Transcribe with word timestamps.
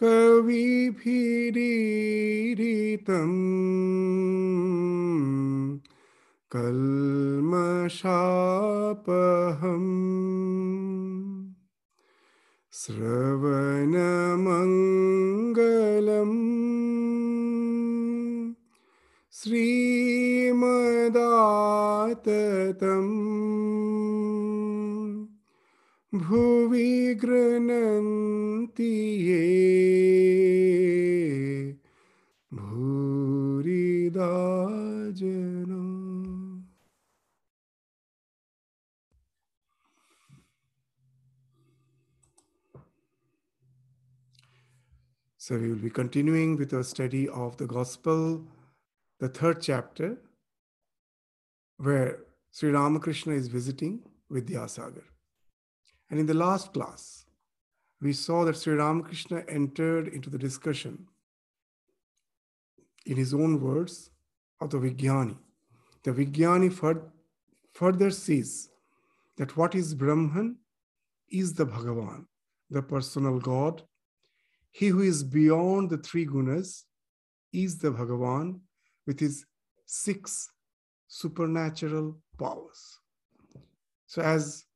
कविभिरीरितम् 0.00 0.58
कल्मषापहम् 6.54 6.98
श्रवणमङ्गलम् 12.80 13.98
श्रीमदाततम् 19.47 20.73
भुवि 26.13 27.15
गृह्णन्ति 27.23 28.93
ये 29.27 29.43
भूरिदा 32.53 34.31
जना 35.21 35.81
So 45.37 45.57
we 45.57 45.67
will 45.67 45.75
be 45.75 45.89
continuing 45.89 46.55
with 46.55 46.73
our 46.73 46.83
study 46.83 47.27
of 47.27 47.57
the 47.57 47.65
Gospel, 47.67 48.45
the 49.20 49.28
third 49.28 49.62
chapter, 49.62 50.18
where 51.78 52.20
Sri 52.50 52.70
Ramakrishna 52.70 53.34
is 53.34 53.48
visiting 53.48 54.00
Vidyasagar. 54.30 55.04
And 56.10 56.18
in 56.18 56.26
the 56.26 56.34
last 56.34 56.72
class, 56.72 57.26
we 58.00 58.12
saw 58.12 58.44
that 58.44 58.56
Sri 58.56 58.74
Ramakrishna 58.74 59.44
entered 59.48 60.08
into 60.08 60.30
the 60.30 60.38
discussion 60.38 61.06
in 63.06 63.16
his 63.16 63.34
own 63.34 63.60
words 63.60 64.10
of 64.60 64.70
the 64.70 64.78
Vijnani. 64.78 65.36
The 66.04 66.12
Vijnani 66.12 66.72
fur- 66.72 67.10
further 67.72 68.10
sees 68.10 68.70
that 69.36 69.56
what 69.56 69.74
is 69.74 69.94
Brahman 69.94 70.56
is 71.30 71.54
the 71.54 71.66
Bhagavan, 71.66 72.26
the 72.70 72.82
personal 72.82 73.38
God. 73.38 73.82
He 74.70 74.88
who 74.88 75.00
is 75.00 75.22
beyond 75.24 75.90
the 75.90 75.98
three 75.98 76.26
gunas 76.26 76.84
is 77.52 77.78
the 77.78 77.90
Bhagavan 77.90 78.60
with 79.08 79.18
his 79.18 79.46
six 79.86 80.50
supernatural 81.08 82.14
powers. 82.38 83.00
So, 84.06 84.20
as 84.20 84.66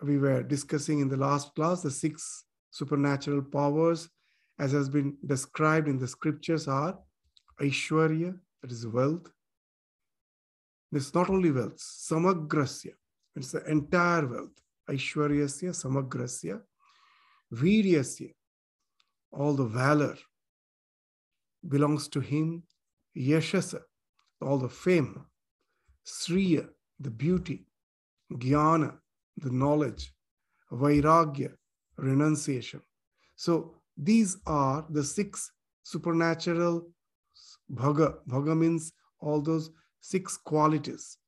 we 0.00 0.16
were 0.16 0.44
discussing 0.44 1.00
in 1.00 1.08
the 1.08 1.16
last 1.16 1.54
class, 1.56 1.82
the 1.82 1.90
six 1.90 2.44
supernatural 2.70 3.42
powers, 3.42 4.08
as 4.60 4.70
has 4.72 4.88
been 4.88 5.16
described 5.26 5.88
in 5.88 5.98
the 5.98 6.06
scriptures, 6.06 6.68
are 6.68 6.96
Aishwarya, 7.60 8.38
that 8.62 8.70
is 8.70 8.86
wealth. 8.86 9.28
It's 10.92 11.12
not 11.12 11.28
only 11.28 11.50
wealth, 11.50 11.78
Samagrasya, 11.78 12.92
it's 13.34 13.52
the 13.52 13.64
entire 13.66 14.26
wealth. 14.26 14.56
Aishwaryasya, 14.88 15.70
Samagrasya, 15.82 16.60
Viryasya, 17.52 18.32
all 19.32 19.54
the 19.54 19.64
valor 19.64 20.16
belongs 21.66 22.06
to 22.08 22.20
him. 22.20 22.62
Yashasa, 23.18 23.80
all 24.40 24.58
the 24.58 24.68
fame. 24.68 25.24
Sriya, 26.06 26.68
the 27.00 27.10
beauty. 27.10 27.66
Jnana, 28.32 28.94
the 29.36 29.50
knowledge. 29.50 30.12
Vairagya, 30.70 31.52
renunciation. 31.96 32.80
So 33.36 33.74
these 33.96 34.36
are 34.46 34.86
the 34.90 35.02
six 35.02 35.50
supernatural 35.82 36.88
bhaga. 37.72 38.16
Bhaga 38.28 38.56
means 38.56 38.92
all 39.20 39.40
those 39.40 39.70
six 40.00 40.36
qualities 40.36 41.18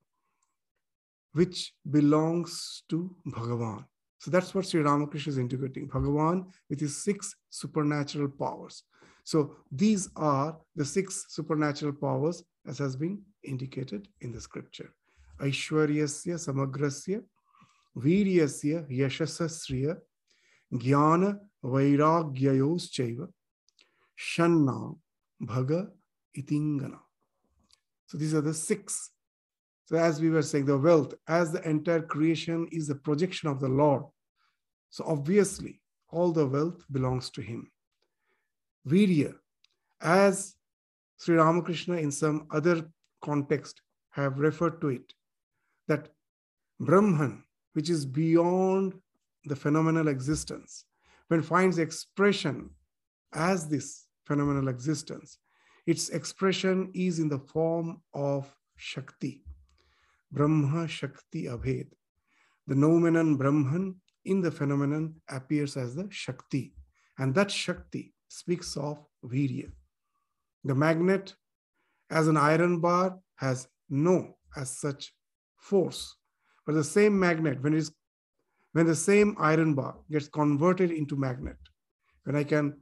which 1.32 1.74
belongs 1.90 2.82
to 2.88 3.14
Bhagavan. 3.26 3.84
So 4.18 4.30
that's 4.30 4.54
what 4.54 4.66
Sri 4.66 4.82
Ramakrishna 4.82 5.32
is 5.32 5.38
integrating. 5.38 5.88
Bhagavan 5.88 6.46
with 6.68 6.80
his 6.80 7.02
six 7.02 7.34
supernatural 7.48 8.28
powers. 8.28 8.82
So 9.30 9.54
these 9.70 10.08
are 10.16 10.58
the 10.74 10.84
six 10.84 11.26
supernatural 11.28 11.92
powers 11.92 12.42
as 12.66 12.78
has 12.78 12.96
been 12.96 13.22
indicated 13.44 14.08
in 14.22 14.32
the 14.32 14.41
scripture. 14.41 14.92
Aishwaryasya 15.41 16.34
samagrasya, 16.46 17.22
viryasya 17.96 18.91
yashasasriya, 18.91 19.98
jnana 20.72 21.38
vairagyayos 21.62 23.28
shanna 24.16 24.94
bhaga 25.41 25.91
itingana. 26.36 26.98
So 28.06 28.18
these 28.18 28.34
are 28.34 28.41
the 28.41 28.52
six 28.52 29.12
so, 29.84 29.97
as 29.97 30.20
we 30.20 30.30
were 30.30 30.42
saying, 30.42 30.66
the 30.66 30.78
wealth, 30.78 31.14
as 31.26 31.50
the 31.50 31.68
entire 31.68 32.02
creation 32.02 32.68
is 32.70 32.91
a 32.91 32.94
projection 32.94 33.48
of 33.48 33.58
the 33.58 33.68
Lord. 33.68 34.04
So, 34.91 35.02
obviously, 35.04 35.80
all 36.10 36.30
the 36.30 36.47
wealth 36.47 36.84
belongs 36.92 37.28
to 37.30 37.41
Him. 37.41 37.72
Virya, 38.86 39.34
as 40.00 40.56
Sri 41.18 41.36
Ramakrishna 41.36 41.96
in 41.96 42.10
some 42.10 42.46
other 42.50 42.91
context 43.22 43.82
have 44.10 44.38
referred 44.38 44.80
to 44.80 44.88
it, 44.88 45.12
that 45.86 46.08
Brahman, 46.78 47.44
which 47.74 47.91
is 47.91 48.06
beyond 48.06 48.94
the 49.44 49.56
phenomenal 49.56 50.08
existence, 50.08 50.84
when 51.28 51.42
finds 51.42 51.78
expression 51.78 52.70
as 53.32 53.68
this 53.68 54.06
phenomenal 54.24 54.68
existence, 54.68 55.38
its 55.86 56.08
expression 56.08 56.91
is 56.94 57.18
in 57.18 57.28
the 57.28 57.38
form 57.38 58.00
of 58.14 58.52
Shakti. 58.76 59.44
Brahma 60.32 60.88
Shakti 60.88 61.44
Abhed. 61.44 61.88
The 62.66 62.74
noumenon 62.74 63.36
Brahman 63.36 63.97
in 64.24 64.41
the 64.41 64.50
phenomenon 64.50 65.16
appears 65.28 65.76
as 65.76 65.94
the 65.94 66.06
Shakti. 66.10 66.74
And 67.18 67.34
that 67.34 67.50
Shakti 67.50 68.14
speaks 68.30 68.76
of 68.76 69.04
Virya. 69.24 69.70
The 70.64 70.74
magnet, 70.74 71.34
as 72.10 72.28
an 72.28 72.36
iron 72.36 72.80
bar, 72.80 73.18
has 73.36 73.68
no 73.88 74.36
as 74.56 74.70
such 74.78 75.12
force. 75.56 76.14
But 76.64 76.74
the 76.74 76.84
same 76.84 77.18
magnet, 77.18 77.60
when, 77.60 77.74
it 77.74 77.78
is, 77.78 77.92
when 78.72 78.86
the 78.86 78.94
same 78.94 79.36
iron 79.38 79.74
bar 79.74 79.96
gets 80.10 80.28
converted 80.28 80.92
into 80.92 81.16
magnet, 81.16 81.56
when 82.24 82.36
I 82.36 82.44
can 82.44 82.76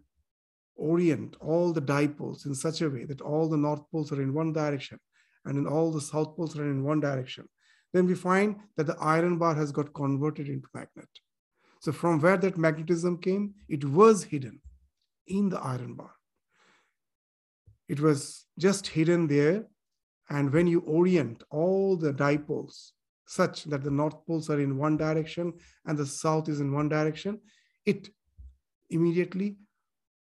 orient 0.77 1.37
all 1.41 1.73
the 1.73 1.83
dipoles 1.83 2.45
in 2.45 2.55
such 2.55 2.83
a 2.83 2.91
way 2.91 3.05
that 3.05 3.23
all 3.23 3.49
the 3.49 3.57
north 3.57 3.83
poles 3.91 4.13
are 4.13 4.23
in 4.23 4.35
one 4.35 4.53
direction 4.53 4.99
and 5.47 5.57
in 5.57 5.67
all 5.67 5.91
the 5.91 6.01
south 6.01 6.37
poles 6.37 6.59
are 6.59 6.65
in 6.65 6.85
one 6.85 7.01
direction, 7.01 7.49
then 7.95 8.07
we 8.07 8.15
find 8.15 8.57
that 8.77 8.87
the 8.87 8.99
iron 9.01 9.39
bar 9.39 9.55
has 9.55 9.73
got 9.73 9.95
converted 9.95 10.49
into 10.49 10.69
magnet. 10.75 11.09
So 11.81 11.91
from 11.91 12.21
where 12.21 12.37
that 12.37 12.59
magnetism 12.59 13.19
came, 13.19 13.55
it 13.69 13.85
was 13.85 14.25
hidden 14.25 14.61
in 15.29 15.49
the 15.49 15.61
iron 15.61 15.95
bar. 15.95 16.13
It 17.89 18.01
was 18.01 18.47
just 18.59 18.87
hidden 18.87 19.27
there. 19.27 19.67
And 20.31 20.53
when 20.53 20.67
you 20.67 20.81
orient 20.81 21.43
all 21.51 21.97
the 21.97 22.13
dipoles 22.13 22.91
such 23.27 23.65
that 23.65 23.83
the 23.83 23.91
north 23.91 24.27
poles 24.27 24.51
are 24.51 24.61
in 24.61 24.77
one 24.77 24.97
direction 24.97 25.53
and 25.87 25.97
the 25.97 26.07
south 26.07 26.49
is 26.49 26.61
in 26.61 26.73
one 26.73 26.89
direction, 26.89 27.41
it 27.87 28.09
immediately 28.91 29.57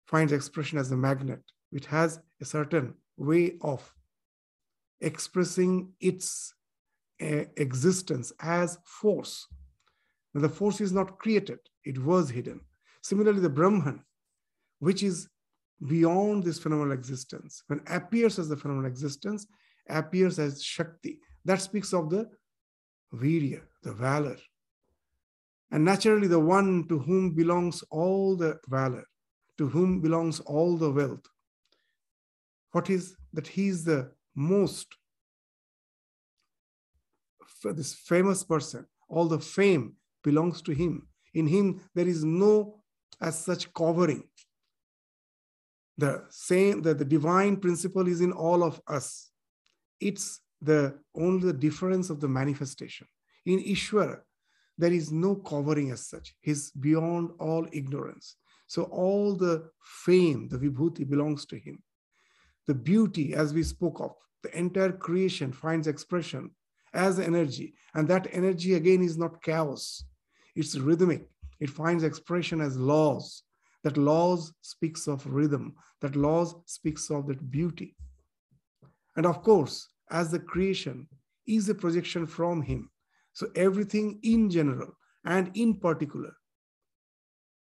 finds 0.06 0.32
expression 0.32 0.78
as 0.78 0.92
a 0.92 0.96
magnet. 0.96 1.42
It 1.72 1.84
has 1.86 2.20
a 2.40 2.44
certain 2.44 2.94
way 3.16 3.56
of 3.62 3.92
expressing 5.00 5.92
its 6.00 6.54
uh, 7.20 7.44
existence 7.56 8.32
as 8.40 8.78
force. 8.84 9.46
Now, 10.34 10.42
the 10.42 10.48
force 10.48 10.80
is 10.80 10.92
not 10.92 11.18
created, 11.18 11.58
it 11.84 11.98
was 11.98 12.30
hidden. 12.30 12.60
Similarly, 13.02 13.40
the 13.40 13.48
Brahman, 13.48 14.02
which 14.86 15.02
is 15.02 15.28
beyond 15.88 16.44
this 16.44 16.60
phenomenal 16.60 16.92
existence, 16.92 17.64
when 17.66 17.80
appears 17.88 18.38
as 18.38 18.48
the 18.48 18.56
phenomenal 18.56 18.88
existence, 18.88 19.48
appears 19.88 20.38
as 20.38 20.62
Shakti. 20.62 21.18
That 21.44 21.60
speaks 21.60 21.92
of 21.92 22.08
the 22.08 22.30
Virya, 23.12 23.62
the 23.82 23.92
valor. 23.92 24.36
And 25.72 25.84
naturally, 25.84 26.28
the 26.28 26.38
one 26.38 26.86
to 26.88 27.00
whom 27.00 27.34
belongs 27.34 27.82
all 27.90 28.36
the 28.36 28.60
valor, 28.68 29.04
to 29.58 29.66
whom 29.66 30.00
belongs 30.00 30.38
all 30.38 30.76
the 30.76 30.92
wealth. 30.92 31.26
What 32.70 32.88
is 32.88 33.16
that? 33.32 33.48
He 33.48 33.66
is 33.66 33.82
the 33.82 34.12
most 34.36 34.86
this 37.64 37.94
famous 37.94 38.44
person 38.44 38.86
all 39.08 39.26
the 39.26 39.40
fame 39.40 39.94
belongs 40.22 40.62
to 40.62 40.72
him 40.72 41.08
in 41.34 41.46
him 41.48 41.80
there 41.96 42.06
is 42.06 42.22
no 42.24 42.52
as 43.20 43.36
such 43.48 43.72
covering 43.74 44.22
the 45.98 46.24
same 46.30 46.82
that 46.82 46.98
the 46.98 47.04
divine 47.04 47.56
principle 47.56 48.06
is 48.06 48.20
in 48.20 48.32
all 48.32 48.62
of 48.62 48.80
us. 48.86 49.30
It's 50.00 50.40
the 50.60 50.98
only 51.14 51.46
the 51.46 51.52
difference 51.52 52.10
of 52.10 52.20
the 52.20 52.28
manifestation. 52.28 53.06
In 53.44 53.62
Ishvara, 53.62 54.20
there 54.78 54.92
is 54.92 55.10
no 55.10 55.36
covering 55.36 55.90
as 55.90 56.06
such. 56.06 56.34
He's 56.40 56.70
beyond 56.72 57.30
all 57.38 57.66
ignorance. 57.72 58.36
So 58.66 58.82
all 58.84 59.36
the 59.36 59.70
fame, 59.80 60.48
the 60.48 60.58
vibhuti 60.58 61.08
belongs 61.08 61.46
to 61.46 61.58
him. 61.58 61.82
The 62.66 62.74
beauty, 62.74 63.34
as 63.34 63.54
we 63.54 63.62
spoke 63.62 64.00
of, 64.00 64.12
the 64.42 64.56
entire 64.56 64.92
creation 64.92 65.52
finds 65.52 65.86
expression 65.86 66.50
as 66.92 67.18
energy. 67.18 67.74
And 67.94 68.08
that 68.08 68.26
energy 68.32 68.74
again 68.74 69.02
is 69.02 69.16
not 69.16 69.42
chaos. 69.42 70.04
It's 70.54 70.76
rhythmic. 70.76 71.28
It 71.60 71.70
finds 71.70 72.02
expression 72.02 72.60
as 72.60 72.76
laws. 72.76 73.42
That 73.86 73.96
laws 73.96 74.52
speaks 74.62 75.06
of 75.06 75.24
rhythm. 75.28 75.76
That 76.00 76.16
laws 76.16 76.56
speaks 76.64 77.08
of 77.08 77.28
that 77.28 77.52
beauty. 77.52 77.94
And 79.14 79.24
of 79.24 79.44
course, 79.44 79.86
as 80.10 80.28
the 80.28 80.40
creation 80.40 81.06
is 81.46 81.68
a 81.68 81.74
projection 81.76 82.26
from 82.26 82.62
him. 82.62 82.90
So 83.32 83.46
everything 83.54 84.18
in 84.24 84.50
general 84.50 84.90
and 85.24 85.52
in 85.54 85.76
particular, 85.76 86.32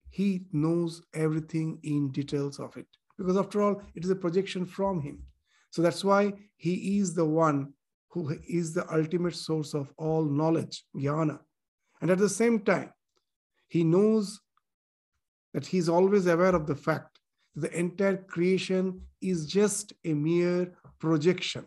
he 0.10 0.48
knows 0.52 1.04
everything 1.14 1.78
in 1.84 2.10
details 2.12 2.60
of 2.60 2.76
it. 2.76 2.88
Because 3.16 3.38
after 3.38 3.62
all, 3.62 3.80
it 3.94 4.04
is 4.04 4.10
a 4.10 4.16
projection 4.16 4.66
from 4.66 5.02
him. 5.02 5.22
So 5.70 5.84
that's 5.84 6.04
why 6.04 6.34
he 6.56 6.98
is 6.98 7.14
the 7.14 7.26
one 7.26 7.72
who 8.08 8.36
is 8.48 8.74
the 8.74 8.92
ultimate 8.92 9.36
source 9.36 9.76
of 9.76 9.94
all 9.96 10.26
knowledge, 10.26 10.86
jnana. 10.96 11.38
And 12.02 12.10
at 12.10 12.18
the 12.18 12.30
same 12.30 12.62
time, 12.62 12.92
he 13.68 13.84
knows 13.84 14.42
that 15.54 15.66
he 15.66 15.78
is 15.78 15.90
always 15.90 16.28
aware 16.28 16.56
of 16.56 16.68
the 16.68 16.75
fact 16.75 17.19
that 17.56 17.72
the 17.72 17.80
entire 17.80 18.18
creation 18.18 19.01
is 19.22 19.46
just 19.46 19.94
a 20.06 20.13
mere 20.13 20.74
projection, 21.00 21.66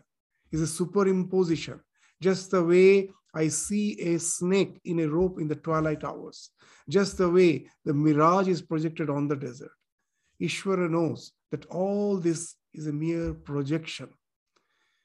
is 0.51 0.61
a 0.61 0.83
superimposition, 0.83 1.79
just 2.21 2.51
the 2.51 2.63
way 2.63 3.11
I 3.35 3.47
see 3.47 3.99
a 3.99 4.19
snake 4.19 4.79
in 4.85 4.99
a 4.99 5.07
rope 5.07 5.39
in 5.39 5.47
the 5.47 5.55
twilight 5.55 6.03
hours, 6.03 6.51
just 6.87 7.17
the 7.17 7.29
way 7.29 7.67
the 7.83 7.93
mirage 7.93 8.47
is 8.47 8.61
projected 8.61 9.09
on 9.09 9.27
the 9.27 9.35
desert. 9.35 9.71
Ishvara 10.41 10.89
knows 10.89 11.31
that 11.51 11.65
all 11.65 12.17
this 12.17 12.55
is 12.73 12.87
a 12.87 12.93
mere 12.93 13.33
projection. 13.33 14.09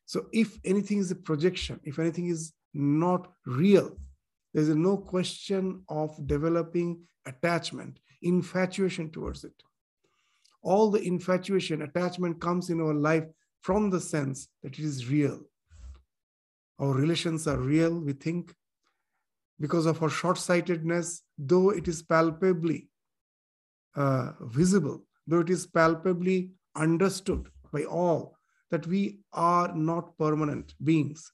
So 0.07 0.27
if 0.33 0.59
anything 0.65 0.99
is 0.99 1.11
a 1.11 1.17
projection, 1.17 1.81
if 1.85 1.99
anything 1.99 2.29
is 2.29 2.53
not 2.75 3.31
real, 3.47 3.97
there's 4.55 4.69
no 4.69 4.97
question 4.97 5.83
of 5.89 6.27
developing 6.27 7.03
attachment, 7.27 7.99
infatuation 8.23 9.11
towards 9.11 9.45
it. 9.45 9.63
All 10.63 10.91
the 10.91 11.03
infatuation, 11.03 11.83
attachment 11.83 12.41
comes 12.41 12.71
in 12.71 12.81
our 12.81 12.95
life 12.95 13.25
from 13.61 13.91
the 13.91 14.01
sense 14.01 14.49
that 14.63 14.79
it 14.79 14.85
is 14.85 15.09
real. 15.09 15.41
Our 16.79 16.93
relations 16.93 17.47
are 17.47 17.59
real, 17.59 17.99
we 17.99 18.13
think, 18.13 18.55
because 19.61 19.87
of 19.87 20.03
our 20.03 20.11
short 20.11 20.39
sightedness, 20.39 21.23
though 21.37 21.71
it 21.71 21.89
is 21.89 22.03
palpably 22.03 22.89
uh, 23.97 24.33
visible, 24.43 25.05
though 25.27 25.41
it 25.41 25.51
is 25.51 25.67
palpably 25.67 26.53
understood 26.77 27.49
by 27.73 27.85
all 27.85 28.37
that 28.71 28.87
we 28.87 29.19
are 29.33 29.75
not 29.75 30.17
permanent 30.19 30.75
beings. 30.85 31.33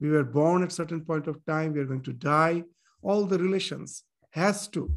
We 0.00 0.10
were 0.10 0.24
born 0.24 0.62
at 0.62 0.72
certain 0.72 1.04
point 1.04 1.26
of 1.26 1.44
time, 1.44 1.74
we 1.74 1.80
are 1.80 1.84
going 1.84 2.02
to 2.02 2.12
die. 2.12 2.64
All 3.02 3.24
the 3.24 3.38
relations 3.38 4.04
has 4.30 4.68
to 4.68 4.90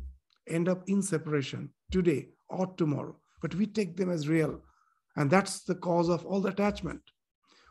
end 0.48 0.70
up 0.70 0.84
in 0.88 1.02
separation 1.02 1.70
today 1.92 2.30
or 2.50 2.68
tomorrow, 2.78 3.16
but 3.42 3.56
we 3.56 3.66
take 3.66 3.98
them 3.98 4.12
as 4.12 4.28
real. 4.28 4.62
And 5.16 5.30
that's 5.30 5.64
the 5.64 5.76
cause 5.76 6.10
of 6.10 6.26
all 6.26 6.42
the 6.42 6.50
attachment. 6.50 7.02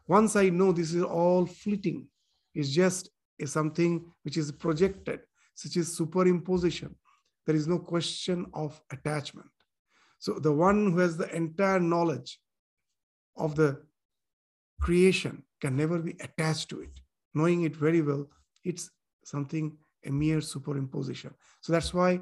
Once 0.06 0.36
I 0.36 0.48
know 0.48 0.72
this 0.72 0.92
is 0.92 1.02
all 1.02 1.46
fleeting, 1.46 2.08
it's 2.54 2.70
just 2.70 3.10
a 3.40 3.46
something 3.46 4.04
which 4.22 4.36
is 4.36 4.52
projected, 4.52 5.20
such 5.54 5.76
as 5.76 5.98
superimposition. 5.98 6.94
There 7.46 7.56
is 7.56 7.66
no 7.66 7.78
question 7.78 8.46
of 8.54 8.80
attachment. 8.90 9.50
So 10.18 10.34
the 10.34 10.52
one 10.52 10.92
who 10.92 10.98
has 10.98 11.16
the 11.16 11.34
entire 11.34 11.80
knowledge 11.80 12.38
of 13.36 13.56
the 13.56 13.82
creation 14.80 15.42
can 15.60 15.76
never 15.76 15.98
be 15.98 16.16
attached 16.20 16.68
to 16.70 16.80
it. 16.80 17.00
Knowing 17.34 17.62
it 17.62 17.74
very 17.74 18.00
well, 18.00 18.28
it's 18.64 18.90
something, 19.24 19.76
a 20.06 20.10
mere 20.10 20.38
superimposition. 20.38 21.32
So 21.60 21.72
that's 21.72 21.92
why 21.92 22.20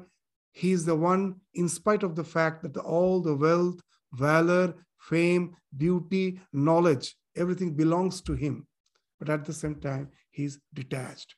he 0.53 0.71
is 0.71 0.85
the 0.85 0.95
one, 0.95 1.41
in 1.55 1.67
spite 1.67 2.03
of 2.03 2.15
the 2.15 2.23
fact 2.23 2.61
that 2.61 2.77
all 2.77 3.21
the 3.21 3.35
wealth, 3.35 3.81
valor, 4.13 4.75
fame, 4.99 5.55
beauty, 5.75 6.39
knowledge, 6.53 7.15
everything 7.35 7.73
belongs 7.73 8.21
to 8.21 8.33
him. 8.33 8.67
But 9.19 9.29
at 9.29 9.45
the 9.45 9.53
same 9.53 9.81
time, 9.81 10.09
he's 10.29 10.59
detached. 10.73 11.35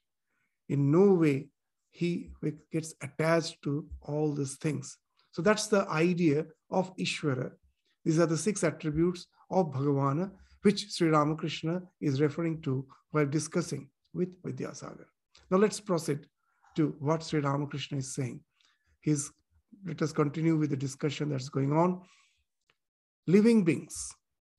In 0.67 0.91
no 0.91 1.13
way 1.13 1.47
he 1.91 2.31
gets 2.71 2.93
attached 3.01 3.61
to 3.63 3.87
all 4.01 4.33
these 4.33 4.55
things. 4.57 4.97
So 5.31 5.41
that's 5.41 5.67
the 5.67 5.87
idea 5.89 6.45
of 6.69 6.95
Ishvara. 6.97 7.51
These 8.03 8.19
are 8.19 8.25
the 8.25 8.37
six 8.37 8.63
attributes 8.65 9.27
of 9.49 9.71
Bhagavana, 9.71 10.31
which 10.63 10.91
Sri 10.91 11.07
Ramakrishna 11.07 11.81
is 12.01 12.19
referring 12.19 12.61
to 12.63 12.85
while 13.11 13.25
discussing 13.25 13.89
with 14.13 14.41
Vidyasagar. 14.43 15.05
Now 15.49 15.57
let's 15.57 15.79
proceed 15.79 16.27
to 16.75 16.95
what 16.99 17.23
Sri 17.23 17.39
Ramakrishna 17.39 17.99
is 17.99 18.13
saying. 18.13 18.41
He's, 19.05 19.31
let 19.85 20.01
us 20.01 20.11
continue 20.11 20.57
with 20.57 20.71
the 20.71 20.75
discussion 20.75 21.29
that's 21.29 21.47
going 21.47 21.71
on. 21.71 22.01
Living 23.27 23.63
beings, 23.63 23.95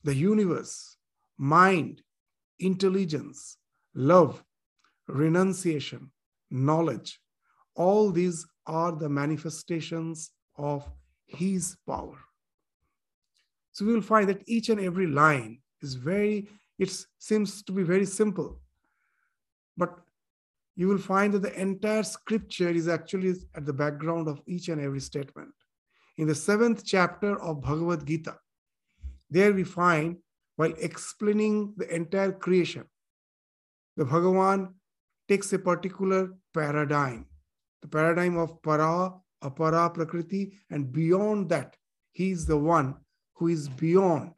the 0.05 0.15
universe, 0.15 0.97
mind, 1.37 2.01
intelligence, 2.61 3.59
love, 3.93 4.45
renunciation, 5.09 6.13
knowledge, 6.49 7.19
all 7.75 8.13
these 8.13 8.47
are 8.69 8.93
the 8.93 9.09
manifestations 9.09 10.31
of 10.57 10.89
his 11.27 11.77
power. 11.85 12.17
So 13.73 13.85
we 13.85 13.95
will 13.95 14.01
find 14.01 14.29
that 14.29 14.45
each 14.47 14.69
and 14.69 14.81
every 14.81 15.09
line 15.09 15.59
is 15.83 15.95
very, 15.95 16.49
it 16.79 16.97
seems 17.19 17.65
to 17.65 17.73
be 17.73 17.83
very 17.83 18.07
simple. 18.07 18.61
But 19.77 19.99
you 20.77 20.89
will 20.89 20.99
find 20.99 21.33
that 21.33 21.43
the 21.43 21.61
entire 21.61 22.03
scripture 22.03 22.69
is 22.69 22.87
actually 22.87 23.35
at 23.55 23.65
the 23.65 23.73
background 23.73 24.29
of 24.29 24.43
each 24.47 24.69
and 24.69 24.81
every 24.81 25.01
statement. 25.01 25.51
In 26.19 26.27
the 26.29 26.35
seventh 26.35 26.85
chapter 26.85 27.41
of 27.43 27.63
Bhagavad 27.63 28.07
Gita, 28.07 28.37
there 29.31 29.53
we 29.53 29.65
find, 29.65 30.19
while 30.57 30.73
explaining 30.79 31.73
the 31.77 31.93
entire 31.95 32.33
creation, 32.33 32.85
the 33.97 34.05
Bhagavan 34.05 34.75
takes 35.29 35.53
a 35.53 35.59
particular 35.59 36.35
paradigm, 36.55 37.27
the 37.81 37.89
paradigm 37.89 38.37
of 38.37 38.63
para, 38.63 39.13
apara 39.43 39.93
prakriti, 39.93 40.53
and 40.71 40.93
beyond 40.93 41.49
that, 41.49 41.77
he 42.13 42.31
is 42.31 42.47
the 42.47 42.57
one 42.57 42.95
who 43.35 43.49
is 43.49 43.69
beyond 43.69 44.33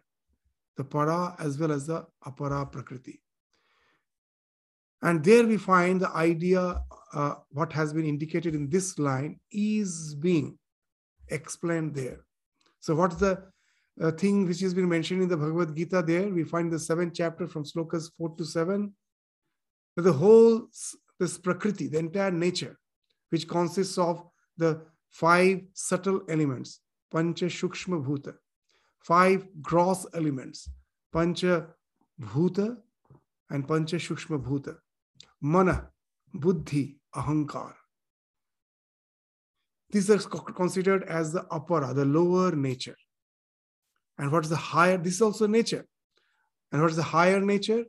the 0.77 0.85
para 0.85 1.35
as 1.39 1.59
well 1.59 1.73
as 1.73 1.87
the 1.87 2.07
apara 2.25 2.71
prakriti. 2.71 3.21
And 5.03 5.25
there 5.25 5.47
we 5.47 5.57
find 5.57 6.01
the 6.01 6.11
idea, 6.11 6.83
uh, 7.15 7.35
what 7.51 7.73
has 7.73 7.93
been 7.93 8.05
indicated 8.05 8.55
in 8.55 8.69
this 8.69 8.99
line 8.99 9.39
is 9.51 10.15
being 10.15 10.59
explained 11.29 11.95
there. 11.95 12.21
So, 12.81 12.95
what's 12.95 13.17
the 13.17 13.45
uh, 14.01 14.11
thing 14.13 14.47
which 14.47 14.61
has 14.61 14.75
been 14.75 14.89
mentioned 14.89 15.23
in 15.23 15.29
the 15.29 15.37
Bhagavad 15.37 15.77
Gita 15.77 16.03
there? 16.03 16.29
We 16.29 16.45
find 16.45 16.73
the 16.73 16.79
seventh 16.79 17.15
chapter 17.15 17.47
from 17.47 17.65
slokas 17.65 18.11
4 18.17 18.37
to 18.37 18.45
7. 18.45 18.93
The 19.97 20.13
whole, 20.13 20.69
this 21.19 21.39
prakriti, 21.39 21.89
the 21.89 21.99
entire 21.99 22.31
nature, 22.31 22.79
which 23.31 23.49
consists 23.49 23.99
of 23.99 24.25
the 24.57 24.83
five 25.11 25.63
subtle 25.75 26.23
elements, 26.29 26.81
pancha 27.11 27.47
shukshma 27.47 28.05
bhuta, 28.05 28.35
five 29.01 29.47
gross 29.61 30.07
elements 30.15 30.69
Pancha 31.13 31.67
Bhuta 32.21 32.77
and 33.51 33.67
Pancha 33.67 33.97
Shukshma 33.97 34.43
Bhuta. 34.43 34.77
Mana, 35.41 35.89
Buddhi, 36.35 36.99
Ahankar. 37.15 37.75
These 39.91 40.11
are 40.11 40.19
considered 40.19 41.05
as 41.05 41.33
the 41.33 41.43
apara, 41.51 41.95
the 41.95 42.05
lower 42.05 42.53
nature. 42.53 42.97
And 44.19 44.31
what 44.31 44.45
is 44.45 44.51
the 44.51 44.57
higher? 44.57 44.99
This 44.99 45.15
is 45.15 45.23
also 45.23 45.47
nature. 45.47 45.87
And 46.73 46.83
what 46.83 46.91
is 46.91 46.97
the 46.97 47.03
higher 47.03 47.41
nature? 47.41 47.85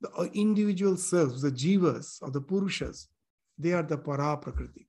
The 0.00 0.10
uh, 0.10 0.28
individual 0.32 0.96
selves, 0.96 1.42
the 1.42 1.50
jivas 1.50 2.22
or 2.22 2.30
the 2.30 2.40
purushas, 2.40 3.08
they 3.58 3.72
are 3.72 3.82
the 3.82 3.98
para 3.98 4.36
prakriti. 4.36 4.88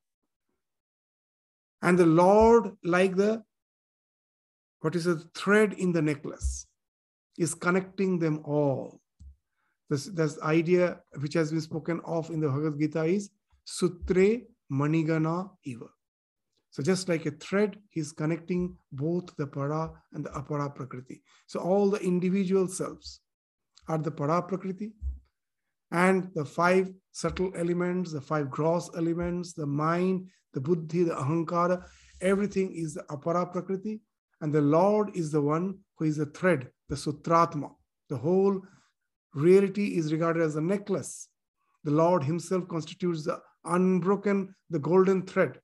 And 1.82 1.98
the 1.98 2.06
Lord, 2.06 2.76
like 2.84 3.16
the 3.16 3.42
what 4.80 4.96
is 4.96 5.06
a 5.06 5.16
thread 5.34 5.74
in 5.74 5.92
the 5.92 6.02
necklace, 6.02 6.66
is 7.36 7.54
connecting 7.54 8.18
them 8.18 8.42
all. 8.44 9.01
This, 9.92 10.06
this 10.06 10.40
idea 10.40 11.00
which 11.20 11.34
has 11.34 11.50
been 11.50 11.60
spoken 11.60 12.00
of 12.06 12.30
in 12.30 12.40
the 12.40 12.48
Bhagavad 12.48 12.80
Gita 12.80 13.04
is 13.04 13.28
Sutre 13.66 14.46
Manigana 14.72 15.50
Eva. 15.64 15.84
So 16.70 16.82
just 16.82 17.10
like 17.10 17.26
a 17.26 17.32
thread, 17.32 17.76
he's 17.90 18.10
connecting 18.10 18.74
both 18.90 19.36
the 19.36 19.46
para 19.46 19.90
and 20.14 20.24
the 20.24 20.30
apara 20.30 20.74
prakriti. 20.74 21.20
So 21.46 21.60
all 21.60 21.90
the 21.90 22.00
individual 22.00 22.68
selves 22.68 23.20
are 23.86 23.98
the 23.98 24.10
para 24.10 24.40
prakriti, 24.40 24.92
and 25.90 26.30
the 26.34 26.46
five 26.46 26.90
subtle 27.10 27.52
elements, 27.54 28.12
the 28.12 28.22
five 28.22 28.48
gross 28.48 28.88
elements, 28.96 29.52
the 29.52 29.66
mind, 29.66 30.26
the 30.54 30.60
buddhi, 30.62 31.02
the 31.02 31.14
ahankara, 31.14 31.84
everything 32.22 32.72
is 32.74 32.94
the 32.94 33.02
apara 33.10 33.52
prakriti. 33.52 34.00
And 34.40 34.54
the 34.54 34.62
Lord 34.62 35.10
is 35.14 35.30
the 35.30 35.42
one 35.42 35.80
who 35.98 36.06
is 36.06 36.16
the 36.16 36.24
thread, 36.24 36.68
the 36.88 36.96
sutratma. 36.96 37.72
The 38.08 38.16
whole 38.16 38.62
reality 39.34 39.96
is 39.96 40.12
regarded 40.12 40.42
as 40.42 40.56
a 40.56 40.60
necklace. 40.60 41.28
The 41.84 41.90
Lord 41.90 42.22
Himself 42.24 42.68
constitutes 42.68 43.24
the 43.24 43.40
unbroken, 43.64 44.54
the 44.70 44.78
golden 44.78 45.22
thread, 45.22 45.60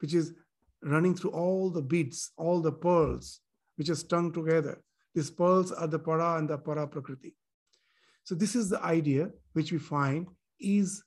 which 0.00 0.14
is 0.14 0.34
running 0.82 1.14
through 1.14 1.30
all 1.30 1.70
the 1.70 1.82
beads, 1.82 2.32
all 2.36 2.60
the 2.60 2.72
pearls, 2.72 3.40
which 3.76 3.88
are 3.88 3.94
strung 3.94 4.32
together. 4.32 4.80
These 5.14 5.30
pearls 5.30 5.72
are 5.72 5.86
the 5.86 5.98
para 5.98 6.36
and 6.36 6.48
the 6.48 6.58
para 6.58 6.86
prakriti. 6.86 7.34
So, 8.24 8.34
this 8.34 8.54
is 8.54 8.68
the 8.68 8.82
idea 8.84 9.30
which 9.54 9.72
we 9.72 9.78
find 9.78 10.28
is 10.60 11.02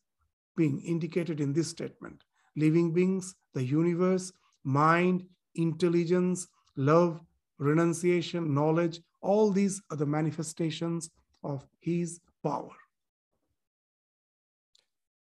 being 0.57 0.81
indicated 0.81 1.39
in 1.39 1.53
this 1.53 1.69
statement. 1.69 2.23
Living 2.55 2.91
beings, 2.93 3.35
the 3.53 3.63
universe, 3.63 4.33
mind, 4.63 5.23
intelligence, 5.55 6.47
love, 6.75 7.21
renunciation, 7.57 8.53
knowledge, 8.53 8.99
all 9.21 9.51
these 9.51 9.81
are 9.91 9.97
the 9.97 10.05
manifestations 10.05 11.09
of 11.43 11.65
his 11.79 12.19
power. 12.43 12.75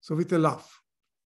So, 0.00 0.14
with 0.14 0.32
a 0.32 0.38
laugh, 0.38 0.80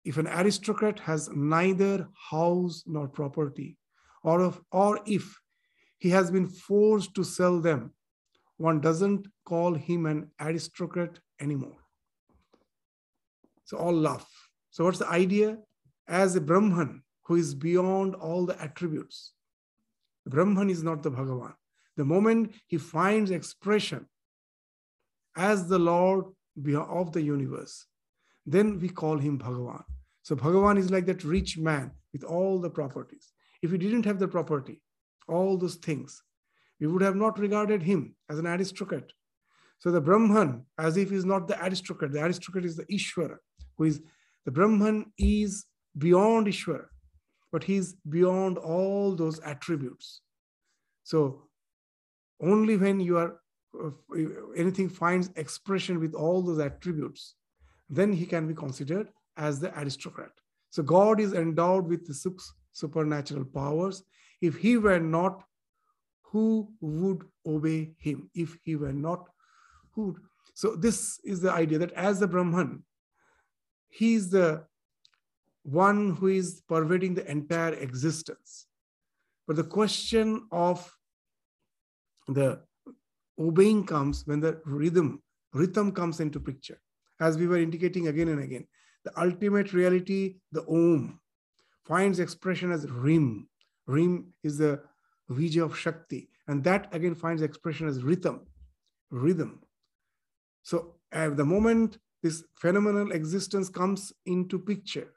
if 0.03 0.17
an 0.17 0.27
aristocrat 0.27 0.99
has 0.99 1.29
neither 1.33 2.07
house 2.31 2.83
nor 2.85 3.07
property, 3.07 3.77
or, 4.23 4.53
or 4.71 4.99
if 5.05 5.39
he 5.99 6.09
has 6.09 6.31
been 6.31 6.47
forced 6.47 7.13
to 7.15 7.23
sell 7.23 7.59
them, 7.59 7.93
one 8.57 8.81
doesn't 8.81 9.27
call 9.45 9.73
him 9.73 10.05
an 10.05 10.31
aristocrat 10.39 11.19
anymore. 11.39 11.77
So, 13.65 13.77
all 13.77 13.93
laugh. 13.93 14.27
So, 14.71 14.83
what's 14.83 14.99
the 14.99 15.09
idea? 15.09 15.57
As 16.07 16.35
a 16.35 16.41
Brahman 16.41 17.03
who 17.23 17.35
is 17.35 17.53
beyond 17.53 18.15
all 18.15 18.45
the 18.45 18.61
attributes, 18.61 19.33
Brahman 20.25 20.69
is 20.69 20.83
not 20.83 21.03
the 21.03 21.11
Bhagavan. 21.11 21.53
The 21.95 22.05
moment 22.05 22.53
he 22.67 22.77
finds 22.77 23.31
expression 23.31 24.07
as 25.37 25.67
the 25.67 25.79
Lord 25.79 26.25
of 26.75 27.11
the 27.13 27.21
universe, 27.21 27.85
then 28.45 28.79
we 28.79 28.89
call 28.89 29.17
him 29.17 29.37
Bhagavan. 29.39 29.83
So 30.23 30.35
Bhagavan 30.35 30.77
is 30.77 30.91
like 30.91 31.05
that 31.05 31.23
rich 31.23 31.57
man 31.57 31.91
with 32.11 32.23
all 32.23 32.59
the 32.59 32.69
properties. 32.69 33.31
If 33.61 33.71
he 33.71 33.77
didn't 33.77 34.05
have 34.05 34.19
the 34.19 34.27
property, 34.27 34.81
all 35.27 35.57
those 35.57 35.75
things, 35.75 36.21
we 36.79 36.87
would 36.87 37.01
have 37.01 37.15
not 37.15 37.39
regarded 37.39 37.83
him 37.83 38.15
as 38.29 38.39
an 38.39 38.47
aristocrat. 38.47 39.11
So 39.79 39.91
the 39.91 40.01
Brahman, 40.01 40.65
as 40.77 40.97
if 40.97 41.11
he's 41.11 41.25
not 41.25 41.47
the 41.47 41.63
aristocrat, 41.63 42.11
the 42.11 42.23
aristocrat 42.23 42.65
is 42.65 42.75
the 42.75 42.85
Ishvara, 42.85 43.37
who 43.77 43.85
is 43.85 44.01
the 44.45 44.51
Brahman 44.51 45.11
is 45.17 45.65
beyond 45.97 46.47
Ishvara, 46.47 46.85
but 47.51 47.63
he's 47.63 47.93
beyond 48.09 48.57
all 48.57 49.15
those 49.15 49.39
attributes. 49.39 50.21
So 51.03 51.43
only 52.41 52.77
when 52.77 52.99
you 52.99 53.17
are 53.17 53.39
Uh, 53.85 53.91
anything 54.55 54.89
finds 54.89 55.29
expression 55.35 55.99
with 55.99 56.13
all 56.13 56.41
those 56.41 56.59
attributes, 56.59 57.35
then 57.89 58.11
he 58.11 58.25
can 58.25 58.47
be 58.47 58.53
considered 58.53 59.09
as 59.37 59.59
the 59.59 59.77
aristocrat. 59.79 60.31
So 60.69 60.83
God 60.83 61.19
is 61.19 61.33
endowed 61.33 61.87
with 61.87 62.05
the 62.07 62.13
six 62.13 62.53
supernatural 62.73 63.45
powers. 63.45 64.03
If 64.41 64.57
he 64.57 64.77
were 64.77 64.99
not, 64.99 65.43
who 66.23 66.71
would 66.81 67.23
obey 67.45 67.93
him? 67.97 68.29
If 68.33 68.57
he 68.63 68.75
were 68.75 68.93
not, 68.93 69.27
who? 69.91 70.07
Would? 70.07 70.17
So 70.53 70.75
this 70.75 71.19
is 71.23 71.39
the 71.41 71.51
idea 71.51 71.77
that 71.77 71.91
as 71.93 72.19
the 72.19 72.27
Brahman, 72.27 72.83
he 73.89 74.15
is 74.15 74.29
the 74.31 74.65
one 75.63 76.15
who 76.15 76.27
is 76.27 76.61
pervading 76.67 77.13
the 77.13 77.29
entire 77.29 77.73
existence. 77.73 78.65
But 79.45 79.55
the 79.55 79.63
question 79.63 80.47
of 80.51 80.91
the 82.27 82.61
obeying 83.39 83.85
comes 83.85 84.25
when 84.25 84.39
the 84.39 84.59
rhythm, 84.65 85.21
rhythm 85.53 85.91
comes 85.91 86.19
into 86.19 86.39
picture, 86.39 86.79
as 87.19 87.37
we 87.37 87.47
were 87.47 87.57
indicating 87.57 88.07
again 88.07 88.29
and 88.29 88.41
again. 88.41 88.67
The 89.03 89.19
ultimate 89.19 89.73
reality, 89.73 90.37
the 90.51 90.65
Om, 90.67 91.19
finds 91.85 92.19
expression 92.19 92.71
as 92.71 92.89
Rim. 92.89 93.47
Rim 93.85 94.33
is 94.43 94.57
the 94.57 94.81
Vijay 95.29 95.63
of 95.63 95.77
Shakti, 95.77 96.29
and 96.47 96.63
that 96.63 96.93
again 96.93 97.15
finds 97.15 97.41
expression 97.41 97.87
as 97.87 98.03
rhythm. 98.03 98.41
Rhythm. 99.09 99.61
So 100.63 100.95
at 101.11 101.37
the 101.37 101.45
moment 101.45 101.97
this 102.23 102.43
phenomenal 102.55 103.11
existence 103.11 103.69
comes 103.69 104.11
into 104.25 104.59
picture, 104.59 105.13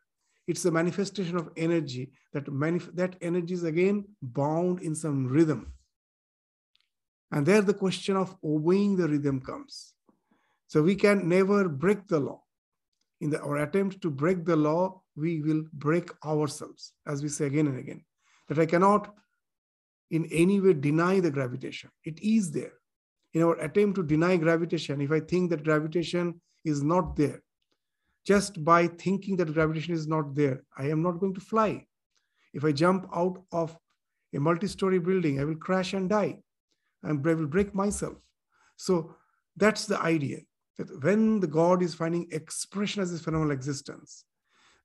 it's 0.47 0.65
a 0.65 0.71
manifestation 0.71 1.37
of 1.37 1.51
energy 1.57 2.13
that 2.33 2.47
manif- 2.47 2.95
that 2.95 3.17
energy 3.21 3.55
is 3.55 3.65
again 3.65 4.05
bound 4.23 4.81
in 4.83 4.95
some 4.95 5.27
rhythm 5.27 5.73
and 7.33 7.47
there 7.47 7.63
the 7.63 7.75
question 7.75 8.17
of 8.17 8.37
obeying 8.45 8.97
the 8.97 9.09
rhythm 9.09 9.41
comes. 9.41 9.95
So 10.67 10.83
we 10.83 10.95
can 10.95 11.29
never 11.29 11.69
break 11.69 12.07
the 12.07 12.21
law. 12.21 12.43
In 13.21 13.31
the, 13.31 13.41
our 13.41 13.59
attempt 13.59 14.01
to 14.03 14.11
break 14.11 14.45
the 14.45 14.57
law, 14.57 15.03
we 15.17 15.41
will 15.43 15.65
break 15.73 16.11
ourselves, 16.25 16.93
as 17.07 17.23
we 17.23 17.29
say 17.29 17.47
again 17.47 17.67
and 17.67 17.79
again. 17.79 18.05
That 18.49 18.59
I 18.59 18.67
cannot 18.67 19.15
in 20.11 20.27
any 20.33 20.61
way 20.61 20.73
deny 20.73 21.21
the 21.21 21.31
gravitation. 21.31 21.91
It 22.05 22.19
is 22.21 22.51
there. 22.51 22.73
In 23.35 23.43
our 23.43 23.55
attempt 23.61 23.97
to 23.97 24.03
deny 24.03 24.37
gravitation, 24.37 25.01
if 25.01 25.13
I 25.13 25.21
think 25.21 25.51
that 25.51 25.63
gravitation 25.63 26.41
is 26.65 26.83
not 26.83 27.15
there, 27.15 27.43
just 28.27 28.65
by 28.65 28.89
thinking 28.89 29.37
that 29.37 29.55
gravitation 29.55 29.95
is 29.95 30.09
not 30.09 30.35
there, 30.35 30.63
I 30.77 30.89
am 30.89 31.03
not 31.03 31.21
going 31.21 31.35
to 31.35 31.41
fly. 31.41 31.87
If 32.53 32.65
I 32.65 32.73
jump 32.73 33.07
out 33.15 33.41
of 33.53 33.79
a 34.35 34.41
multi 34.41 34.67
story 34.67 34.99
building, 34.99 35.41
I 35.41 35.45
will 35.45 35.57
crash 35.57 35.93
and 35.93 36.09
die 36.09 36.39
and 37.03 37.27
I 37.27 37.35
will 37.35 37.47
break 37.47 37.75
myself. 37.75 38.17
So 38.77 39.15
that's 39.57 39.87
the 39.87 40.01
idea 40.01 40.39
that 40.79 41.03
when 41.03 41.41
the 41.41 41.47
God 41.47 41.83
is 41.83 41.95
finding 41.95 42.29
expression 42.33 43.03
as 43.03 43.11
his 43.11 43.21
phenomenal 43.21 43.53
existence, 43.53 44.25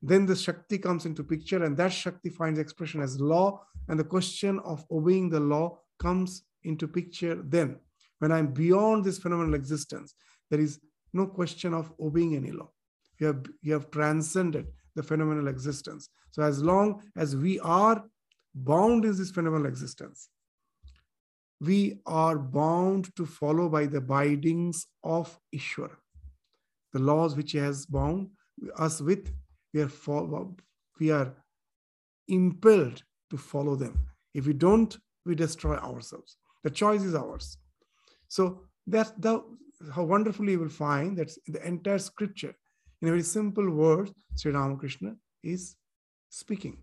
then 0.02 0.26
the 0.26 0.36
Shakti 0.36 0.78
comes 0.78 1.06
into 1.06 1.24
picture, 1.24 1.64
and 1.64 1.76
that 1.78 1.92
Shakti 1.92 2.30
finds 2.30 2.60
expression 2.60 3.02
as 3.02 3.20
law, 3.20 3.62
and 3.88 4.00
the 4.00 4.04
question 4.04 4.60
of 4.60 4.86
obeying 4.92 5.30
the 5.30 5.40
law 5.40 5.80
comes 6.00 6.44
into 6.64 6.88
picture 6.88 7.42
then. 7.44 7.80
When 8.20 8.32
I'm 8.32 8.54
beyond 8.54 9.04
this 9.04 9.18
phenomenal 9.18 9.56
existence, 9.56 10.14
there 10.50 10.60
is 10.60 10.80
no 11.14 11.28
question 11.28 11.74
of 11.74 11.92
obeying 12.00 12.36
any 12.36 12.52
law. 12.52 12.72
You 13.20 13.28
have, 13.28 13.46
you 13.62 13.74
have 13.74 13.90
transcended 13.92 14.68
the 14.96 15.04
phenomenal 15.04 15.48
existence. 15.48 16.10
So, 16.32 16.44
as 16.44 16.62
long 16.62 17.02
as 17.16 17.36
we 17.36 17.60
are 17.62 18.04
bound 18.54 19.06
in 19.06 19.18
this 19.18 19.32
phenomenal 19.32 19.68
existence, 19.68 20.30
we 21.66 22.00
are 22.06 22.38
bound 22.38 23.16
to 23.16 23.26
follow 23.26 23.70
by 23.70 23.86
the 23.86 24.02
bindings 24.02 24.88
of 25.04 25.40
Ishwara. 25.54 25.98
The 26.94 27.00
laws 27.00 27.36
which 27.36 27.54
has 27.54 27.86
bound 27.86 28.30
us 28.78 29.02
with, 29.02 29.32
we 29.74 29.82
are, 29.82 29.90
we 31.00 31.12
are 31.12 31.34
impelled 32.28 33.04
to 33.30 33.38
follow 33.38 33.76
them. 33.76 34.00
If 34.34 34.46
we 34.46 34.54
don't, 34.54 34.98
we 35.26 35.36
destroy 35.36 35.76
ourselves. 35.78 36.38
The 36.64 36.70
choice 36.70 37.04
is 37.04 37.16
ours. 37.16 37.58
So 38.28 38.62
that's 38.88 39.12
the, 39.12 39.44
how 39.94 40.04
wonderfully 40.04 40.54
you 40.54 40.60
will 40.60 40.70
find 40.70 41.18
that 41.18 41.32
the 41.48 41.66
entire 41.66 42.00
scripture, 42.00 42.56
in 43.02 43.08
a 43.08 43.12
very 43.12 43.24
simple 43.24 43.70
word, 43.70 44.12
Sri 44.36 44.52
Ramakrishna 44.52 45.16
is 45.44 45.76
speaking. 46.30 46.78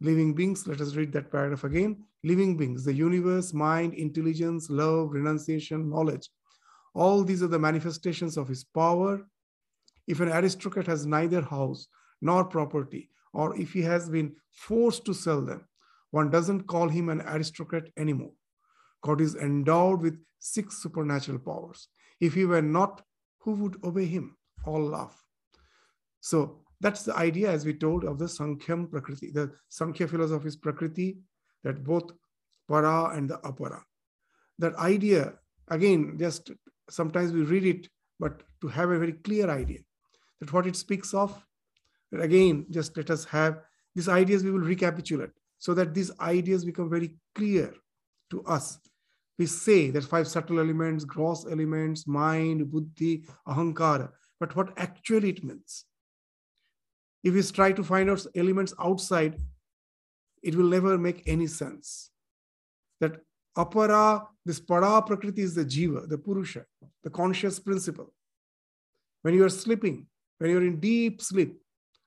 Living 0.00 0.34
beings, 0.34 0.66
let 0.66 0.80
us 0.80 0.94
read 0.94 1.12
that 1.12 1.30
paragraph 1.30 1.64
again 1.64 2.04
living 2.26 2.56
beings, 2.56 2.84
the 2.84 2.92
universe, 2.92 3.54
mind, 3.54 3.94
intelligence, 3.94 4.68
love, 4.68 5.12
renunciation, 5.12 5.88
knowledge. 5.88 6.28
All 6.92 7.22
these 7.22 7.42
are 7.42 7.52
the 7.54 7.58
manifestations 7.58 8.36
of 8.36 8.48
his 8.48 8.64
power. 8.64 9.24
If 10.08 10.18
an 10.20 10.30
aristocrat 10.30 10.86
has 10.86 11.06
neither 11.06 11.40
house 11.40 11.86
nor 12.20 12.44
property, 12.44 13.10
or 13.32 13.56
if 13.56 13.72
he 13.72 13.82
has 13.82 14.08
been 14.08 14.34
forced 14.50 15.04
to 15.04 15.14
sell 15.14 15.40
them, 15.40 15.68
one 16.10 16.30
doesn't 16.30 16.66
call 16.66 16.88
him 16.88 17.10
an 17.10 17.20
aristocrat 17.20 17.84
anymore. 17.96 18.32
God 19.02 19.20
is 19.20 19.36
endowed 19.36 20.00
with 20.00 20.18
six 20.40 20.82
supernatural 20.82 21.38
powers. 21.38 21.88
If 22.20 22.34
he 22.34 22.44
were 22.44 22.62
not, 22.62 23.02
who 23.40 23.52
would 23.52 23.76
obey 23.84 24.06
him? 24.06 24.36
All 24.64 24.82
laugh. 24.82 25.22
So 26.20 26.62
that's 26.80 27.04
the 27.04 27.16
idea, 27.16 27.52
as 27.52 27.64
we 27.64 27.74
told, 27.74 28.04
of 28.04 28.18
the 28.18 28.28
Sankhya 28.28 28.76
Prakriti. 28.90 29.30
The 29.30 29.52
Sankhya 29.68 30.08
philosophy 30.08 30.48
is 30.48 30.56
Prakriti, 30.56 31.18
that 31.66 31.82
both 31.82 32.12
para 32.68 33.10
and 33.16 33.28
the 33.28 33.38
apara. 33.38 33.82
That 34.60 34.76
idea, 34.76 35.34
again, 35.68 36.16
just 36.16 36.52
sometimes 36.88 37.32
we 37.32 37.42
read 37.42 37.66
it, 37.66 37.88
but 38.20 38.44
to 38.60 38.68
have 38.68 38.90
a 38.90 38.98
very 38.98 39.14
clear 39.14 39.50
idea 39.50 39.80
that 40.38 40.52
what 40.52 40.68
it 40.68 40.76
speaks 40.76 41.12
of, 41.12 41.44
again, 42.12 42.66
just 42.70 42.96
let 42.96 43.10
us 43.10 43.24
have 43.24 43.62
these 43.96 44.08
ideas 44.08 44.44
we 44.44 44.52
will 44.52 44.60
recapitulate 44.60 45.30
so 45.58 45.74
that 45.74 45.92
these 45.92 46.12
ideas 46.20 46.64
become 46.64 46.88
very 46.88 47.16
clear 47.34 47.74
to 48.30 48.44
us. 48.44 48.78
We 49.36 49.46
say 49.46 49.90
that 49.90 50.04
five 50.04 50.28
subtle 50.28 50.60
elements, 50.60 51.04
gross 51.04 51.46
elements, 51.50 52.06
mind, 52.06 52.70
buddhi, 52.70 53.24
ahankara, 53.48 54.10
but 54.38 54.54
what 54.54 54.72
actually 54.76 55.30
it 55.30 55.42
means. 55.42 55.84
If 57.24 57.34
we 57.34 57.42
try 57.42 57.72
to 57.72 57.82
find 57.82 58.08
out 58.08 58.24
elements 58.36 58.72
outside, 58.78 59.36
it 60.46 60.54
will 60.54 60.68
never 60.68 60.96
make 60.96 61.24
any 61.26 61.48
sense. 61.48 62.10
That 63.00 63.16
apara, 63.58 64.26
this 64.44 64.60
para 64.60 65.02
prakriti 65.02 65.42
is 65.42 65.54
the 65.54 65.64
jiva, 65.64 66.08
the 66.08 66.16
purusha, 66.16 66.64
the 67.02 67.10
conscious 67.10 67.58
principle. 67.58 68.12
When 69.22 69.34
you 69.34 69.44
are 69.44 69.50
sleeping, 69.50 70.06
when 70.38 70.50
you're 70.50 70.64
in 70.64 70.78
deep 70.78 71.20
sleep, 71.20 71.58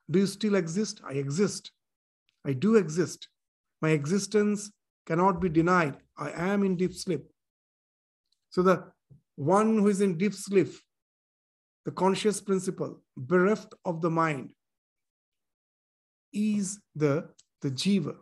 do 0.10 0.20
you 0.20 0.26
still 0.26 0.56
exist? 0.56 1.02
I 1.08 1.14
exist. 1.14 1.72
I 2.46 2.54
do 2.54 2.78
exist. 2.78 3.28
My 3.82 3.90
existence 3.90 4.72
cannot 5.06 5.42
be 5.42 5.50
denied. 5.50 5.98
I 6.18 6.32
am 6.32 6.64
in 6.64 6.78
deep 6.78 6.94
sleep. 6.94 7.26
So 8.52 8.62
the 8.62 8.86
one 9.36 9.80
who 9.80 9.90
is 9.90 10.00
in 10.00 10.18
deep 10.18 10.34
sleep, 10.34 10.72
the 11.84 11.92
conscious 11.92 12.40
principle, 12.40 13.02
bereft 13.18 13.74
of 13.84 14.02
the 14.02 14.10
mind, 14.10 14.54
is 16.32 16.80
the, 16.96 17.30
the 17.62 17.72
jiva. 17.72 18.16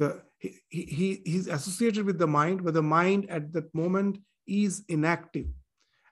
The, 0.00 0.22
he, 0.38 0.54
he, 0.70 1.22
he's 1.26 1.46
associated 1.46 2.06
with 2.06 2.18
the 2.18 2.26
mind, 2.26 2.64
but 2.64 2.72
the 2.72 2.82
mind 2.82 3.28
at 3.28 3.52
that 3.52 3.72
moment 3.74 4.18
is 4.46 4.82
inactive. 4.88 5.46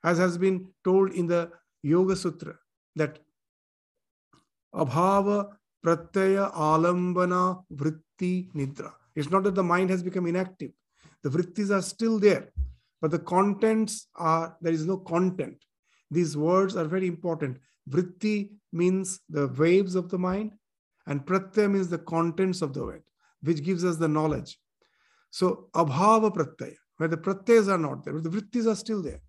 As 0.05 0.19
has 0.19 0.37
been 0.37 0.69
told 0.85 1.13
in 1.13 1.27
the 1.27 1.51
Yoga 1.83 2.15
Sutra, 2.15 2.55
that 2.97 3.19
abhava 4.75 5.53
pratyaya 5.85 6.53
alambana 6.55 7.65
vritti 7.75 8.53
nidra. 8.53 8.93
It's 9.17 9.31
not 9.31 9.45
that 9.45 9.55
the 9.55 9.63
mind 9.63 9.89
has 9.89 10.03
become 10.03 10.27
inactive. 10.27 10.73
The 11.23 11.31
vrittis 11.31 11.71
are 11.71 11.83
still 11.83 12.19
there, 12.19 12.53
but 13.01 13.11
the 13.11 13.19
contents 13.19 14.09
are, 14.17 14.55
there 14.61 14.73
is 14.73 14.85
no 14.85 14.99
content. 14.99 15.65
These 16.11 16.37
words 16.37 16.77
are 16.77 16.85
very 16.85 17.07
important. 17.07 17.59
Vritti 17.89 18.51
means 18.71 19.21
the 19.31 19.49
waves 19.49 19.95
of 19.95 20.11
the 20.11 20.19
mind, 20.19 20.53
and 21.07 21.25
pratyaya 21.25 21.71
means 21.71 21.89
the 21.89 22.05
contents 22.17 22.61
of 22.61 22.75
the 22.75 22.85
which 23.43 23.63
gives 23.63 23.85
us 23.85 23.97
the 23.97 24.09
knowledge. 24.09 24.59
So 25.31 25.69
abhava 25.75 26.35
pratyaya, 26.35 26.77
where 26.97 27.09
the 27.09 27.17
pratyayas 27.17 27.69
are 27.69 27.79
not 27.79 28.05
there, 28.05 28.15
but 28.15 28.25
the 28.25 28.31
vrittis 28.31 28.67
are 28.67 28.77
still 28.77 29.03
there. 29.03 29.21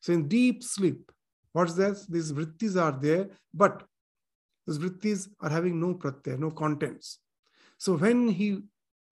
So 0.00 0.12
in 0.12 0.28
deep 0.28 0.62
sleep, 0.62 1.10
what's 1.52 1.74
that? 1.74 2.04
These 2.08 2.32
vrittis 2.32 2.80
are 2.80 2.92
there, 2.92 3.28
but 3.52 3.82
those 4.66 4.78
vrittis 4.78 5.28
are 5.40 5.50
having 5.50 5.80
no 5.80 5.94
pratyaya, 5.94 6.38
no 6.38 6.50
contents. 6.50 7.18
So 7.78 7.96
when 7.96 8.28
he 8.28 8.62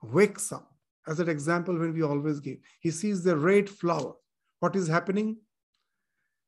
wakes 0.03 0.53
up, 0.53 0.69
as 1.07 1.19
an 1.21 1.29
example, 1.29 1.77
when 1.77 1.93
we 1.93 2.03
always 2.03 2.41
give, 2.41 2.59
he 2.81 2.91
sees 2.91 3.25
the 3.25 3.37
red 3.37 3.69
flower. 3.69 4.15
What 4.61 4.77
is 4.77 4.87
happening? 4.87 5.39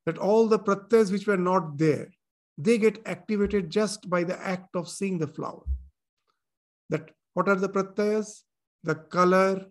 That 0.06 0.18
all 0.18 0.46
the 0.46 0.58
pratyas 0.58 1.10
which 1.10 1.26
were 1.26 1.36
not 1.36 1.76
there, 1.76 2.08
they 2.56 2.78
get 2.78 3.00
activated 3.06 3.70
just 3.70 4.08
by 4.08 4.22
the 4.22 4.40
act 4.40 4.76
of 4.76 4.88
seeing 4.88 5.18
the 5.18 5.26
flower. 5.26 5.62
That 6.90 7.10
what 7.34 7.48
are 7.48 7.56
the 7.56 7.68
pratyas? 7.68 8.42
The 8.82 8.94
color, 8.94 9.66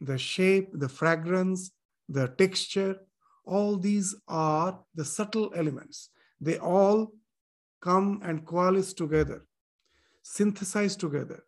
the 0.00 0.18
shape, 0.18 0.70
the 0.72 0.88
fragrance, 0.88 1.70
the 2.08 2.28
texture, 2.28 2.96
all 3.44 3.76
these 3.76 4.14
are 4.28 4.78
the 4.94 5.04
subtle 5.04 5.52
elements. 5.56 6.10
They 6.40 6.58
all 6.58 7.12
come 7.80 8.20
and 8.22 8.46
coalesce 8.46 8.92
together, 8.92 9.46
synthesize 10.22 10.96
together 10.96 11.44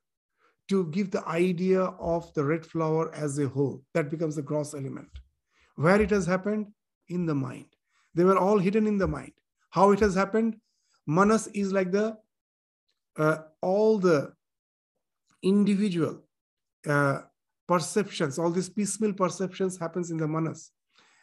to 0.68 0.86
give 0.86 1.10
the 1.10 1.26
idea 1.28 1.82
of 1.82 2.32
the 2.34 2.44
red 2.44 2.64
flower 2.64 3.12
as 3.14 3.38
a 3.38 3.48
whole. 3.48 3.82
That 3.92 4.10
becomes 4.10 4.36
the 4.36 4.42
gross 4.42 4.72
element. 4.72 5.10
Where 5.76 6.00
it 6.00 6.10
has 6.10 6.26
happened? 6.26 6.68
In 7.08 7.26
the 7.26 7.34
mind. 7.34 7.66
They 8.14 8.24
were 8.24 8.38
all 8.38 8.58
hidden 8.58 8.86
in 8.86 8.98
the 8.98 9.08
mind. 9.08 9.32
How 9.70 9.90
it 9.90 10.00
has 10.00 10.14
happened? 10.14 10.56
Manas 11.06 11.48
is 11.48 11.72
like 11.72 11.90
the 11.90 12.16
uh, 13.16 13.38
all 13.60 13.98
the 13.98 14.32
individual 15.42 16.22
uh, 16.88 17.20
perceptions, 17.66 18.38
all 18.38 18.50
these 18.50 18.68
piecemeal 18.68 19.12
perceptions 19.12 19.78
happens 19.78 20.10
in 20.10 20.16
the 20.16 20.26
manas. 20.26 20.70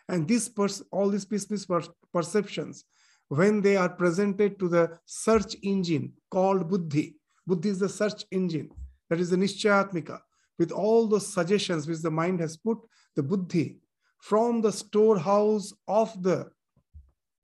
And 0.10 0.27
this 0.27 0.49
all 0.91 1.10
these 1.10 1.25
piecemeal 1.25 1.62
per- 1.67 1.93
perceptions 2.13 2.86
when 3.27 3.62
they 3.62 3.75
are 3.75 3.89
presented 3.89 4.58
to 4.60 4.69
the 4.69 4.97
search 5.06 5.56
engine 5.62 6.13
called 6.32 6.69
Buddhi. 6.69 7.15
Buddhi 7.45 7.69
is 7.69 7.80
the 7.80 7.89
search 7.89 8.23
engine, 8.32 8.69
that 9.10 9.19
is 9.19 9.30
the 9.30 9.38
Nishchayatmika, 9.38 10.19
with 10.58 10.71
all 10.71 11.08
those 11.08 11.34
suggestions 11.34 11.88
which 11.88 12.01
the 12.01 12.12
mind 12.12 12.39
has 12.39 12.56
put, 12.56 12.77
the 13.15 13.23
Buddhi 13.23 13.80
from 14.19 14.62
the 14.62 14.71
storehouse 14.71 15.73
of 15.88 16.21
the 16.23 16.49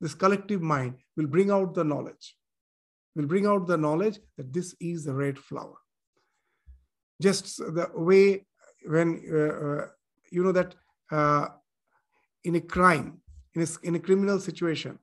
this 0.00 0.14
collective 0.14 0.60
mind 0.60 0.96
will 1.16 1.26
bring 1.26 1.50
out 1.50 1.74
the 1.74 1.84
knowledge. 1.84 2.36
Will 3.16 3.26
bring 3.26 3.46
out 3.46 3.66
the 3.66 3.78
knowledge 3.78 4.18
that 4.36 4.52
this 4.52 4.74
is 4.80 5.04
the 5.04 5.14
red 5.14 5.38
flower. 5.38 5.76
Just 7.26 7.44
the 7.78 7.86
way 8.08 8.24
when 8.94 9.08
uh, 9.38 9.54
uh, 9.66 9.86
you 10.34 10.42
know 10.44 10.52
that 10.60 10.70
uh, 11.10 11.46
in 12.48 12.54
a 12.56 12.60
crime, 12.60 13.08
in 13.54 13.62
a, 13.62 13.68
in 13.88 13.94
a 13.94 14.02
criminal 14.06 14.38
situation, 14.48 14.98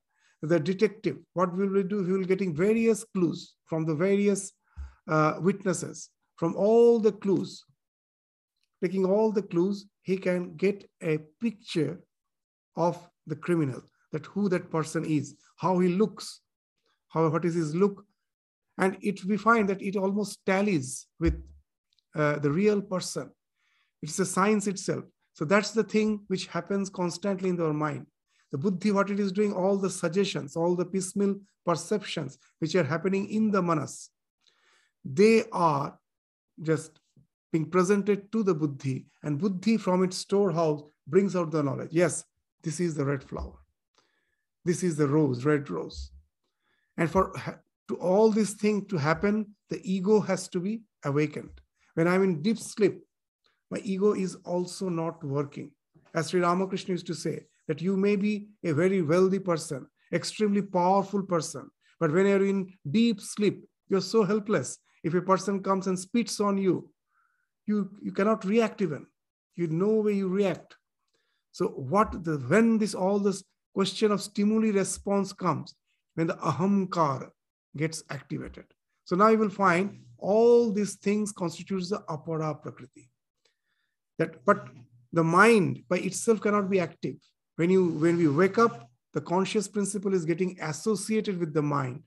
the 0.51 0.59
detective, 0.59 1.17
what 1.33 1.55
will 1.57 1.71
we 1.77 1.83
do? 1.83 2.03
He 2.05 2.11
will 2.11 2.31
getting 2.33 2.53
various 2.67 3.03
clues 3.13 3.55
from 3.69 3.85
the 3.85 3.95
various 3.95 4.41
uh, 5.07 5.33
witnesses, 5.47 6.09
from 6.35 6.55
all 6.55 6.99
the 6.99 7.11
clues. 7.23 7.65
Taking 8.83 9.05
all 9.05 9.31
the 9.31 9.47
clues, 9.51 9.85
he 10.09 10.17
can 10.17 10.55
get 10.65 10.77
a 11.01 11.19
picture 11.39 11.93
of 12.75 12.95
the 13.25 13.35
criminal, 13.35 13.81
that 14.11 14.25
who 14.25 14.49
that 14.49 14.71
person 14.71 15.05
is, 15.05 15.35
how 15.57 15.79
he 15.79 15.89
looks, 16.01 16.41
how 17.09 17.29
what 17.29 17.45
is 17.45 17.55
his 17.55 17.73
look, 17.75 18.05
and 18.77 18.97
it 19.01 19.23
we 19.25 19.37
find 19.37 19.69
that 19.69 19.81
it 19.81 19.95
almost 19.95 20.39
tallies 20.45 21.07
with 21.19 21.35
uh, 22.15 22.39
the 22.39 22.51
real 22.51 22.81
person. 22.81 23.29
It's 24.01 24.19
a 24.19 24.25
science 24.25 24.67
itself. 24.67 25.05
So 25.33 25.45
that's 25.45 25.71
the 25.71 25.83
thing 25.83 26.21
which 26.27 26.47
happens 26.47 26.89
constantly 26.89 27.49
in 27.49 27.61
our 27.61 27.73
mind. 27.73 28.07
The 28.51 28.57
buddhi, 28.57 28.91
what 28.91 29.09
it 29.09 29.19
is 29.19 29.31
doing, 29.31 29.53
all 29.53 29.77
the 29.77 29.89
suggestions, 29.89 30.55
all 30.55 30.75
the 30.75 30.85
piecemeal 30.85 31.35
perceptions 31.65 32.37
which 32.59 32.75
are 32.75 32.83
happening 32.83 33.29
in 33.29 33.51
the 33.51 33.61
manas, 33.61 34.09
they 35.05 35.45
are 35.51 35.97
just 36.61 36.99
being 37.51 37.69
presented 37.69 38.31
to 38.31 38.43
the 38.43 38.53
buddhi, 38.53 39.05
and 39.23 39.39
buddhi 39.39 39.77
from 39.77 40.03
its 40.03 40.17
storehouse 40.17 40.81
brings 41.07 41.35
out 41.35 41.51
the 41.51 41.63
knowledge. 41.63 41.89
Yes, 41.91 42.23
this 42.63 42.79
is 42.79 42.95
the 42.95 43.05
red 43.05 43.23
flower. 43.23 43.57
This 44.63 44.83
is 44.83 44.95
the 44.95 45.07
rose, 45.07 45.43
red 45.43 45.69
rose. 45.69 46.11
And 46.97 47.09
for 47.09 47.33
to 47.87 47.95
all 47.95 48.31
these 48.31 48.53
things 48.53 48.87
to 48.89 48.97
happen, 48.97 49.55
the 49.69 49.81
ego 49.83 50.19
has 50.19 50.47
to 50.49 50.59
be 50.59 50.81
awakened. 51.03 51.60
When 51.95 52.07
I'm 52.07 52.23
in 52.23 52.41
deep 52.41 52.57
sleep, 52.57 53.01
my 53.69 53.79
ego 53.83 54.13
is 54.13 54.35
also 54.45 54.89
not 54.89 55.23
working. 55.23 55.71
As 56.13 56.29
Sri 56.29 56.41
Ramakrishna 56.41 56.93
used 56.93 57.07
to 57.07 57.13
say, 57.13 57.45
that 57.67 57.81
you 57.81 57.95
may 57.95 58.15
be 58.15 58.47
a 58.63 58.73
very 58.73 59.01
wealthy 59.01 59.39
person, 59.39 59.87
extremely 60.13 60.61
powerful 60.61 61.23
person, 61.23 61.69
but 61.99 62.11
when 62.11 62.25
you're 62.25 62.45
in 62.45 62.73
deep 62.89 63.21
sleep, 63.21 63.63
you're 63.87 64.01
so 64.01 64.23
helpless. 64.23 64.77
If 65.03 65.13
a 65.13 65.21
person 65.21 65.63
comes 65.63 65.87
and 65.87 65.97
spits 65.97 66.39
on 66.39 66.57
you, 66.57 66.89
you, 67.67 67.89
you 68.01 68.11
cannot 68.11 68.43
react 68.45 68.81
even. 68.81 69.05
You 69.55 69.67
know 69.67 70.01
where 70.01 70.13
you 70.13 70.27
react. 70.27 70.75
So 71.51 71.67
what 71.67 72.23
the 72.23 72.37
when 72.37 72.77
this 72.77 72.95
all 72.95 73.19
this 73.19 73.43
question 73.73 74.11
of 74.11 74.21
stimuli 74.21 74.71
response 74.71 75.33
comes, 75.33 75.75
when 76.15 76.27
the 76.27 76.35
ahamkar 76.35 77.29
gets 77.77 78.03
activated. 78.09 78.65
So 79.05 79.15
now 79.15 79.29
you 79.29 79.37
will 79.37 79.49
find 79.49 79.99
all 80.21 80.71
these 80.71 80.95
things 80.95 81.31
constitutes 81.31 81.89
the 81.89 81.99
apara 82.09 82.61
prakriti. 82.61 83.09
That 84.17 84.45
but 84.45 84.67
the 85.11 85.23
mind 85.23 85.83
by 85.89 85.97
itself 85.97 86.41
cannot 86.41 86.69
be 86.69 86.79
active. 86.79 87.15
When 87.55 87.69
you 87.69 87.89
when 87.89 88.17
we 88.17 88.27
wake 88.27 88.57
up 88.57 88.87
the 89.13 89.21
conscious 89.21 89.67
principle 89.67 90.13
is 90.13 90.23
getting 90.23 90.57
associated 90.61 91.37
with 91.37 91.53
the 91.53 91.61
mind. 91.61 92.03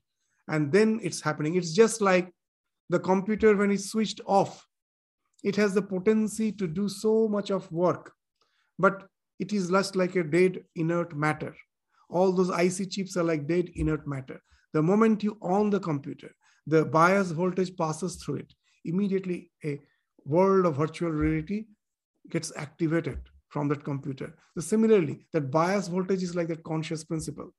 And 0.47 0.71
then 0.71 0.99
it's 1.03 1.21
happening. 1.21 1.55
It's 1.55 1.73
just 1.73 2.01
like 2.01 2.31
the 2.89 2.99
computer 2.99 3.55
when 3.55 3.71
it's 3.71 3.91
switched 3.91 4.21
off 4.25 4.65
it 5.45 5.55
has 5.55 5.75
the 5.75 5.81
potency 5.81 6.51
to 6.51 6.67
do 6.67 6.89
so 6.89 7.27
much 7.27 7.51
of 7.51 7.71
work. 7.71 8.11
But 8.79 9.07
it 9.39 9.53
is 9.53 9.69
just 9.69 9.95
like 9.95 10.15
a 10.15 10.23
dead 10.23 10.63
inert 10.75 11.15
matter. 11.15 11.55
All 12.09 12.31
those 12.31 12.49
ic 12.49 12.89
chips 12.89 13.15
are 13.15 13.23
like 13.23 13.47
dead 13.47 13.69
inert 13.75 14.07
matter. 14.07 14.41
The 14.73 14.81
moment 14.81 15.23
you 15.23 15.37
on 15.43 15.69
the 15.69 15.79
computer 15.79 16.31
the 16.67 16.85
bias 16.85 17.31
voltage 17.31 17.75
passes 17.77 18.15
through 18.15 18.35
it 18.35 18.53
immediately 18.85 19.51
a 19.63 19.79
world 20.25 20.65
of 20.65 20.75
virtual 20.75 21.11
reality 21.11 21.65
gets 22.29 22.51
activated 22.55 23.19
from 23.49 23.67
that 23.67 23.83
computer. 23.83 24.35
So 24.55 24.61
similarly, 24.61 25.27
that 25.33 25.51
bias 25.51 25.87
voltage 25.87 26.23
is 26.23 26.35
like 26.35 26.47
that 26.49 26.63
conscious 26.63 27.03
principle. 27.03 27.53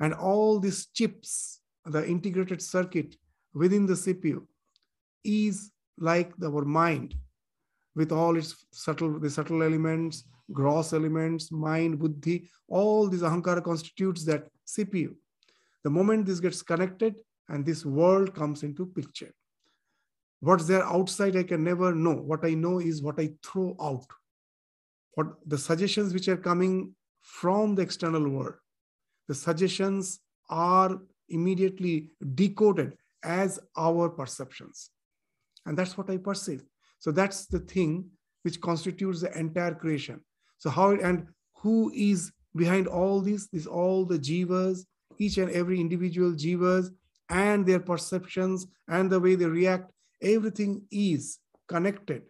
And 0.00 0.14
all 0.14 0.58
these 0.58 0.86
chips, 0.86 1.60
the 1.84 2.06
integrated 2.06 2.60
circuit 2.60 3.16
within 3.54 3.86
the 3.86 3.94
CPU, 3.94 4.42
is 5.24 5.70
like 5.98 6.32
our 6.42 6.64
mind 6.64 7.14
with 7.94 8.12
all 8.12 8.36
its 8.36 8.66
subtle 8.70 9.18
the 9.18 9.30
subtle 9.30 9.62
elements 9.62 10.24
gross 10.52 10.92
elements 10.92 11.50
mind 11.50 11.98
buddhi 11.98 12.48
all 12.68 13.08
these 13.08 13.22
ahankara 13.22 13.62
constitutes 13.64 14.24
that 14.24 14.44
cpu 14.74 15.14
the 15.84 15.90
moment 15.90 16.26
this 16.26 16.38
gets 16.38 16.62
connected 16.62 17.14
and 17.48 17.64
this 17.64 17.84
world 17.84 18.34
comes 18.34 18.62
into 18.62 18.86
picture. 18.86 19.32
What's 20.40 20.66
there 20.66 20.84
outside 20.84 21.36
i 21.36 21.42
can 21.42 21.64
never 21.64 21.94
know. 21.94 22.14
What 22.14 22.44
i 22.44 22.54
know 22.54 22.78
is 22.78 23.02
what 23.02 23.18
i 23.18 23.30
throw 23.42 23.76
out. 23.80 24.06
What 25.14 25.28
the 25.46 25.58
suggestions 25.58 26.12
which 26.12 26.28
are 26.28 26.36
coming 26.36 26.94
from 27.22 27.74
the 27.74 27.82
external 27.82 28.28
world 28.28 28.54
the 29.28 29.34
suggestions 29.34 30.20
are 30.48 30.98
immediately 31.28 32.10
decoded 32.34 32.96
as 33.24 33.58
our 33.76 34.08
perceptions. 34.08 34.90
And 35.64 35.76
that's 35.76 35.98
what 35.98 36.10
i 36.10 36.16
perceive. 36.16 36.62
So 37.00 37.10
that's 37.10 37.46
the 37.46 37.58
thing 37.58 38.08
which 38.42 38.60
constitutes 38.60 39.20
the 39.20 39.36
entire 39.36 39.74
creation. 39.74 40.20
So 40.58 40.70
how 40.70 40.90
and 40.90 41.26
who 41.56 41.90
is 41.94 42.32
behind 42.54 42.86
all 42.86 43.20
this? 43.20 43.48
This 43.48 43.66
all 43.66 44.04
the 44.04 44.18
jivas 44.18 44.84
each 45.18 45.38
and 45.38 45.50
every 45.50 45.80
individual 45.80 46.32
jivas 46.32 46.90
and 47.28 47.66
their 47.66 47.80
perceptions 47.80 48.66
and 48.88 49.10
the 49.10 49.20
way 49.20 49.34
they 49.34 49.46
react 49.46 49.90
everything 50.22 50.82
is 50.90 51.38
connected 51.68 52.22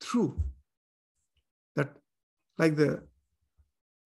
through 0.00 0.40
that 1.76 1.90
like 2.56 2.76
the 2.76 3.02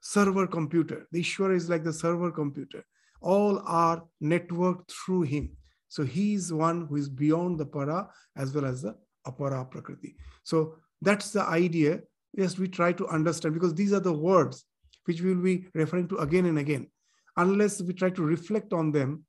server 0.01 0.47
computer. 0.47 1.07
The 1.13 1.23
ishwara 1.23 1.57
is 1.57 1.71
like 1.71 1.85
the 1.85 1.93
server 1.93 2.31
computer. 2.31 2.85
All 3.21 3.63
are 3.67 4.03
networked 4.23 4.91
through 4.91 5.23
him. 5.23 5.57
So 5.89 6.05
he 6.05 6.35
is 6.35 6.53
one 6.53 6.87
who 6.87 6.97
is 6.97 7.09
beyond 7.09 7.59
the 7.59 7.67
para 7.67 8.09
as 8.37 8.53
well 8.55 8.65
as 8.65 8.83
the 8.83 8.97
apara 9.27 9.71
prakriti. 9.71 10.17
So 10.43 10.77
that's 11.01 11.31
the 11.31 11.43
idea. 11.43 12.01
Yes 12.35 12.59
we 12.59 12.67
try 12.69 12.93
to 12.95 13.07
understand 13.09 13.55
because 13.55 13.75
these 13.75 13.93
are 13.93 14.01
the 14.01 14.13
words 14.13 14.65
which 15.05 15.21
we 15.21 15.35
will 15.35 15.43
be 15.43 15.67
referring 15.75 16.09
to 16.09 16.17
again 16.19 16.47
and 16.47 16.59
again. 16.59 16.91
Unless 17.37 17.83
we 17.83 17.95
try 17.95 18.11
to 18.11 18.23
reflect 18.23 18.73
on 18.73 18.93
them 18.93 19.25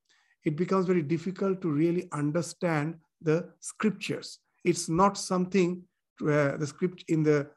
it 0.46 0.56
becomes 0.56 0.86
very 0.86 1.02
difficult 1.02 1.62
to 1.62 1.72
really 1.72 2.08
understand 2.12 2.96
the 3.22 3.50
scriptures. 3.60 4.40
It's 4.64 4.90
not 4.90 5.18
something 5.18 5.84
uh, 6.22 6.58
the 6.58 6.68
script 6.68 7.04
in 7.08 7.24
the 7.24 7.50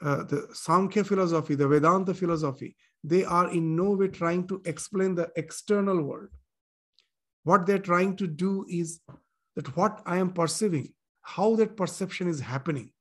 uh, 0.00 0.22
the 0.24 0.48
Sankhya 0.52 1.02
philosophy, 1.02 1.56
the 1.56 1.66
Vedanta 1.66 2.14
philosophy, 2.14 2.76
they 3.02 3.24
are 3.24 3.50
in 3.50 3.74
no 3.74 3.90
way 3.90 4.08
trying 4.08 4.46
to 4.46 4.62
explain 4.64 5.14
the 5.14 5.28
external 5.36 6.02
world. 6.02 6.28
What 7.44 7.66
they're 7.66 7.78
trying 7.78 8.16
to 8.16 8.26
do 8.26 8.64
is 8.68 9.00
that 9.56 9.76
what 9.76 10.02
I 10.06 10.18
am 10.18 10.30
perceiving, 10.32 10.92
how 11.22 11.56
that 11.56 11.76
perception 11.76 12.28
is 12.28 12.40
happening. 12.40 12.92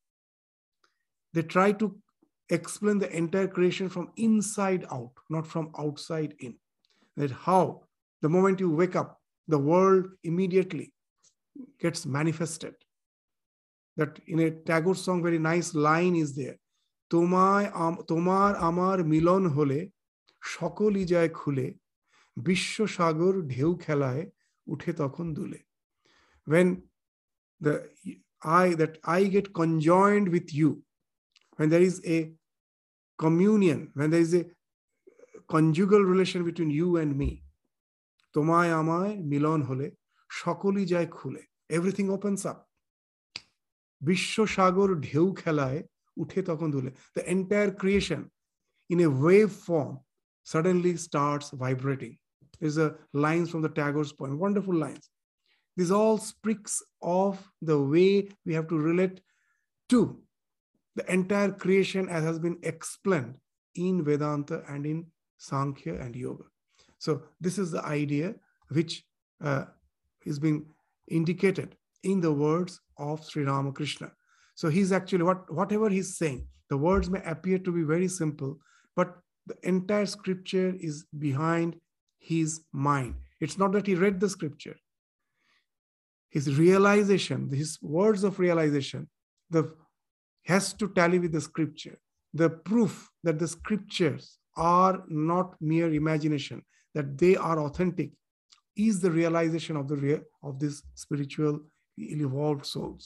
They 1.33 1.43
try 1.43 1.71
to 1.73 1.97
explain 2.49 2.97
the 2.97 3.15
entire 3.15 3.47
creation 3.47 3.89
from 3.89 4.11
inside 4.17 4.85
out, 4.91 5.11
not 5.29 5.45
from 5.45 5.71
outside 5.77 6.33
in. 6.39 6.55
That 7.15 7.31
how 7.31 7.83
the 8.22 8.28
moment 8.28 8.60
you 8.60 8.70
wake 8.70 8.96
up, 8.96 9.20
the 9.48 9.58
world 9.58 10.06
immediately 10.22 10.92
gets 11.78 12.06
manifested. 12.06 12.74
That 13.96 14.18
in 14.26 14.40
a 14.40 14.50
Tagore 14.50 14.94
song, 14.94 15.22
very 15.22 15.38
nice 15.38 15.74
line 15.74 16.16
is 16.16 16.34
there. 16.34 16.58
তোমায় 17.12 17.66
তোমার 18.10 18.50
আমার 18.68 18.98
মিলন 19.12 19.42
হলে 19.56 19.80
সকলই 20.54 21.04
যায় 21.12 21.30
খুলে 21.38 21.66
বিশ্ব 22.46 22.76
সাগর 22.96 23.34
ঢেউ 23.52 23.70
খেলায় 23.84 24.24
উঠে 24.72 24.92
তখন 25.00 25.26
দুলে 25.36 25.58
when 26.52 26.66
the 27.64 27.74
I 28.62 28.66
that 28.80 28.94
I 29.18 29.20
get 29.36 29.46
conjoined 29.60 30.28
with 30.34 30.48
you 30.60 30.70
when 31.56 31.68
there 31.72 31.84
is 31.90 31.96
a 32.16 32.18
communion 33.24 33.80
when 33.98 34.08
there 34.12 34.24
is 34.26 34.34
a 34.40 34.44
conjugal 35.54 36.02
relation 36.12 36.40
between 36.48 36.70
you 36.80 36.88
and 37.02 37.10
me 37.20 37.30
তোমায় 38.34 38.72
আমায় 38.80 39.12
মিলন 39.30 39.60
হলে 39.68 39.86
সকলই 40.30 40.84
যায় 40.92 41.08
খুলে 41.16 41.42
এভরিথিং 41.76 42.06
ওপেন্স 42.16 42.40
আপ 42.50 42.58
বিশ্ব 44.00 44.36
সাগর 44.56 44.88
ঢেউ 45.06 45.26
খেলায় 45.40 45.80
উঠে 46.22 46.40
তখন 46.48 46.68
দুলে 46.74 46.90
the 47.14 47.22
entire 47.34 47.70
creation 47.80 48.22
in 48.92 49.00
a 49.00 49.08
wave 49.08 49.52
form 49.52 50.00
suddenly 50.44 50.96
starts 50.96 51.50
vibrating. 51.50 52.18
There's 52.60 52.78
a 52.78 52.94
lines 53.14 53.50
from 53.50 53.62
the 53.62 53.70
Tagore's 53.70 54.12
poem, 54.12 54.38
wonderful 54.38 54.74
lines. 54.74 55.08
This 55.76 55.90
all 55.90 56.18
speaks 56.18 56.82
of 57.00 57.42
the 57.62 57.80
way 57.80 58.28
we 58.44 58.52
have 58.52 58.68
to 58.68 58.78
relate 58.78 59.20
to 59.88 60.20
the 60.96 61.10
entire 61.10 61.52
creation 61.52 62.08
as 62.10 62.22
has 62.22 62.38
been 62.38 62.58
explained 62.62 63.38
in 63.74 64.04
Vedanta 64.04 64.62
and 64.68 64.84
in 64.84 65.06
Sankhya 65.38 65.94
and 65.94 66.14
Yoga. 66.14 66.44
So 66.99 67.23
this 67.39 67.57
is 67.57 67.71
the 67.71 67.83
idea 67.85 68.35
which 68.69 69.03
uh, 69.43 69.65
is 70.25 70.39
being 70.39 70.65
indicated 71.07 71.75
in 72.03 72.21
the 72.21 72.31
words 72.31 72.79
of 72.97 73.23
Sri 73.25 73.43
Ramakrishna. 73.43 74.11
So 74.55 74.69
he's 74.69 74.91
actually 74.91 75.23
what 75.23 75.51
whatever 75.53 75.89
he's 75.89 76.17
saying, 76.17 76.47
the 76.69 76.77
words 76.77 77.09
may 77.09 77.21
appear 77.23 77.59
to 77.59 77.71
be 77.71 77.83
very 77.83 78.07
simple, 78.07 78.57
but 78.95 79.17
the 79.45 79.55
entire 79.63 80.05
scripture 80.05 80.75
is 80.79 81.05
behind 81.17 81.79
his 82.19 82.61
mind. 82.73 83.15
It's 83.39 83.57
not 83.57 83.71
that 83.73 83.87
he 83.87 83.95
read 83.95 84.19
the 84.19 84.29
scripture. 84.29 84.75
His 86.29 86.57
realization, 86.57 87.49
his 87.49 87.77
words 87.81 88.23
of 88.23 88.39
realization, 88.39 89.07
the 89.49 89.73
has 90.45 90.73
to 90.73 90.87
tally 90.89 91.19
with 91.19 91.33
the 91.33 91.41
scripture. 91.41 91.97
The 92.33 92.49
proof 92.49 93.09
that 93.23 93.37
the 93.37 93.47
scriptures 93.47 94.37
are 94.55 95.03
not 95.07 95.55
mere 95.61 95.93
imagination, 95.93 96.63
that 96.97 97.09
they 97.17 97.35
are 97.35 97.59
authentic, 97.67 98.09
is 98.87 98.95
the 98.99 99.11
realization 99.21 99.75
of 99.81 99.85
the 99.87 100.23
of 100.47 100.59
these 100.61 100.77
spiritual 101.05 101.55
evolved 101.97 102.65
souls. 102.65 103.03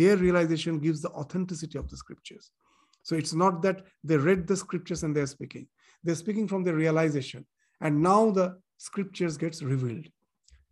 Their 0.00 0.16
realization 0.26 0.74
gives 0.86 1.00
the 1.02 1.12
authenticity 1.20 1.78
of 1.78 1.88
the 1.90 1.98
scriptures. 2.04 2.50
So 3.02 3.16
it's 3.20 3.34
not 3.42 3.54
that 3.62 3.78
they 4.08 4.16
read 4.16 4.46
the 4.46 4.56
scriptures 4.64 5.02
and 5.02 5.14
they're 5.14 5.34
speaking. 5.36 5.66
They're 6.04 6.22
speaking 6.24 6.46
from 6.48 6.62
the 6.64 6.74
realization. 6.74 7.46
And 7.80 8.02
now 8.02 8.30
the 8.30 8.58
scriptures 8.78 9.36
gets 9.36 9.62
revealed. 9.62 10.06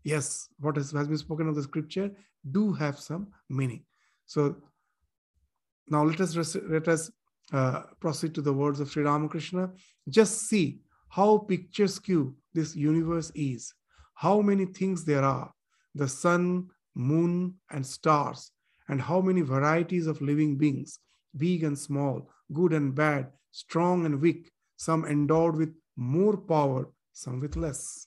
Yes, 0.05 0.49
what 0.59 0.77
has, 0.77 0.93
has 0.93 1.09
been 1.09 1.19
spoken 1.19 1.49
of 1.49 1.55
the 1.55 1.63
scripture 1.63 2.11
do 2.51 2.73
have 2.73 2.99
some 2.99 3.29
meaning. 3.49 3.83
So 4.27 4.57
now 5.89 6.05
let 6.05 6.21
us 6.21 6.57
let 6.77 6.89
us 6.89 7.11
uh, 7.53 7.83
proceed 8.05 8.33
to 8.37 8.43
the 8.43 8.53
words 8.53 8.81
of 8.81 8.91
Sri 8.91 9.03
Ramakrishna. 9.03 9.71
Just 10.09 10.49
see 10.49 10.81
how 11.11 11.39
picturesque 11.39 12.11
this 12.55 12.75
universe 12.75 13.31
is 13.35 13.73
how 14.15 14.43
many 14.43 14.67
things 14.67 15.05
there 15.05 15.25
are 15.25 15.51
the 15.95 16.07
sun, 16.07 16.69
moon, 16.95 17.55
and 17.71 17.85
stars, 17.85 18.53
and 18.89 19.01
how 19.01 19.21
many 19.21 19.41
varieties 19.41 20.07
of 20.07 20.21
living 20.21 20.57
beings, 20.57 20.99
big 21.37 21.65
and 21.65 21.77
small, 21.77 22.31
good 22.53 22.73
and 22.73 22.95
bad, 22.95 23.29
strong 23.51 24.07
and 24.07 24.21
weak, 24.21 24.51
some 24.77 25.05
endowed 25.05 25.57
with 25.57 25.75
more 25.97 26.37
power, 26.37 26.89
some 27.13 27.41
with 27.41 27.57
less. 27.57 28.07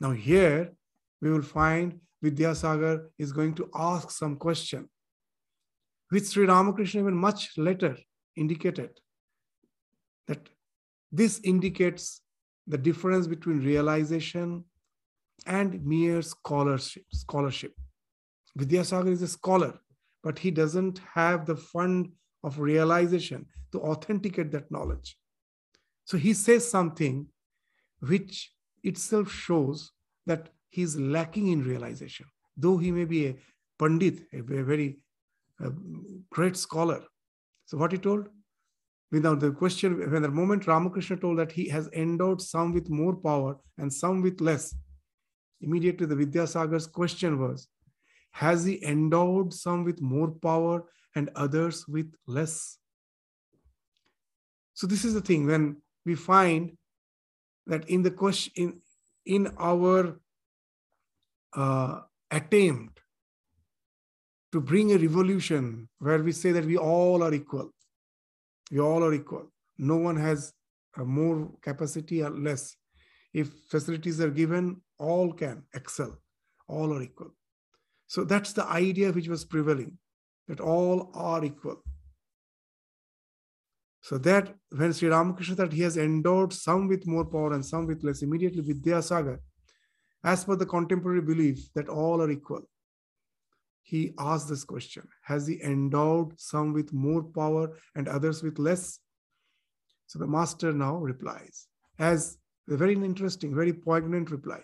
Now, 0.00 0.10
here 0.10 0.72
we 1.20 1.30
will 1.30 1.42
find 1.42 2.00
Vidyasagar 2.24 3.06
is 3.18 3.32
going 3.32 3.54
to 3.54 3.70
ask 3.74 4.10
some 4.10 4.36
question, 4.36 4.88
which 6.08 6.24
Sri 6.24 6.46
Ramakrishna 6.46 7.00
even 7.00 7.14
much 7.14 7.56
later 7.56 7.96
indicated 8.36 8.90
that 10.26 10.48
this 11.12 11.40
indicates 11.44 12.20
the 12.66 12.78
difference 12.78 13.26
between 13.26 13.64
realization 13.64 14.64
and 15.46 15.84
mere 15.84 16.22
scholarship. 16.22 17.04
scholarship. 17.12 17.74
Vidyasagar 18.58 19.10
is 19.10 19.22
a 19.22 19.28
scholar, 19.28 19.80
but 20.22 20.38
he 20.38 20.50
doesn't 20.50 21.00
have 21.14 21.46
the 21.46 21.56
fund 21.56 22.12
of 22.42 22.58
realization 22.58 23.46
to 23.72 23.80
authenticate 23.80 24.50
that 24.52 24.70
knowledge. 24.70 25.16
So 26.04 26.18
he 26.18 26.32
says 26.34 26.68
something 26.68 27.26
which 28.00 28.52
itself 28.82 29.30
shows 29.30 29.92
that 30.26 30.48
he's 30.70 30.96
lacking 30.96 31.48
in 31.48 31.62
realization, 31.64 32.26
though 32.56 32.78
he 32.78 32.90
may 32.90 33.04
be 33.04 33.26
a 33.28 33.36
pandit, 33.78 34.26
a 34.32 34.40
very 34.42 34.98
a 35.60 35.70
great 36.30 36.56
scholar. 36.56 37.02
So 37.66 37.76
what 37.76 37.92
he 37.92 37.98
told? 37.98 38.28
Without 39.12 39.40
the 39.40 39.50
question, 39.50 40.10
when 40.10 40.22
the 40.22 40.30
moment 40.30 40.66
Ramakrishna 40.66 41.16
told 41.16 41.38
that 41.38 41.52
he 41.52 41.68
has 41.68 41.88
endowed 41.92 42.40
some 42.40 42.72
with 42.72 42.88
more 42.88 43.16
power 43.16 43.56
and 43.76 43.92
some 43.92 44.22
with 44.22 44.40
less, 44.40 44.74
immediately 45.60 46.06
the 46.06 46.14
Vidyasagar's 46.14 46.86
question 46.86 47.40
was, 47.40 47.68
has 48.32 48.64
he 48.64 48.84
endowed 48.84 49.52
some 49.52 49.84
with 49.84 50.00
more 50.00 50.30
power 50.30 50.84
and 51.16 51.30
others 51.34 51.86
with 51.88 52.14
less? 52.26 52.78
So 54.74 54.86
this 54.86 55.04
is 55.04 55.14
the 55.14 55.20
thing 55.20 55.46
when 55.46 55.82
we 56.06 56.14
find 56.14 56.76
that 57.66 57.88
in 57.90 58.02
the 58.02 58.10
question 58.10 58.52
in, 58.56 58.80
in 59.26 59.54
our 59.58 60.20
uh, 61.54 62.00
attempt 62.30 63.00
to 64.52 64.60
bring 64.60 64.92
a 64.92 64.98
revolution 64.98 65.88
where 65.98 66.22
we 66.22 66.32
say 66.32 66.52
that 66.52 66.64
we 66.64 66.76
all 66.76 67.22
are 67.22 67.34
equal. 67.34 67.72
We 68.70 68.80
all 68.80 69.04
are 69.04 69.12
equal. 69.12 69.52
No 69.78 69.96
one 69.96 70.16
has 70.16 70.52
more 70.96 71.50
capacity 71.62 72.22
or 72.22 72.30
less. 72.30 72.76
If 73.32 73.48
facilities 73.68 74.20
are 74.20 74.30
given, 74.30 74.80
all 74.98 75.32
can 75.32 75.64
excel. 75.74 76.18
All 76.68 76.92
are 76.92 77.02
equal. 77.02 77.34
So 78.06 78.24
that's 78.24 78.52
the 78.52 78.66
idea 78.66 79.12
which 79.12 79.28
was 79.28 79.44
prevailing, 79.44 79.98
that 80.48 80.60
all 80.60 81.10
are 81.14 81.44
equal. 81.44 81.82
So 84.02 84.18
that 84.18 84.54
when 84.70 84.92
Sri 84.92 85.08
Ramakrishna 85.08 85.56
that 85.56 85.72
he 85.72 85.82
has 85.82 85.96
endowed 85.96 86.52
some 86.52 86.88
with 86.88 87.06
more 87.06 87.24
power 87.24 87.52
and 87.52 87.64
some 87.64 87.86
with 87.86 88.02
less, 88.02 88.22
immediately 88.22 88.62
Vidyasagar, 88.62 89.38
as 90.24 90.44
per 90.44 90.56
the 90.56 90.66
contemporary 90.66 91.20
belief 91.20 91.72
that 91.74 91.88
all 91.88 92.20
are 92.20 92.30
equal, 92.30 92.62
he 93.82 94.14
asked 94.18 94.48
this 94.48 94.64
question 94.64 95.06
Has 95.22 95.46
he 95.46 95.62
endowed 95.62 96.38
some 96.38 96.72
with 96.72 96.92
more 96.92 97.22
power 97.22 97.76
and 97.94 98.08
others 98.08 98.42
with 98.42 98.58
less? 98.58 99.00
So 100.06 100.18
the 100.18 100.26
master 100.26 100.72
now 100.72 100.96
replies, 100.96 101.66
as 101.98 102.38
a 102.68 102.76
very 102.76 102.94
interesting, 102.94 103.54
very 103.54 103.72
poignant 103.72 104.30
reply. 104.30 104.60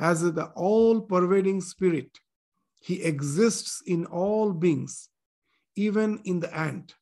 As 0.00 0.20
the 0.20 0.46
all 0.54 1.00
pervading 1.00 1.60
spirit, 1.60 2.18
he 2.80 3.02
exists 3.02 3.82
in 3.86 4.06
all 4.06 4.52
beings, 4.52 5.08
even 5.74 6.20
in 6.24 6.40
the 6.40 6.54
ant. 6.56 6.94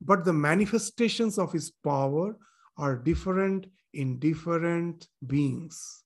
But 0.00 0.24
the 0.24 0.32
manifestations 0.32 1.38
of 1.38 1.52
his 1.52 1.70
power 1.70 2.36
are 2.76 2.96
different 2.96 3.66
in 3.92 4.18
different 4.18 5.08
beings. 5.26 6.04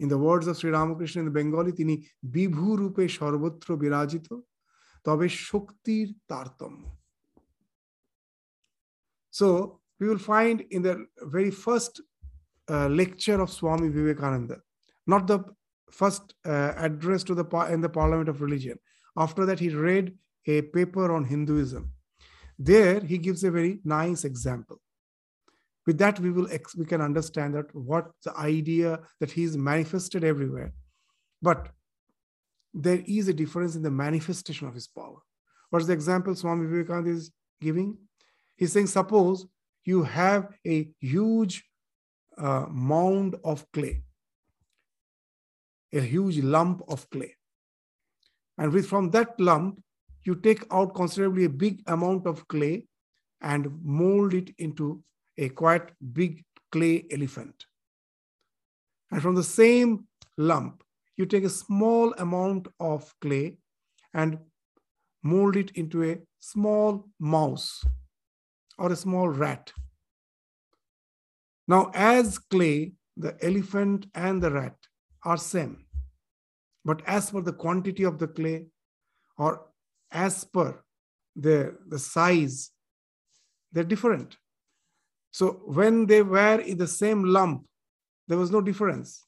In 0.00 0.08
the 0.08 0.18
words 0.18 0.46
of 0.46 0.56
Sri 0.56 0.70
Ramakrishna 0.70 1.20
in 1.22 1.26
the 1.30 1.36
Bengali, 1.40 1.72
তিনি 1.80 1.94
বিভু 2.36 2.66
রূপে 2.82 3.04
সর্বত্র 3.18 3.68
বিরাজিত 3.82 4.28
তবে 5.06 5.26
শক্তির 5.48 6.08
তারতম্য 6.30 6.82
So 9.38 9.48
we 9.98 10.06
will 10.10 10.24
find 10.34 10.56
in 10.76 10.80
the 10.88 10.96
very 11.36 11.52
first 11.66 11.94
uh, 12.74 12.88
lecture 13.00 13.38
of 13.44 13.48
Swami 13.58 13.88
Vivekananda, 13.98 14.56
not 15.12 15.22
the 15.32 15.40
first 16.00 16.24
uh, 16.52 16.72
address 16.88 17.20
to 17.28 17.34
the 17.40 17.46
in 17.74 17.80
the 17.86 17.92
Parliament 18.00 18.28
of 18.32 18.36
Religion. 18.46 18.76
After 19.24 19.42
that, 19.48 19.58
he 19.64 19.68
read 19.88 20.06
a 20.54 20.56
paper 20.76 21.06
on 21.16 21.22
Hinduism. 21.24 21.82
There, 22.70 23.00
he 23.00 23.18
gives 23.26 23.42
a 23.44 23.50
very 23.58 23.80
nice 23.98 24.22
example 24.24 24.78
with 25.89 25.97
that 25.97 26.19
we 26.19 26.29
will 26.29 26.47
we 26.77 26.85
can 26.85 27.01
understand 27.01 27.55
that 27.55 27.73
what 27.73 28.11
the 28.23 28.35
idea 28.37 28.99
that 29.19 29.31
he 29.31 29.43
is 29.43 29.57
manifested 29.57 30.23
everywhere. 30.23 30.71
But 31.41 31.69
there 32.87 33.01
is 33.07 33.27
a 33.27 33.33
difference 33.33 33.75
in 33.75 33.81
the 33.81 33.89
manifestation 33.89 34.67
of 34.67 34.75
his 34.75 34.87
power. 34.87 35.19
What's 35.71 35.87
the 35.87 35.93
example 35.93 36.35
swami 36.35 36.67
vivekananda 36.67 37.09
is 37.09 37.31
giving? 37.59 37.97
He's 38.55 38.71
saying 38.71 38.85
suppose 38.87 39.47
you 39.83 40.03
have 40.03 40.43
a 40.67 40.77
huge 40.99 41.63
uh, 42.37 42.67
mound 42.69 43.37
of 43.43 43.65
clay 43.71 44.03
a 45.91 46.01
huge 46.01 46.37
lump 46.43 46.83
of 46.87 47.09
clay. 47.09 47.35
And 48.59 48.71
with 48.71 48.87
from 48.87 49.09
that 49.11 49.39
lump 49.39 49.81
you 50.23 50.35
take 50.35 50.63
out 50.71 50.93
considerably 50.93 51.45
a 51.45 51.57
big 51.65 51.81
amount 51.87 52.27
of 52.27 52.47
clay 52.47 52.85
and 53.41 53.71
mold 53.83 54.35
it 54.35 54.53
into 54.59 55.01
a 55.39 55.49
quite 55.49 55.89
big 56.13 56.43
clay 56.71 57.05
elephant. 57.11 57.65
And 59.11 59.21
from 59.21 59.35
the 59.35 59.43
same 59.43 60.05
lump, 60.37 60.83
you 61.17 61.25
take 61.25 61.43
a 61.43 61.49
small 61.49 62.13
amount 62.17 62.67
of 62.79 63.11
clay 63.21 63.57
and 64.13 64.37
mold 65.23 65.55
it 65.55 65.71
into 65.71 66.03
a 66.03 66.17
small 66.39 67.07
mouse 67.19 67.83
or 68.77 68.91
a 68.91 68.95
small 68.95 69.27
rat. 69.27 69.71
Now, 71.67 71.91
as 71.93 72.37
clay, 72.37 72.93
the 73.17 73.35
elephant 73.45 74.07
and 74.15 74.41
the 74.41 74.51
rat 74.51 74.75
are 75.23 75.37
same. 75.37 75.85
But 76.85 77.01
as 77.05 77.31
per 77.31 77.41
the 77.41 77.53
quantity 77.53 78.03
of 78.03 78.17
the 78.17 78.27
clay 78.27 78.67
or 79.37 79.67
as 80.11 80.43
per 80.45 80.81
the, 81.35 81.77
the 81.87 81.99
size, 81.99 82.71
they're 83.71 83.83
different. 83.83 84.37
So 85.31 85.61
when 85.65 86.05
they 86.05 86.21
were 86.21 86.59
in 86.59 86.77
the 86.77 86.87
same 86.87 87.23
lump, 87.23 87.65
there 88.27 88.37
was 88.37 88.51
no 88.51 88.61
difference. 88.61 89.25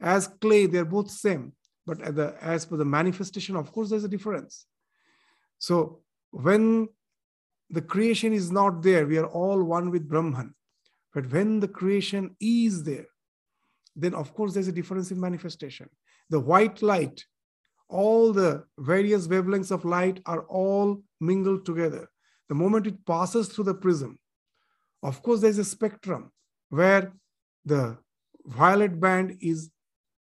As 0.00 0.28
clay, 0.28 0.66
they're 0.66 0.84
both 0.84 1.10
same. 1.10 1.52
But 1.86 2.14
the, 2.14 2.36
as 2.40 2.66
per 2.66 2.76
the 2.76 2.84
manifestation, 2.84 3.56
of 3.56 3.72
course, 3.72 3.90
there's 3.90 4.04
a 4.04 4.08
difference. 4.08 4.66
So 5.58 6.02
when 6.30 6.88
the 7.68 7.82
creation 7.82 8.32
is 8.32 8.50
not 8.52 8.82
there, 8.82 9.06
we 9.06 9.18
are 9.18 9.26
all 9.26 9.62
one 9.62 9.90
with 9.90 10.08
Brahman. 10.08 10.54
But 11.12 11.30
when 11.32 11.60
the 11.60 11.68
creation 11.68 12.36
is 12.40 12.84
there, 12.84 13.06
then 13.96 14.14
of 14.14 14.32
course 14.34 14.54
there's 14.54 14.68
a 14.68 14.72
difference 14.72 15.10
in 15.10 15.18
manifestation. 15.18 15.88
The 16.30 16.38
white 16.38 16.82
light, 16.82 17.24
all 17.88 18.32
the 18.32 18.64
various 18.78 19.26
wavelengths 19.26 19.72
of 19.72 19.84
light 19.84 20.20
are 20.26 20.42
all 20.42 21.02
mingled 21.20 21.66
together. 21.66 22.08
The 22.48 22.54
moment 22.54 22.86
it 22.86 23.04
passes 23.04 23.48
through 23.48 23.64
the 23.64 23.74
prism, 23.74 24.19
of 25.02 25.22
course, 25.22 25.40
there's 25.40 25.58
a 25.58 25.64
spectrum 25.64 26.30
where 26.68 27.12
the 27.64 27.98
violet 28.44 29.00
band 29.00 29.38
is 29.40 29.70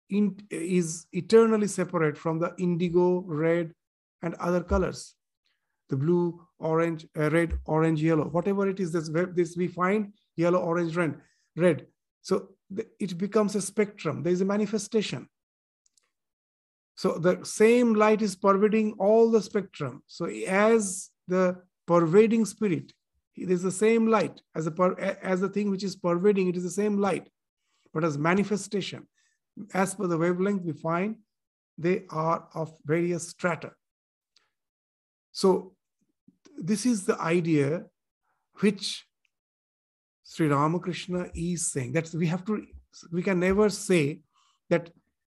in, 0.10 0.38
is 0.50 1.08
eternally 1.14 1.68
separate 1.68 2.18
from 2.18 2.40
the 2.40 2.54
indigo, 2.58 3.24
red, 3.26 3.74
and 4.22 4.36
other 4.36 4.62
colors. 4.62 5.16
The 5.90 5.98
blue, 5.98 6.42
orange, 6.60 7.08
uh, 7.18 7.30
red, 7.32 7.58
orange, 7.66 8.02
yellow, 8.02 8.26
whatever 8.26 8.68
it 8.70 8.80
is, 8.80 8.92
this, 8.92 9.10
this 9.34 9.58
we 9.58 9.68
find 9.68 10.14
yellow, 10.36 10.60
orange, 10.60 10.96
red, 10.96 11.16
red. 11.56 11.88
So 12.22 12.50
the, 12.70 12.86
it 13.00 13.18
becomes 13.18 13.56
a 13.56 13.62
spectrum. 13.62 14.24
There 14.24 14.34
is 14.34 14.42
a 14.42 14.46
manifestation. 14.46 15.28
So 16.96 17.18
the 17.18 17.44
same 17.44 17.96
light 17.96 18.22
is 18.22 18.36
pervading 18.36 18.94
all 19.00 19.32
the 19.32 19.42
spectrum. 19.42 20.04
So 20.08 20.26
as 20.26 21.10
the 21.28 21.58
pervading 21.88 22.46
spirit 22.46 22.94
it 23.42 23.52
is 23.52 23.62
the 23.62 23.72
same 23.72 24.08
light 24.08 24.42
as 24.56 24.66
the, 24.66 24.72
per, 24.72 24.94
as 25.22 25.42
the 25.42 25.50
thing 25.50 25.70
which 25.72 25.84
is 25.84 25.96
pervading, 25.96 26.48
it 26.48 26.56
is 26.56 26.64
the 26.64 26.70
same 26.70 26.98
light, 26.98 27.30
but 27.94 28.04
as 28.04 28.18
manifestation. 28.18 29.08
As 29.74 29.96
per 29.96 30.08
the 30.08 30.18
wavelength, 30.18 30.64
we 30.64 30.74
find 30.74 31.18
they 31.78 32.06
are 32.10 32.48
of 32.54 32.74
various 32.86 33.30
strata. 33.30 33.72
So, 35.32 35.74
this 36.58 36.86
is 36.86 37.06
the 37.06 37.20
idea 37.20 37.86
which 38.60 39.06
Sri 40.24 40.48
Ramakrishna 40.48 41.28
is 41.34 41.72
saying. 41.72 41.94
That 41.94 42.14
we 42.14 42.28
have 42.28 42.46
to, 42.46 42.64
we 43.12 43.24
can 43.24 43.40
never 43.40 43.70
say 43.70 44.22
that 44.70 44.90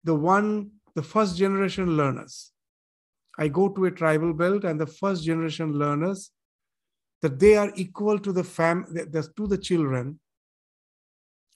the 0.03 0.15
one, 0.15 0.71
the 0.95 1.03
first 1.03 1.37
generation 1.37 1.95
learners. 1.95 2.51
I 3.39 3.47
go 3.47 3.69
to 3.69 3.85
a 3.85 3.91
tribal 3.91 4.33
belt 4.33 4.63
and 4.63 4.79
the 4.79 4.85
first 4.85 5.23
generation 5.23 5.73
learners 5.73 6.31
that 7.23 7.39
they 7.39 7.55
are 7.55 7.71
equal 7.75 8.19
to 8.19 8.31
the 8.31 8.43
fam 8.43 8.85
to 9.37 9.47
the 9.47 9.57
children 9.57 10.19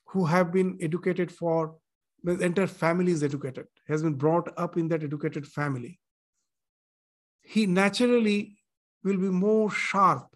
who 0.07 0.25
have 0.25 0.51
been 0.51 0.77
educated 0.81 1.31
for 1.31 1.75
the 2.23 2.39
entire 2.39 2.67
family 2.67 3.11
is 3.11 3.23
educated 3.23 3.67
has 3.87 4.01
been 4.01 4.15
brought 4.15 4.51
up 4.57 4.77
in 4.77 4.87
that 4.87 5.03
educated 5.03 5.45
family. 5.45 5.99
He 7.43 7.67
naturally 7.67 8.57
will 9.03 9.17
be 9.17 9.29
more 9.29 9.69
sharp 9.69 10.27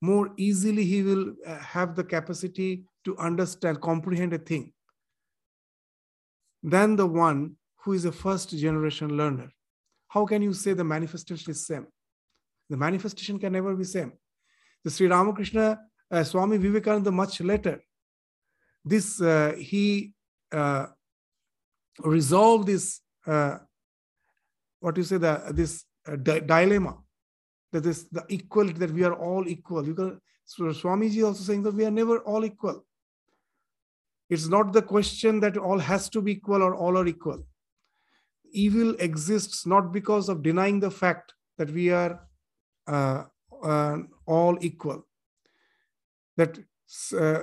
more 0.00 0.30
easily 0.36 0.84
he 0.84 1.02
will 1.02 1.34
uh, 1.46 1.58
have 1.58 1.94
the 1.94 2.04
capacity 2.04 2.84
to 3.04 3.16
understand 3.18 3.80
comprehend 3.80 4.32
a 4.32 4.38
thing 4.38 4.72
than 6.62 6.96
the 6.96 7.06
one 7.06 7.56
who 7.82 7.92
is 7.92 8.04
a 8.04 8.12
first 8.12 8.50
generation 8.56 9.16
learner. 9.16 9.50
How 10.08 10.26
can 10.26 10.42
you 10.42 10.52
say 10.52 10.72
the 10.72 10.84
manifestation 10.84 11.50
is 11.50 11.66
same? 11.66 11.86
The 12.68 12.76
manifestation 12.76 13.38
can 13.38 13.52
never 13.52 13.74
be 13.74 13.84
same. 13.84 14.12
The 14.84 14.90
Sri 14.90 15.06
Ramakrishna 15.06 15.78
uh, 16.10 16.24
Swami 16.24 16.56
Vivekananda 16.56 17.10
much 17.10 17.40
later, 17.40 17.82
this 18.84 19.20
uh, 19.20 19.54
he 19.58 20.12
uh, 20.52 20.86
resolved 21.98 22.66
this 22.66 23.00
uh, 23.26 23.58
what 24.80 24.96
you 24.96 25.02
say 25.02 25.18
the 25.18 25.42
this 25.52 25.84
uh, 26.06 26.16
di- 26.16 26.40
dilemma 26.40 26.96
that 27.72 27.86
is 27.86 28.08
the 28.08 28.24
equality 28.28 28.78
that 28.78 28.90
we 28.90 29.04
are 29.04 29.14
all 29.14 29.46
equal. 29.46 29.86
You 29.86 29.94
can 29.94 30.20
so 30.44 30.64
Swamiji 30.64 31.24
also 31.24 31.44
saying 31.44 31.62
that 31.62 31.74
we 31.74 31.84
are 31.84 31.90
never 31.92 32.18
all 32.20 32.44
equal. 32.44 32.84
It's 34.28 34.48
not 34.48 34.72
the 34.72 34.82
question 34.82 35.40
that 35.40 35.56
all 35.56 35.78
has 35.78 36.08
to 36.10 36.22
be 36.22 36.32
equal 36.32 36.62
or 36.62 36.74
all 36.74 36.98
are 36.98 37.06
equal. 37.06 37.46
Evil 38.52 38.96
exists 38.98 39.66
not 39.66 39.92
because 39.92 40.28
of 40.28 40.42
denying 40.42 40.80
the 40.80 40.90
fact 40.90 41.34
that 41.58 41.70
we 41.70 41.90
are 41.90 42.20
uh, 42.88 43.24
uh, 43.62 43.98
all 44.36 44.56
equal. 44.60 45.00
That 46.36 46.52
uh, 47.24 47.42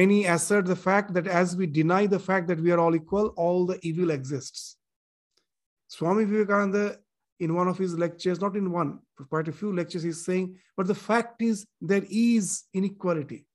many 0.00 0.18
assert 0.26 0.66
the 0.66 0.80
fact 0.88 1.14
that 1.14 1.26
as 1.26 1.56
we 1.56 1.66
deny 1.66 2.06
the 2.06 2.18
fact 2.28 2.48
that 2.48 2.60
we 2.60 2.72
are 2.72 2.80
all 2.80 2.94
equal, 3.00 3.28
all 3.44 3.64
the 3.66 3.78
evil 3.82 4.10
exists. 4.10 4.76
Swami 5.88 6.24
Vivekananda, 6.24 6.98
in 7.38 7.54
one 7.54 7.68
of 7.68 7.78
his 7.78 7.96
lectures, 8.04 8.40
not 8.40 8.56
in 8.56 8.70
one, 8.70 8.98
but 9.16 9.28
quite 9.28 9.48
a 9.48 9.52
few 9.60 9.72
lectures, 9.74 10.02
he's 10.02 10.24
saying, 10.24 10.56
but 10.76 10.86
the 10.86 10.94
fact 10.94 11.40
is 11.42 11.66
there 11.80 12.06
is 12.10 12.64
inequality. 12.74 13.46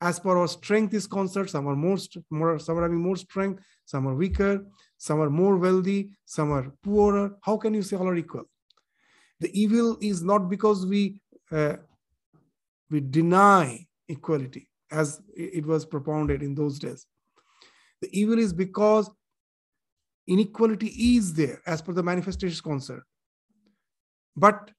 As 0.00 0.18
per 0.18 0.36
our 0.38 0.48
strength 0.48 0.94
is 0.94 1.06
concerned, 1.06 1.50
some 1.50 1.66
are 1.68 1.76
more, 1.76 1.98
more 2.30 2.58
some 2.58 2.78
are 2.78 2.82
having 2.82 3.02
more 3.08 3.16
strength, 3.16 3.62
some 3.84 4.06
are 4.08 4.14
weaker, 4.14 4.64
some 4.96 5.20
are 5.20 5.30
more 5.30 5.56
wealthy, 5.56 6.00
some 6.24 6.50
are 6.50 6.72
poorer. 6.82 7.36
How 7.42 7.56
can 7.56 7.74
you 7.74 7.82
say 7.82 7.96
all 7.96 8.08
are 8.08 8.16
equal? 8.16 8.46
The 9.40 9.50
evil 9.62 9.98
is 10.00 10.22
not 10.22 10.48
because 10.48 10.86
we 10.86 11.20
uh, 11.54 11.76
we 12.90 13.00
deny 13.00 13.86
equality 14.08 14.68
as 14.90 15.20
it 15.34 15.64
was 15.64 15.84
propounded 15.84 16.42
in 16.42 16.54
those 16.54 16.78
days. 16.78 17.06
The 18.02 18.08
evil 18.12 18.38
is 18.38 18.52
because 18.52 19.10
inequality 20.26 20.88
is 21.16 21.34
there 21.34 21.60
as 21.66 21.80
per 21.80 21.92
the 21.92 22.02
manifestation 22.02 22.60
concern. 22.62 23.02
But 24.36 24.70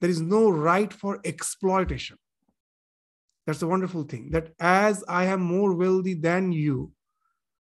there 0.00 0.10
is 0.10 0.20
no 0.20 0.50
right 0.50 0.92
for 0.92 1.20
exploitation. 1.24 2.16
That's 3.46 3.62
a 3.62 3.66
wonderful 3.66 4.04
thing 4.04 4.30
that 4.30 4.52
as 4.60 5.02
I 5.08 5.24
am 5.24 5.40
more 5.40 5.74
wealthy 5.74 6.14
than 6.14 6.52
you, 6.52 6.92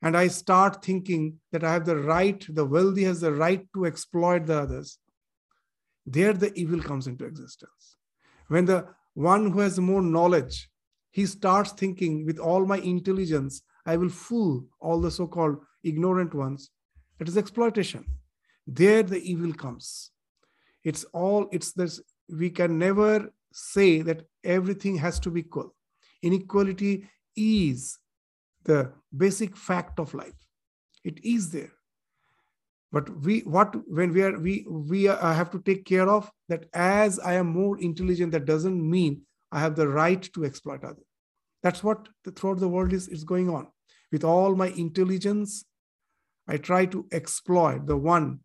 and 0.02 0.18
I 0.18 0.28
start 0.28 0.84
thinking 0.84 1.40
that 1.52 1.64
I 1.64 1.72
have 1.74 1.86
the 1.86 1.98
right, 1.98 2.44
the 2.50 2.66
wealthy 2.66 3.04
has 3.04 3.22
the 3.22 3.32
right 3.32 3.66
to 3.76 3.86
exploit 3.86 4.48
the 4.48 4.60
others, 4.60 4.98
there 6.06 6.34
the 6.34 6.52
evil 6.56 6.82
comes 6.82 7.06
into 7.06 7.26
existence. 7.26 7.98
When 8.52 8.66
the 8.66 8.86
one 9.14 9.50
who 9.50 9.62
has 9.62 9.80
more 9.80 10.02
knowledge, 10.02 10.70
he 11.12 11.26
starts 11.26 11.72
thinking 11.72 12.26
with 12.26 12.38
all 12.38 12.66
my 12.66 12.80
intelligence, 12.80 13.62
I 13.86 13.96
will 13.96 14.10
fool 14.10 14.66
all 14.82 15.00
the 15.00 15.10
so 15.10 15.26
called 15.26 15.60
ignorant 15.86 16.34
ones. 16.34 16.70
It 17.22 17.30
is 17.30 17.38
exploitation. 17.38 18.04
There 18.68 19.04
the 19.04 19.22
evil 19.22 19.54
comes. 19.54 20.12
It's 20.84 21.06
all, 21.14 21.48
it's 21.54 21.72
this, 21.72 22.02
we 22.28 22.50
can 22.50 22.78
never 22.78 23.32
say 23.54 24.02
that 24.02 24.28
everything 24.44 24.98
has 24.98 25.18
to 25.22 25.32
be 25.32 25.40
equal. 25.40 25.74
Inequality 26.22 27.08
is 27.38 28.00
the 28.66 28.92
basic 29.16 29.56
fact 29.56 29.98
of 29.98 30.14
life. 30.14 30.46
It 31.06 31.24
is 31.24 31.52
there. 31.52 31.72
But 32.92 33.10
we, 33.24 33.40
what 33.42 33.76
when 33.88 34.12
we 34.14 34.22
are 34.22 34.38
we 34.38 34.66
we 34.70 35.08
are, 35.08 35.34
have 35.34 35.50
to 35.52 35.60
take 35.60 35.86
care 35.86 36.10
of 36.10 36.30
that. 36.50 36.66
As 36.74 37.20
I 37.20 37.34
am 37.36 37.48
more 37.48 37.80
intelligent, 37.80 38.34
that 38.34 38.46
doesn't 38.46 38.90
mean 38.90 39.22
I 39.52 39.60
have 39.60 39.76
the 39.76 39.88
right 39.88 40.22
to 40.34 40.44
exploit 40.44 40.84
others. 40.84 41.06
That's 41.64 41.84
what 41.84 42.10
the, 42.24 42.32
throughout 42.32 42.60
the 42.60 42.68
world 42.68 42.92
is 42.92 43.08
is 43.08 43.24
going 43.24 43.50
on. 43.50 43.68
With 44.12 44.24
all 44.26 44.56
my 44.56 44.68
intelligence, 44.68 45.64
I 46.48 46.58
try 46.58 46.86
to 46.88 47.08
exploit 47.12 47.86
the 47.86 47.98
one 47.98 48.42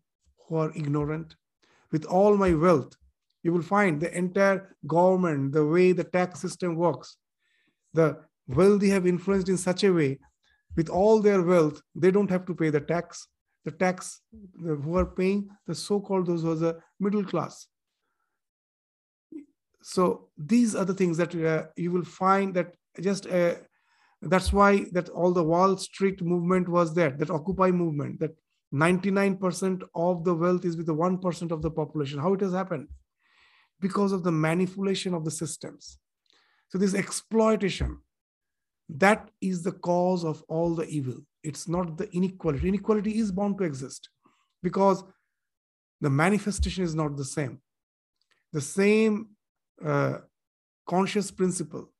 who 0.47 0.55
are 0.55 0.71
ignorant. 0.75 1.35
With 1.91 2.05
all 2.05 2.37
my 2.37 2.53
wealth, 2.53 2.95
you 3.43 3.51
will 3.51 3.61
find 3.61 3.99
the 3.99 4.17
entire 4.17 4.75
government, 4.85 5.51
the 5.51 5.65
way 5.65 5.91
the 5.91 6.03
tax 6.03 6.39
system 6.39 6.75
works, 6.75 7.17
the 7.93 8.19
wealthy 8.47 8.89
have 8.89 9.07
influenced 9.07 9.49
in 9.49 9.57
such 9.57 9.83
a 9.83 9.91
way 9.91 10.19
with 10.77 10.89
all 10.89 11.21
their 11.21 11.41
wealth, 11.41 11.81
they 11.95 12.11
don't 12.11 12.29
have 12.29 12.45
to 12.45 12.55
pay 12.55 12.69
the 12.69 12.79
tax. 12.79 13.27
The 13.67 13.75
tax 13.85 14.21
the, 14.65 14.75
who 14.83 14.95
are 15.01 15.11
paying, 15.21 15.49
the 15.67 15.75
so-called 15.75 16.25
those 16.27 16.43
who 16.43 16.51
are 16.51 16.61
the 16.67 16.75
middle 17.05 17.25
class. 17.31 17.67
So 19.81 20.29
these 20.37 20.71
are 20.79 20.85
the 20.85 20.93
things 21.01 21.17
that 21.17 21.33
uh, 21.35 21.63
you 21.75 21.91
will 21.91 22.09
find 22.23 22.53
that 22.53 22.69
just 23.07 23.27
uh, 23.27 23.55
that's 24.21 24.51
why 24.51 24.85
that 24.93 25.09
all 25.09 25.33
the 25.33 25.43
Wall 25.43 25.75
Street 25.77 26.21
movement 26.21 26.69
was 26.69 26.95
there, 26.95 27.11
that 27.19 27.29
Occupy 27.29 27.71
movement, 27.71 28.19
that 28.21 28.35
99% 28.73 29.81
of 29.95 30.23
the 30.23 30.33
wealth 30.33 30.65
is 30.65 30.75
with 30.77 30.87
the 30.87 30.95
1% 30.95 31.51
of 31.51 31.61
the 31.61 31.71
population. 31.71 32.19
How 32.19 32.33
it 32.33 32.41
has 32.41 32.53
happened? 32.53 32.87
Because 33.79 34.11
of 34.11 34.23
the 34.23 34.31
manipulation 34.31 35.13
of 35.13 35.23
the 35.23 35.31
systems. 35.31 35.99
So 36.69 36.77
this 36.77 36.93
exploitation, 36.93 37.99
that 38.89 39.29
is 39.41 39.63
the 39.63 39.71
cause 39.71 40.25
of 40.25 40.43
all 40.47 40.75
the 40.75 40.87
evil. 40.87 41.19
It's 41.43 41.67
not 41.67 41.97
the 41.97 42.09
inequality. 42.13 42.67
Inequality 42.67 43.17
is 43.19 43.31
bound 43.31 43.57
to 43.57 43.63
exist 43.63 44.09
because 44.61 45.03
the 46.01 46.09
manifestation 46.09 46.83
is 46.83 46.95
not 46.95 47.15
the 47.15 47.25
same. 47.25 47.61
The 48.53 48.61
same 48.61 49.29
uh, 49.83 50.19
conscious 50.87 51.31
principle 51.31 51.91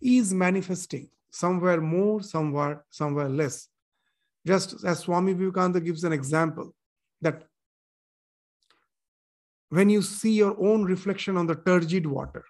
is 0.00 0.32
manifesting 0.32 1.10
somewhere 1.30 1.80
more, 1.80 2.22
somewhere, 2.22 2.84
somewhere 2.90 3.28
less. 3.28 3.68
Just 4.46 4.84
as 4.84 5.00
Swami 5.00 5.32
Vivekananda 5.32 5.80
gives 5.80 6.04
an 6.04 6.12
example 6.12 6.74
that 7.20 7.44
when 9.70 9.90
you 9.90 10.00
see 10.00 10.32
your 10.32 10.56
own 10.58 10.84
reflection 10.84 11.36
on 11.36 11.46
the 11.46 11.54
turgid 11.54 12.06
water, 12.06 12.44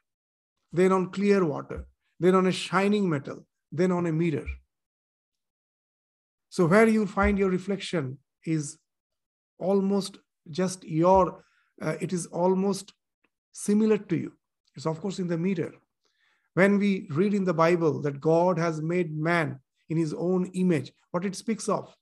then 0.72 0.92
on 0.92 1.10
clear 1.10 1.44
water, 1.44 1.86
then 2.20 2.34
on 2.34 2.46
a 2.46 2.52
shining 2.52 3.08
metal, 3.08 3.44
then 3.72 3.90
on 3.90 4.06
a 4.06 4.12
mirror. 4.12 4.46
So, 6.50 6.66
where 6.66 6.88
you 6.88 7.06
find 7.06 7.38
your 7.38 7.50
reflection 7.50 8.18
is 8.44 8.78
almost 9.58 10.18
just 10.50 10.84
your, 10.84 11.44
uh, 11.82 11.96
it 12.00 12.12
is 12.12 12.26
almost 12.26 12.92
similar 13.52 13.98
to 13.98 14.16
you. 14.16 14.32
It's, 14.74 14.87
of 14.87 15.00
course, 15.00 15.18
in 15.18 15.26
the 15.26 15.37
mirror. 15.37 15.72
When 16.54 16.78
we 16.78 17.06
read 17.11 17.34
in 17.34 17.44
the 17.44 17.54
Bible 17.54 18.00
that 18.02 18.20
God 18.20 18.58
has 18.58 18.80
made 18.80 19.16
man 19.16 19.61
in 19.88 19.96
his 19.96 20.14
own 20.14 20.46
image, 20.54 20.92
what 21.11 21.24
it 21.24 21.37
speaks 21.37 21.68
of, 21.68 21.94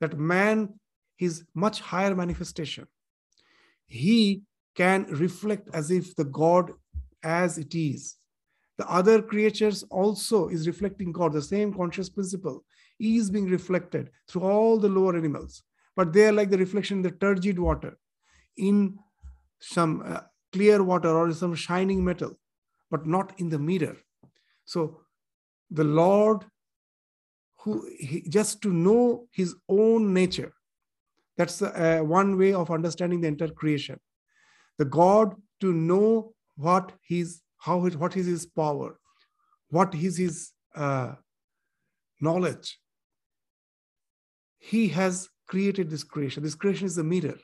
that 0.00 0.18
man 0.18 0.80
is 1.18 1.44
much 1.54 1.80
higher 1.80 2.14
manifestation. 2.14 2.86
He 3.86 4.42
can 4.74 5.04
reflect 5.04 5.68
as 5.74 5.90
if 5.90 6.16
the 6.16 6.24
God 6.24 6.72
as 7.22 7.58
it 7.58 7.74
is. 7.74 8.16
The 8.78 8.90
other 8.90 9.22
creatures 9.22 9.84
also 9.90 10.48
is 10.48 10.66
reflecting 10.66 11.12
God, 11.12 11.32
the 11.32 11.42
same 11.42 11.72
conscious 11.72 12.08
principle 12.08 12.64
is 12.98 13.30
being 13.30 13.48
reflected 13.48 14.10
through 14.28 14.42
all 14.42 14.78
the 14.78 14.88
lower 14.88 15.16
animals. 15.16 15.62
But 15.96 16.12
they 16.12 16.26
are 16.26 16.32
like 16.32 16.50
the 16.50 16.58
reflection 16.58 16.98
in 16.98 17.02
the 17.02 17.10
turgid 17.10 17.58
water, 17.58 17.98
in 18.56 18.98
some 19.60 20.02
uh, 20.04 20.20
clear 20.52 20.82
water 20.82 21.08
or 21.08 21.28
in 21.28 21.34
some 21.34 21.54
shining 21.54 22.04
metal 22.04 22.38
but 22.92 23.06
not 23.06 23.32
in 23.40 23.48
the 23.48 23.58
mirror. 23.58 23.96
So 24.66 25.00
the 25.70 25.82
Lord, 25.82 26.44
who 27.60 27.88
he, 27.98 28.20
just 28.28 28.60
to 28.62 28.72
know 28.72 29.28
his 29.32 29.56
own 29.68 30.12
nature, 30.12 30.52
that's 31.38 31.62
uh, 31.62 32.00
one 32.02 32.36
way 32.36 32.52
of 32.52 32.70
understanding 32.70 33.22
the 33.22 33.28
entire 33.28 33.48
creation. 33.48 33.98
The 34.78 34.84
God 34.84 35.34
to 35.60 35.72
know 35.72 36.34
what 36.56 36.92
his 37.08 37.40
how 37.56 37.80
what 37.80 38.16
is 38.16 38.26
his 38.26 38.44
power, 38.44 38.98
what 39.70 39.94
is 39.94 40.18
his 40.18 40.52
uh, 40.74 41.14
knowledge. 42.20 42.78
He 44.64 44.86
has 44.88 45.28
created 45.48 45.90
this 45.90 46.04
creation. 46.04 46.42
This 46.42 46.54
creation 46.54 46.86
is 46.86 46.96
a 46.96 47.02
mirror. 47.02 47.36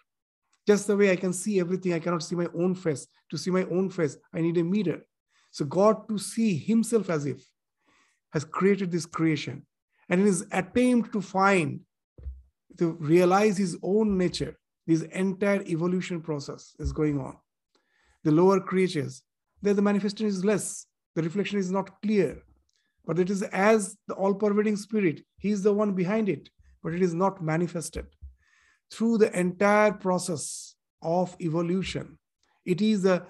Just 0.69 0.87
the 0.87 0.97
way 0.97 1.11
I 1.11 1.17
can 1.17 1.33
see 1.33 1.59
everything, 1.59 1.93
I 1.93 1.99
cannot 1.99 2.23
see 2.23 2.37
my 2.37 2.47
own 2.55 2.77
face. 2.77 3.09
To 3.31 3.37
see 3.37 3.51
my 3.51 3.65
own 3.65 3.91
face, 3.91 4.17
I 4.33 4.41
need 4.41 4.57
a 4.57 4.63
mirror. 4.63 5.01
So 5.51 5.65
God 5.65 6.09
to 6.09 6.17
see 6.17 6.57
himself 6.57 7.11
as 7.11 7.27
if 7.27 7.43
has 8.33 8.45
created 8.45 8.93
this 8.93 9.05
creation. 9.05 9.67
And 10.09 10.21
in 10.21 10.27
his 10.27 10.47
attempt 10.53 11.13
to 11.13 11.21
find, 11.21 11.81
to 12.79 12.93
realize 13.01 13.59
his 13.59 13.77
own 13.83 14.17
nature, 14.17 14.57
this 14.87 15.03
entire 15.03 15.63
evolution 15.63 16.21
process 16.21 16.77
is 16.79 16.93
going 16.93 17.19
on. 17.19 17.37
The 18.23 18.31
lower 18.31 18.61
creatures, 18.61 19.23
there 19.61 19.75
the 19.75 19.83
manifestation 19.83 20.29
is 20.29 20.45
less, 20.45 20.87
the 21.17 21.23
reflection 21.23 21.59
is 21.59 21.73
not 21.73 22.01
clear. 22.01 22.43
But 23.05 23.19
it 23.19 23.29
is 23.29 23.43
as 23.43 23.97
the 24.07 24.15
all 24.15 24.35
pervading 24.35 24.77
spirit, 24.77 25.25
he 25.39 25.51
is 25.51 25.63
the 25.63 25.73
one 25.73 25.95
behind 25.95 26.29
it, 26.29 26.49
but 26.83 26.95
it 26.95 27.03
is 27.03 27.15
not 27.15 27.43
manifested. 27.43 28.07
Through 28.91 29.19
the 29.19 29.39
entire 29.39 29.93
process 29.93 30.75
of 31.03 31.37
evolution, 31.41 32.19
it 32.65 32.81
is 32.81 33.03
the 33.03 33.27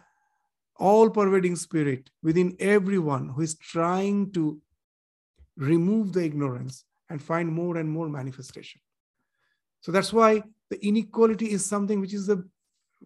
all 0.77 1.11
pervading 1.11 1.57
spirit 1.57 2.11
within 2.23 2.57
everyone 2.61 3.31
who 3.31 3.43
is 3.43 3.57
trying 3.57 4.33
to 4.33 4.61
remove 5.57 6.13
the 6.13 6.25
ignorance 6.25 6.85
and 7.11 7.23
find 7.23 7.53
more 7.53 7.79
and 7.79 7.91
more 7.91 8.09
manifestation. 8.09 8.81
So 9.81 9.93
that's 9.93 10.13
why 10.13 10.43
the 10.71 10.85
inequality 10.87 11.51
is 11.51 11.65
something 11.65 12.01
which 12.01 12.15
is 12.15 12.27
the 12.27 12.49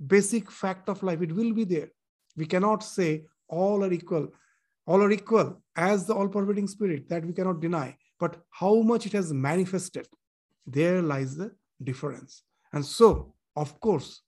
basic 0.07 0.51
fact 0.51 0.88
of 0.88 1.03
life. 1.03 1.22
It 1.22 1.32
will 1.32 1.53
be 1.53 1.64
there. 1.64 1.90
We 2.36 2.47
cannot 2.47 2.82
say 2.82 3.24
all 3.49 3.84
are 3.84 3.93
equal. 3.93 4.28
All 4.86 5.03
are 5.03 5.11
equal 5.11 5.62
as 5.76 6.07
the 6.07 6.14
all 6.14 6.28
pervading 6.28 6.66
spirit 6.66 7.09
that 7.09 7.24
we 7.24 7.32
cannot 7.32 7.61
deny. 7.61 7.97
But 8.18 8.36
how 8.51 8.82
much 8.82 9.07
it 9.07 9.12
has 9.12 9.32
manifested, 9.32 10.09
there 10.66 11.02
lies 11.02 11.36
the 11.36 11.52
difference. 11.82 12.42
And 12.72 12.84
so, 12.84 13.34
of 13.56 13.78
course, 13.80 14.22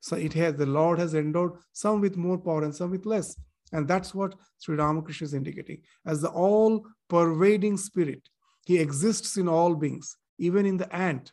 so 0.00 0.16
it 0.16 0.32
has 0.34 0.54
the 0.54 0.66
Lord 0.66 0.98
has 0.98 1.14
endowed 1.14 1.52
some 1.72 2.00
with 2.00 2.16
more 2.16 2.38
power 2.38 2.62
and 2.62 2.74
some 2.74 2.90
with 2.90 3.06
less. 3.06 3.36
And 3.72 3.86
that's 3.86 4.14
what 4.14 4.34
Sri 4.58 4.76
Ramakrishna 4.76 5.26
is 5.26 5.34
indicating. 5.34 5.82
As 6.06 6.22
the 6.22 6.30
all 6.30 6.86
pervading 7.08 7.76
spirit, 7.76 8.28
he 8.64 8.78
exists 8.78 9.36
in 9.36 9.48
all 9.48 9.74
beings, 9.74 10.16
even 10.38 10.66
in 10.66 10.76
the 10.76 10.94
ant. 10.94 11.32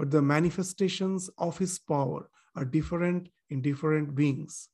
but 0.00 0.10
the 0.10 0.22
manifestations 0.22 1.28
of 1.36 1.58
his 1.58 1.78
power 1.78 2.30
are 2.56 2.64
different 2.64 3.28
in 3.50 3.60
different 3.60 4.14
beings. 4.14 4.70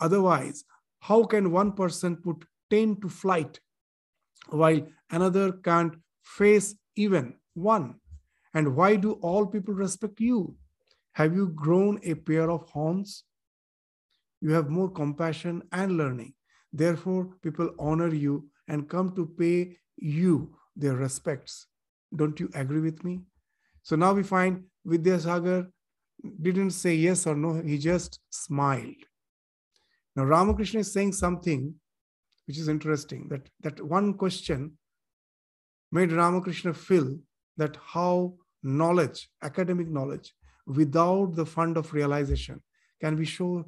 Otherwise, 0.00 0.64
how 1.00 1.22
can 1.24 1.52
one 1.52 1.70
person 1.70 2.16
put 2.16 2.46
10 2.70 3.02
to 3.02 3.10
flight 3.10 3.60
while 4.48 4.80
another 5.10 5.52
can't 5.52 5.96
face 6.22 6.74
even 6.96 7.34
one? 7.54 7.96
And 8.52 8.76
why 8.76 8.96
do 8.96 9.12
all 9.14 9.46
people 9.46 9.74
respect 9.74 10.20
you? 10.20 10.56
Have 11.12 11.34
you 11.34 11.48
grown 11.48 12.00
a 12.04 12.14
pair 12.14 12.50
of 12.50 12.68
horns? 12.70 13.24
You 14.40 14.50
have 14.52 14.68
more 14.68 14.90
compassion 14.90 15.62
and 15.72 15.96
learning. 15.96 16.34
Therefore, 16.72 17.30
people 17.42 17.70
honor 17.78 18.12
you 18.14 18.48
and 18.68 18.88
come 18.88 19.14
to 19.14 19.26
pay 19.26 19.76
you 19.96 20.56
their 20.76 20.96
respects. 20.96 21.66
Don't 22.14 22.38
you 22.38 22.50
agree 22.54 22.80
with 22.80 23.04
me? 23.04 23.20
So 23.82 23.96
now 23.96 24.12
we 24.12 24.22
find 24.22 24.64
Vidyasagar 24.86 25.68
didn't 26.40 26.70
say 26.70 26.94
yes 26.94 27.26
or 27.26 27.34
no, 27.34 27.60
he 27.62 27.78
just 27.78 28.20
smiled. 28.30 29.02
Now 30.16 30.24
Ramakrishna 30.24 30.80
is 30.80 30.92
saying 30.92 31.12
something 31.12 31.74
which 32.46 32.58
is 32.58 32.68
interesting 32.68 33.28
that, 33.28 33.48
that 33.60 33.84
one 33.84 34.14
question 34.14 34.78
made 35.90 36.12
Ramakrishna 36.12 36.74
feel 36.74 37.18
that 37.56 37.76
how 37.84 38.34
knowledge, 38.62 39.28
academic 39.42 39.88
knowledge, 39.88 40.32
without 40.66 41.34
the 41.34 41.46
fund 41.46 41.76
of 41.76 41.92
realization 41.92 42.62
can 43.00 43.16
be 43.16 43.26
so 43.26 43.64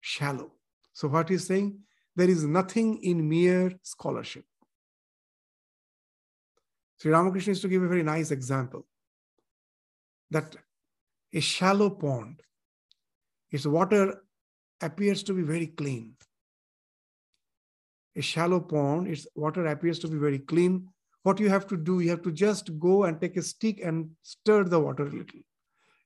shallow. 0.00 0.52
So 0.92 1.08
what 1.08 1.28
he's 1.28 1.46
saying, 1.46 1.78
there 2.14 2.28
is 2.28 2.44
nothing 2.44 3.02
in 3.02 3.28
mere 3.28 3.72
scholarship. 3.82 4.44
Sri 7.00 7.10
Ramakrishna 7.10 7.52
is 7.52 7.60
to 7.60 7.68
give 7.68 7.82
a 7.82 7.88
very 7.88 8.02
nice 8.04 8.30
example 8.30 8.86
that 10.30 10.54
a 11.32 11.40
shallow 11.40 11.90
pond, 11.90 12.42
its 13.50 13.66
water 13.66 14.22
appears 14.80 15.22
to 15.24 15.32
be 15.32 15.42
very 15.42 15.66
clean. 15.66 16.14
A 18.14 18.22
shallow 18.22 18.60
pond, 18.60 19.08
its 19.08 19.26
water 19.34 19.66
appears 19.66 19.98
to 20.00 20.08
be 20.08 20.18
very 20.18 20.38
clean. 20.38 20.88
What 21.22 21.38
you 21.38 21.48
have 21.48 21.66
to 21.68 21.76
do, 21.76 22.00
you 22.00 22.10
have 22.10 22.22
to 22.22 22.32
just 22.32 22.78
go 22.78 23.04
and 23.04 23.20
take 23.20 23.36
a 23.36 23.42
stick 23.42 23.80
and 23.82 24.10
stir 24.22 24.64
the 24.64 24.80
water 24.80 25.06
a 25.06 25.10
little. 25.10 25.40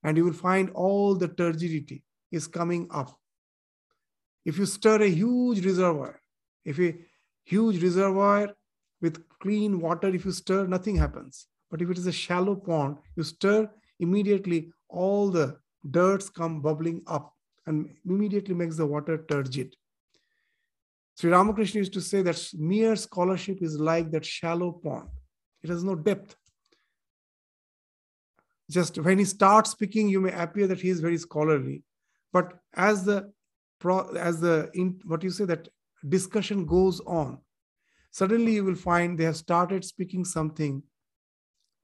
And 0.03 0.17
you 0.17 0.25
will 0.25 0.33
find 0.33 0.71
all 0.71 1.15
the 1.15 1.29
turgidity 1.29 2.03
is 2.31 2.47
coming 2.47 2.87
up. 2.91 3.19
If 4.45 4.59
you 4.59 4.67
stir 4.67 5.03
a 5.03 5.09
huge 5.09 5.65
reservoir, 5.65 6.21
if 6.65 6.79
a 6.79 6.95
huge 7.45 7.83
reservoir 7.83 8.55
with 9.01 9.25
clean 9.41 9.81
water, 9.81 10.09
if 10.09 10.25
you 10.25 10.33
stir, 10.33 10.67
nothing 10.67 10.97
happens. 10.97 11.47
But 11.71 11.83
if 11.83 11.91
it 11.91 11.99
is 11.99 12.07
a 12.07 12.13
shallow 12.13 12.55
pond, 12.55 12.99
you 13.17 13.23
stir, 13.23 13.71
immediately 13.99 14.73
all 14.89 15.31
the 15.31 15.59
dirts 15.91 16.29
come 16.29 16.61
bubbling 16.61 17.03
up 17.07 17.35
and 17.67 17.91
immediately 18.05 18.55
makes 18.55 18.77
the 18.77 18.87
water 18.87 19.25
turgid. 19.29 19.75
Sri 21.19 21.31
Ramakrishna 21.31 21.79
used 21.79 21.95
to 21.95 22.01
say 22.01 22.21
that 22.23 22.51
mere 22.55 22.95
scholarship 22.95 23.63
is 23.63 23.81
like 23.81 24.11
that 24.11 24.25
shallow 24.25 24.73
pond. 24.73 25.09
It 25.63 25.71
has 25.71 25.83
no 25.83 25.95
depth. 25.95 26.37
Just 28.71 28.99
when 28.99 29.19
he 29.19 29.25
starts 29.25 29.71
speaking, 29.71 30.09
you 30.09 30.21
may 30.21 30.33
appear 30.33 30.67
that 30.67 30.81
he 30.81 30.91
is 30.91 31.01
very 31.01 31.17
scholarly. 31.17 31.83
But 32.33 32.59
as 32.75 33.05
the 33.05 33.33
as 34.19 34.41
the 34.41 34.71
in, 34.75 35.01
what 35.05 35.23
you 35.23 35.31
say 35.31 35.45
that 35.47 35.69
discussion 36.07 36.67
goes 36.67 37.01
on, 37.01 37.39
suddenly 38.11 38.55
you 38.55 38.65
will 38.65 38.75
find 38.75 39.17
they 39.17 39.25
have 39.25 39.37
started 39.37 39.85
speaking 39.85 40.25
something 40.25 40.83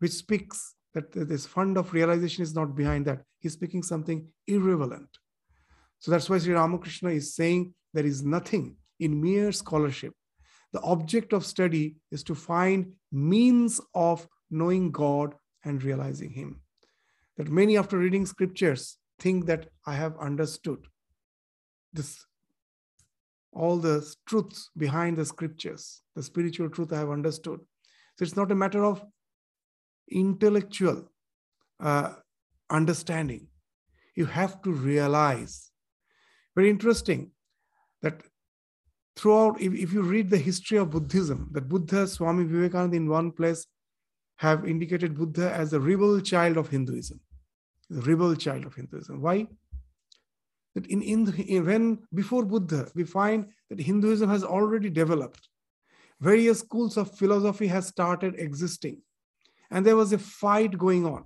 which 0.00 0.12
speaks 0.12 0.74
that 0.94 1.10
this 1.12 1.46
fund 1.46 1.78
of 1.78 1.94
realization 1.94 2.42
is 2.42 2.54
not 2.54 2.74
behind 2.76 3.06
that. 3.06 3.22
He's 3.38 3.54
speaking 3.54 3.82
something 3.82 4.26
irrelevant. 4.46 5.08
So 6.00 6.10
that's 6.10 6.28
why 6.28 6.38
Sri 6.38 6.52
Ramakrishna 6.52 7.10
is 7.10 7.34
saying 7.34 7.72
there 7.94 8.04
is 8.04 8.22
nothing 8.22 8.76
in 9.02 9.20
mere 9.20 9.52
scholarship. 9.52 10.14
The 10.72 10.80
object 10.80 11.32
of 11.32 11.44
study 11.44 11.96
is 12.10 12.22
to 12.24 12.34
find 12.34 12.92
means 13.10 13.80
of 13.94 14.26
knowing 14.50 14.90
God 14.90 15.34
and 15.64 15.82
realizing 15.82 16.30
Him. 16.30 16.60
That 17.36 17.50
many, 17.50 17.76
after 17.76 17.98
reading 17.98 18.26
scriptures, 18.26 18.98
think 19.18 19.46
that 19.46 19.68
I 19.86 19.94
have 19.94 20.18
understood 20.18 20.86
this 21.92 22.24
all 23.52 23.76
the 23.76 24.14
truths 24.26 24.70
behind 24.78 25.18
the 25.18 25.26
scriptures, 25.26 26.00
the 26.16 26.22
spiritual 26.22 26.70
truth 26.70 26.92
I 26.92 27.00
have 27.00 27.10
understood. 27.10 27.60
So 28.16 28.22
it's 28.22 28.36
not 28.36 28.50
a 28.50 28.54
matter 28.54 28.82
of 28.82 29.04
intellectual 30.10 31.10
uh, 31.78 32.14
understanding. 32.70 33.48
You 34.14 34.24
have 34.26 34.62
to 34.62 34.72
realize. 34.72 35.70
Very 36.54 36.70
interesting 36.70 37.32
that 38.00 38.22
throughout, 39.16 39.60
if, 39.60 39.72
if 39.74 39.92
you 39.92 40.02
read 40.02 40.30
the 40.30 40.38
history 40.38 40.78
of 40.78 40.90
Buddhism, 40.90 41.48
that 41.52 41.68
Buddha, 41.68 42.06
Swami 42.06 42.44
Vivekananda 42.44 42.96
in 42.96 43.08
one 43.08 43.32
place 43.32 43.66
have 44.36 44.66
indicated 44.66 45.16
Buddha 45.16 45.52
as 45.52 45.72
a 45.72 45.80
rebel 45.80 46.20
child 46.20 46.56
of 46.56 46.68
Hinduism. 46.68 47.20
The 47.90 48.02
rebel 48.02 48.34
child 48.34 48.64
of 48.64 48.74
Hinduism. 48.74 49.20
Why? 49.20 49.46
That 50.74 50.86
in, 50.86 51.02
in 51.02 51.26
when 51.66 51.98
before 52.14 52.44
Buddha, 52.44 52.88
we 52.94 53.04
find 53.04 53.48
that 53.68 53.78
Hinduism 53.78 54.30
has 54.30 54.42
already 54.42 54.88
developed. 54.88 55.48
Various 56.20 56.60
schools 56.60 56.96
of 56.96 57.16
philosophy 57.16 57.66
has 57.66 57.86
started 57.86 58.36
existing 58.38 59.02
and 59.72 59.86
there 59.86 59.96
was 59.96 60.12
a 60.12 60.18
fight 60.18 60.76
going 60.76 61.06
on 61.06 61.24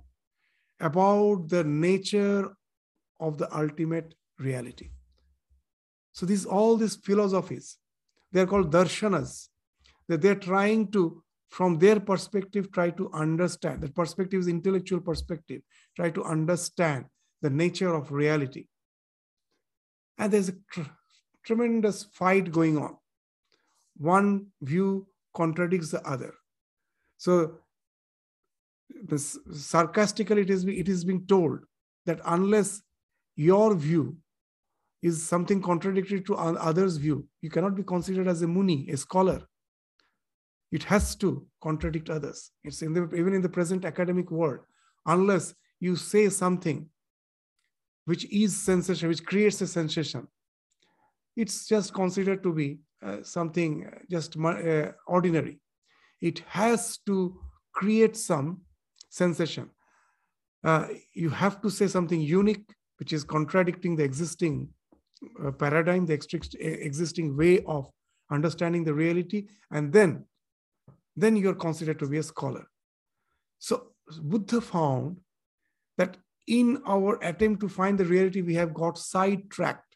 about 0.79 1.49
the 1.49 1.63
nature 1.65 2.49
of 3.19 3.37
the 3.37 3.55
ultimate 3.55 4.15
reality. 4.39 4.89
So 6.17 6.25
these 6.25 6.47
all 6.47 6.77
these 6.77 6.95
philosophies, 6.95 7.77
they're 8.31 8.47
called 8.47 8.71
darshanas, 8.71 9.49
that 10.07 10.19
they're 10.19 10.33
trying 10.33 10.91
to, 10.93 11.23
from 11.47 11.77
their 11.77 11.99
perspective, 11.99 12.71
try 12.71 12.89
to 12.89 13.11
understand. 13.13 13.81
The 13.81 13.91
perspective 13.91 14.39
is 14.39 14.47
intellectual 14.47 14.99
perspective, 14.99 15.61
try 15.95 16.09
to 16.09 16.23
understand 16.23 17.05
the 17.43 17.51
nature 17.51 17.93
of 17.93 18.11
reality. 18.11 18.65
And 20.17 20.33
there's 20.33 20.49
a 20.49 20.55
tr- 20.71 20.89
tremendous 21.45 22.05
fight 22.05 22.51
going 22.51 22.79
on. 22.79 22.97
One 23.97 24.47
view 24.59 25.05
contradicts 25.35 25.91
the 25.91 26.01
other. 26.01 26.33
So 27.17 27.59
sarcastically 29.53 30.41
it 30.41 30.49
is, 30.49 30.65
it 30.65 30.89
is 30.89 31.03
being 31.03 31.27
told 31.27 31.59
that 32.07 32.21
unless 32.25 32.81
your 33.35 33.75
view 33.75 34.17
is 35.01 35.25
something 35.25 35.61
contradictory 35.61 36.21
to 36.21 36.35
others' 36.35 36.97
view, 36.97 37.27
you 37.41 37.49
cannot 37.49 37.75
be 37.75 37.83
considered 37.83 38.27
as 38.27 38.41
a 38.41 38.47
muni, 38.47 38.89
a 38.89 38.97
scholar. 38.97 39.41
It 40.71 40.83
has 40.83 41.15
to 41.17 41.45
contradict 41.61 42.09
others. 42.09 42.51
It's 42.63 42.81
in 42.81 42.93
the, 42.93 43.09
even 43.15 43.33
in 43.33 43.41
the 43.41 43.49
present 43.49 43.85
academic 43.85 44.31
world. 44.31 44.59
Unless 45.05 45.53
you 45.79 45.95
say 45.95 46.29
something 46.29 46.89
which 48.05 48.25
is 48.31 48.59
sensation, 48.59 49.09
which 49.09 49.23
creates 49.25 49.61
a 49.61 49.67
sensation, 49.67 50.27
it's 51.35 51.67
just 51.67 51.93
considered 51.93 52.41
to 52.43 52.53
be 52.53 52.79
uh, 53.05 53.17
something 53.21 53.89
just 54.09 54.35
uh, 54.37 54.91
ordinary. 55.05 55.59
It 56.21 56.39
has 56.47 56.97
to 57.05 57.39
create 57.71 58.17
some 58.17 58.61
sensation. 59.09 59.69
Uh, 60.63 60.87
you 61.13 61.29
have 61.29 61.61
to 61.61 61.69
say 61.69 61.87
something 61.87 62.19
unique, 62.19 62.65
which 62.97 63.13
is 63.13 63.23
contradicting 63.23 63.95
the 63.95 64.03
existing 64.03 64.69
paradigm, 65.57 66.05
the 66.05 66.13
existing 66.13 67.37
way 67.37 67.63
of 67.65 67.89
understanding 68.31 68.83
the 68.83 68.93
reality, 68.93 69.47
and 69.71 69.91
then, 69.91 70.25
then 71.15 71.35
you're 71.35 71.55
considered 71.55 71.99
to 71.99 72.07
be 72.07 72.17
a 72.17 72.23
scholar. 72.23 72.67
So 73.59 73.93
Buddha 74.21 74.61
found 74.61 75.19
that 75.97 76.17
in 76.47 76.81
our 76.85 77.17
attempt 77.23 77.61
to 77.61 77.69
find 77.69 77.97
the 77.97 78.05
reality, 78.05 78.41
we 78.41 78.55
have 78.55 78.73
got 78.73 78.97
sidetracked. 78.97 79.95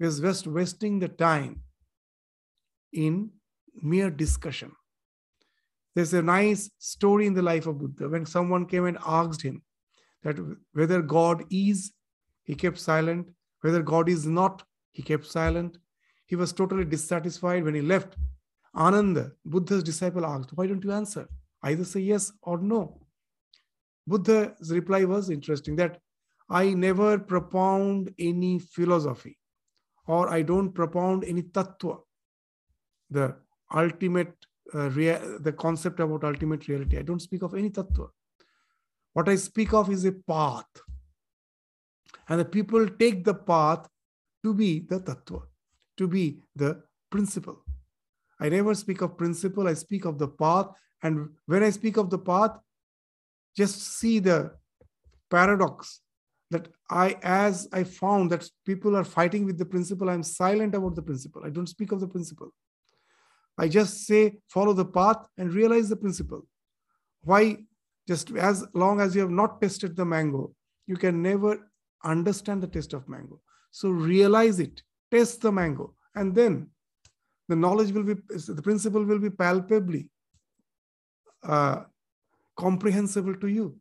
We're 0.00 0.10
just 0.10 0.46
wasting 0.46 0.98
the 0.98 1.08
time 1.08 1.62
in 2.92 3.30
mere 3.80 4.10
discussion. 4.10 4.72
There's 5.94 6.14
a 6.14 6.22
nice 6.22 6.70
story 6.78 7.26
in 7.26 7.34
the 7.34 7.42
life 7.42 7.66
of 7.66 7.78
Buddha 7.78 8.08
when 8.08 8.26
someone 8.26 8.66
came 8.66 8.86
and 8.86 8.98
asked 9.04 9.42
him 9.42 9.62
that 10.22 10.36
whether 10.72 11.02
God 11.02 11.44
is, 11.50 11.92
he 12.44 12.54
kept 12.54 12.78
silent. 12.78 13.28
Whether 13.60 13.82
God 13.82 14.08
is 14.08 14.26
not, 14.26 14.62
he 14.92 15.02
kept 15.02 15.26
silent. 15.26 15.78
He 16.26 16.36
was 16.36 16.52
totally 16.52 16.84
dissatisfied 16.84 17.64
when 17.64 17.74
he 17.74 17.80
left. 17.80 18.16
Ananda, 18.74 19.32
Buddha's 19.44 19.82
disciple, 19.82 20.26
asked, 20.26 20.50
Why 20.54 20.66
don't 20.66 20.84
you 20.84 20.92
answer? 20.92 21.28
Either 21.62 21.84
say 21.84 22.00
yes 22.00 22.32
or 22.42 22.58
no. 22.58 23.00
Buddha's 24.06 24.72
reply 24.72 25.04
was 25.04 25.30
interesting 25.30 25.76
that 25.76 26.00
I 26.48 26.70
never 26.70 27.18
propound 27.18 28.14
any 28.18 28.58
philosophy 28.58 29.38
or 30.06 30.30
I 30.30 30.42
don't 30.42 30.72
propound 30.72 31.24
any 31.24 31.42
tattva, 31.42 31.98
the 33.10 33.36
ultimate 33.74 34.34
uh, 34.74 34.90
rea- 34.90 35.38
the 35.40 35.52
concept 35.52 36.00
about 36.00 36.24
ultimate 36.24 36.66
reality. 36.68 36.98
I 36.98 37.02
don't 37.02 37.20
speak 37.20 37.42
of 37.42 37.54
any 37.54 37.70
tattva. 37.70 38.08
What 39.12 39.28
I 39.28 39.36
speak 39.36 39.72
of 39.74 39.90
is 39.90 40.04
a 40.04 40.12
path. 40.12 40.66
And 42.28 42.40
the 42.40 42.44
people 42.44 42.86
take 42.88 43.24
the 43.24 43.34
path 43.34 43.88
to 44.44 44.54
be 44.54 44.80
the 44.80 45.00
tattva, 45.00 45.42
to 45.96 46.06
be 46.06 46.40
the 46.54 46.82
principle. 47.10 47.64
I 48.40 48.48
never 48.48 48.74
speak 48.74 49.00
of 49.00 49.16
principle, 49.16 49.66
I 49.66 49.74
speak 49.74 50.04
of 50.04 50.18
the 50.18 50.28
path. 50.28 50.68
And 51.02 51.30
when 51.46 51.62
I 51.62 51.70
speak 51.70 51.96
of 51.96 52.10
the 52.10 52.18
path, 52.18 52.52
just 53.56 53.98
see 53.98 54.18
the 54.18 54.52
paradox 55.30 56.00
that 56.50 56.68
I, 56.90 57.16
as 57.22 57.68
I 57.72 57.84
found 57.84 58.30
that 58.30 58.48
people 58.64 58.96
are 58.96 59.04
fighting 59.04 59.44
with 59.44 59.58
the 59.58 59.66
principle, 59.66 60.08
I'm 60.08 60.22
silent 60.22 60.74
about 60.74 60.94
the 60.94 61.02
principle. 61.02 61.42
I 61.44 61.50
don't 61.50 61.68
speak 61.68 61.92
of 61.92 62.00
the 62.00 62.08
principle. 62.08 62.52
I 63.58 63.68
just 63.68 64.06
say, 64.06 64.38
follow 64.48 64.72
the 64.72 64.84
path 64.84 65.26
and 65.36 65.52
realize 65.52 65.88
the 65.88 65.96
principle. 65.96 66.46
Why? 67.22 67.58
Just 68.06 68.30
as 68.30 68.64
long 68.72 69.00
as 69.00 69.14
you 69.14 69.20
have 69.20 69.30
not 69.30 69.60
tested 69.60 69.96
the 69.96 70.04
mango, 70.04 70.54
you 70.86 70.96
can 70.96 71.20
never 71.20 71.67
understand 72.04 72.62
the 72.62 72.66
taste 72.66 72.92
of 72.92 73.08
mango. 73.08 73.40
So 73.70 73.90
realize 73.90 74.60
it, 74.60 74.82
taste 75.10 75.42
the 75.42 75.52
mango, 75.52 75.94
and 76.14 76.34
then 76.34 76.68
the 77.48 77.56
knowledge 77.56 77.92
will 77.92 78.02
be, 78.02 78.14
the 78.14 78.62
principle 78.62 79.04
will 79.04 79.18
be 79.18 79.30
palpably 79.30 80.08
uh, 81.42 81.82
comprehensible 82.56 83.34
to 83.36 83.48
you. 83.48 83.76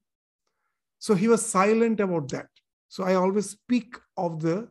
So 1.00 1.14
he 1.16 1.28
was 1.28 1.46
silent 1.46 2.00
about 2.00 2.30
that. 2.30 2.48
So 2.88 3.04
I 3.04 3.16
always 3.16 3.50
speak 3.52 3.96
of 4.16 4.42
the 4.42 4.70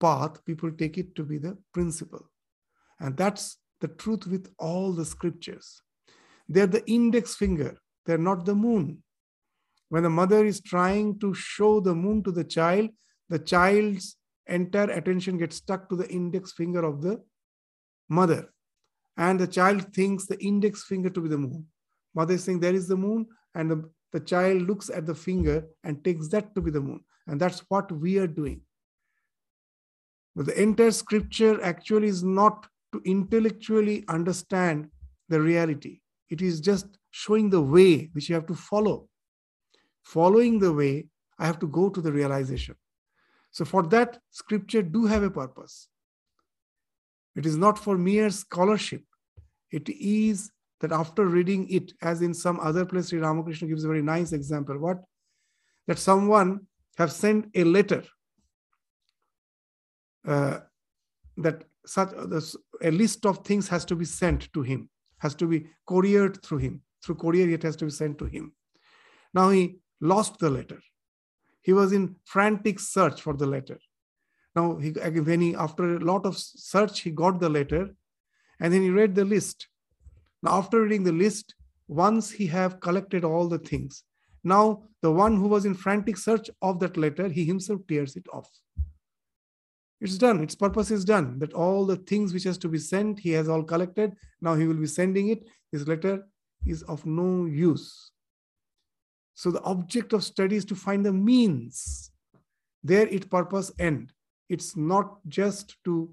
path, 0.00 0.44
people 0.44 0.70
take 0.72 0.98
it 0.98 1.14
to 1.16 1.24
be 1.24 1.38
the 1.38 1.56
principle. 1.72 2.30
And 3.00 3.16
that's 3.16 3.58
the 3.80 3.88
truth 3.88 4.26
with 4.26 4.52
all 4.58 4.92
the 4.92 5.04
scriptures. 5.04 5.80
They're 6.48 6.66
the 6.66 6.86
index 6.90 7.34
finger, 7.34 7.78
they're 8.06 8.18
not 8.18 8.44
the 8.44 8.54
moon. 8.54 9.02
When 9.90 10.02
the 10.02 10.10
mother 10.10 10.44
is 10.44 10.60
trying 10.60 11.18
to 11.18 11.34
show 11.34 11.80
the 11.80 11.94
moon 11.94 12.22
to 12.24 12.32
the 12.32 12.44
child, 12.44 12.90
the 13.28 13.38
child's 13.38 14.16
entire 14.46 14.90
attention 14.90 15.36
gets 15.36 15.56
stuck 15.56 15.88
to 15.90 15.96
the 15.96 16.08
index 16.08 16.52
finger 16.52 16.84
of 16.84 17.02
the 17.02 17.22
mother. 18.08 18.52
And 19.16 19.38
the 19.38 19.46
child 19.46 19.92
thinks 19.92 20.26
the 20.26 20.42
index 20.42 20.84
finger 20.84 21.10
to 21.10 21.20
be 21.20 21.28
the 21.28 21.38
moon. 21.38 21.66
Mother 22.14 22.34
is 22.34 22.44
saying, 22.44 22.60
There 22.60 22.74
is 22.74 22.88
the 22.88 22.96
moon, 22.96 23.26
and 23.54 23.70
the 23.70 23.90
the 24.12 24.20
child 24.20 24.62
looks 24.62 24.90
at 24.90 25.06
the 25.06 25.14
finger 25.14 25.66
and 25.84 26.04
takes 26.04 26.28
that 26.28 26.54
to 26.54 26.60
be 26.60 26.70
the 26.70 26.80
moon. 26.80 27.00
And 27.26 27.40
that's 27.40 27.60
what 27.68 27.92
we 27.92 28.18
are 28.18 28.26
doing. 28.26 28.62
But 30.34 30.46
the 30.46 30.60
entire 30.60 30.90
scripture 30.90 31.62
actually 31.62 32.08
is 32.08 32.22
not 32.22 32.66
to 32.92 33.00
intellectually 33.04 34.04
understand 34.08 34.88
the 35.28 35.40
reality, 35.40 36.00
it 36.28 36.42
is 36.42 36.60
just 36.60 36.86
showing 37.12 37.50
the 37.50 37.60
way 37.60 38.10
which 38.12 38.28
you 38.28 38.34
have 38.34 38.46
to 38.46 38.54
follow. 38.54 39.08
Following 40.10 40.58
the 40.58 40.72
way, 40.72 41.06
I 41.38 41.46
have 41.46 41.60
to 41.60 41.68
go 41.68 41.88
to 41.88 42.00
the 42.00 42.10
realization. 42.10 42.74
So, 43.52 43.64
for 43.64 43.84
that, 43.94 44.18
scripture 44.30 44.82
do 44.82 45.06
have 45.06 45.22
a 45.22 45.30
purpose. 45.30 45.86
It 47.36 47.46
is 47.46 47.56
not 47.56 47.78
for 47.78 47.96
mere 47.96 48.30
scholarship, 48.30 49.04
it 49.70 49.88
is 49.88 50.50
that 50.80 50.90
after 50.90 51.26
reading 51.26 51.68
it, 51.68 51.92
as 52.02 52.22
in 52.22 52.34
some 52.34 52.58
other 52.58 52.84
place, 52.84 53.10
Sri 53.10 53.20
Ramakrishna 53.20 53.68
gives 53.68 53.84
a 53.84 53.88
very 53.88 54.02
nice 54.02 54.32
example. 54.32 54.78
What? 54.78 54.98
That 55.86 55.98
someone 55.98 56.66
have 56.96 57.12
sent 57.12 57.46
a 57.54 57.62
letter 57.62 58.02
uh, 60.26 60.58
that 61.36 61.64
such 61.86 62.10
a 62.82 62.90
list 62.90 63.26
of 63.26 63.44
things 63.44 63.68
has 63.68 63.84
to 63.84 63.94
be 63.94 64.04
sent 64.04 64.52
to 64.54 64.62
him, 64.62 64.88
has 65.18 65.36
to 65.36 65.46
be 65.46 65.66
couriered 65.86 66.42
through 66.42 66.58
him. 66.58 66.82
Through 67.04 67.14
courier, 67.16 67.48
it 67.48 67.62
has 67.62 67.76
to 67.76 67.84
be 67.84 67.90
sent 67.92 68.18
to 68.18 68.24
him. 68.24 68.52
Now 69.32 69.50
he 69.50 69.79
lost 70.00 70.38
the 70.38 70.50
letter. 70.50 70.80
He 71.62 71.72
was 71.72 71.92
in 71.92 72.16
frantic 72.24 72.80
search 72.80 73.20
for 73.20 73.34
the 73.34 73.46
letter. 73.46 73.78
Now, 74.56 74.76
he, 74.76 74.90
when 74.90 75.40
he, 75.40 75.54
after 75.54 75.96
a 75.96 76.00
lot 76.00 76.26
of 76.26 76.36
search, 76.36 77.00
he 77.00 77.10
got 77.10 77.38
the 77.38 77.48
letter, 77.48 77.90
and 78.60 78.72
then 78.72 78.82
he 78.82 78.90
read 78.90 79.14
the 79.14 79.24
list 79.24 79.68
now, 80.42 80.52
after 80.52 80.82
reading 80.82 81.04
the 81.04 81.12
list, 81.12 81.54
once 81.88 82.30
he 82.30 82.46
have 82.46 82.80
collected 82.80 83.24
all 83.24 83.48
the 83.48 83.58
things, 83.58 84.04
now 84.42 84.84
the 85.02 85.12
one 85.12 85.36
who 85.36 85.48
was 85.48 85.66
in 85.66 85.74
frantic 85.74 86.16
search 86.16 86.48
of 86.62 86.80
that 86.80 86.96
letter, 86.96 87.28
he 87.28 87.44
himself 87.44 87.80
tears 87.86 88.16
it 88.16 88.26
off. 88.32 88.48
It's 90.00 90.16
done. 90.16 90.42
Its 90.42 90.54
purpose 90.54 90.90
is 90.90 91.04
done. 91.04 91.38
That 91.40 91.52
all 91.52 91.84
the 91.84 91.96
things 91.96 92.32
which 92.32 92.44
has 92.44 92.56
to 92.58 92.68
be 92.68 92.78
sent, 92.78 93.20
he 93.20 93.32
has 93.32 93.50
all 93.50 93.62
collected. 93.62 94.14
Now 94.40 94.54
he 94.54 94.66
will 94.66 94.76
be 94.76 94.86
sending 94.86 95.28
it. 95.28 95.44
His 95.72 95.86
letter 95.86 96.26
is 96.66 96.82
of 96.84 97.04
no 97.04 97.44
use. 97.44 98.12
So 99.40 99.50
the 99.50 99.62
object 99.62 100.12
of 100.12 100.22
study 100.22 100.56
is 100.56 100.66
to 100.66 100.74
find 100.74 101.02
the 101.02 101.14
means. 101.14 102.10
There 102.84 103.06
it 103.06 103.30
purpose 103.30 103.72
end. 103.78 104.12
It's 104.50 104.76
not 104.76 105.16
just 105.28 105.76
to 105.86 106.10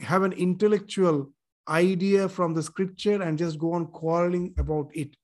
have 0.00 0.22
an 0.22 0.30
intellectual 0.30 1.32
idea 1.68 2.28
from 2.28 2.54
the 2.54 2.62
scripture 2.62 3.20
and 3.20 3.36
just 3.36 3.58
go 3.58 3.72
on 3.72 3.86
quarreling 3.86 4.54
about 4.58 4.92
it. 4.94 5.16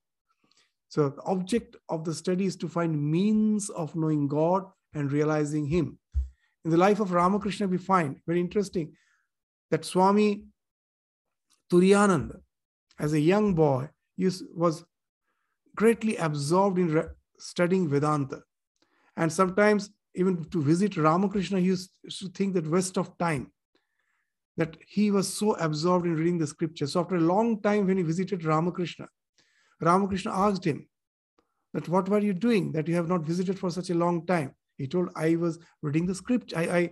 So 0.89 1.07
the 1.07 1.21
object 1.21 1.77
of 1.87 2.03
the 2.03 2.13
study 2.13 2.45
is 2.45 2.57
to 2.57 2.67
find 2.67 3.09
means 3.09 3.69
of 3.69 3.95
knowing 3.95 4.27
God 4.27 4.65
and 4.93 5.13
realizing 5.13 5.65
Him. 5.65 5.97
In 6.65 6.71
the 6.71 6.83
life 6.85 6.99
of 6.99 7.13
Ramakrishna, 7.13 7.69
we 7.69 7.77
find 7.77 8.19
very 8.27 8.41
interesting 8.41 8.97
that 9.71 9.85
Swami 9.85 10.43
Turiyananda, 11.71 12.41
as 12.99 13.13
a 13.13 13.19
young 13.21 13.53
boy, 13.53 13.87
was 14.53 14.83
greatly 15.79 16.17
absorbed 16.17 16.77
in 16.77 16.89
studying 17.37 17.87
Vedanta. 17.87 18.39
And 19.15 19.31
sometimes, 19.31 19.89
even 20.13 20.43
to 20.49 20.61
visit 20.61 20.97
Ramakrishna, 20.97 21.59
he 21.59 21.67
used 21.67 21.91
to 22.19 22.27
think 22.27 22.53
that 22.53 22.69
waste 22.69 22.97
of 22.97 23.17
time 23.17 23.53
that 24.57 24.75
he 24.85 25.09
was 25.09 25.33
so 25.33 25.55
absorbed 25.55 26.05
in 26.05 26.15
reading 26.15 26.37
the 26.37 26.47
scripture. 26.47 26.85
So 26.85 26.99
after 26.99 27.15
a 27.15 27.29
long 27.33 27.61
time, 27.61 27.87
when 27.87 27.95
he 27.95 28.03
visited 28.03 28.43
Ramakrishna, 28.43 29.07
Ramakrishna 29.79 30.31
asked 30.33 30.65
him 30.65 30.85
that 31.73 31.87
what 31.87 32.09
were 32.09 32.19
you 32.19 32.33
doing 32.33 32.73
that 32.73 32.89
you 32.89 32.95
have 32.95 33.07
not 33.07 33.21
visited 33.21 33.57
for 33.57 33.71
such 33.71 33.89
a 33.89 34.01
long 34.03 34.25
time? 34.25 34.53
He 34.77 34.85
told, 34.85 35.09
I 35.15 35.37
was 35.37 35.59
reading 35.81 36.07
the 36.07 36.15
script. 36.15 36.53
I, 36.57 36.63
I 36.79 36.89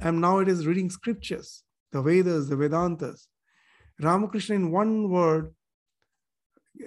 am 0.00 0.20
nowadays 0.20 0.66
reading 0.66 0.90
scriptures, 0.90 1.62
the 1.92 2.02
Vedas, 2.02 2.48
the 2.48 2.56
Vedantas. 2.56 3.28
Ramakrishna, 4.00 4.56
in 4.56 4.72
one 4.72 5.08
word, 5.08 5.54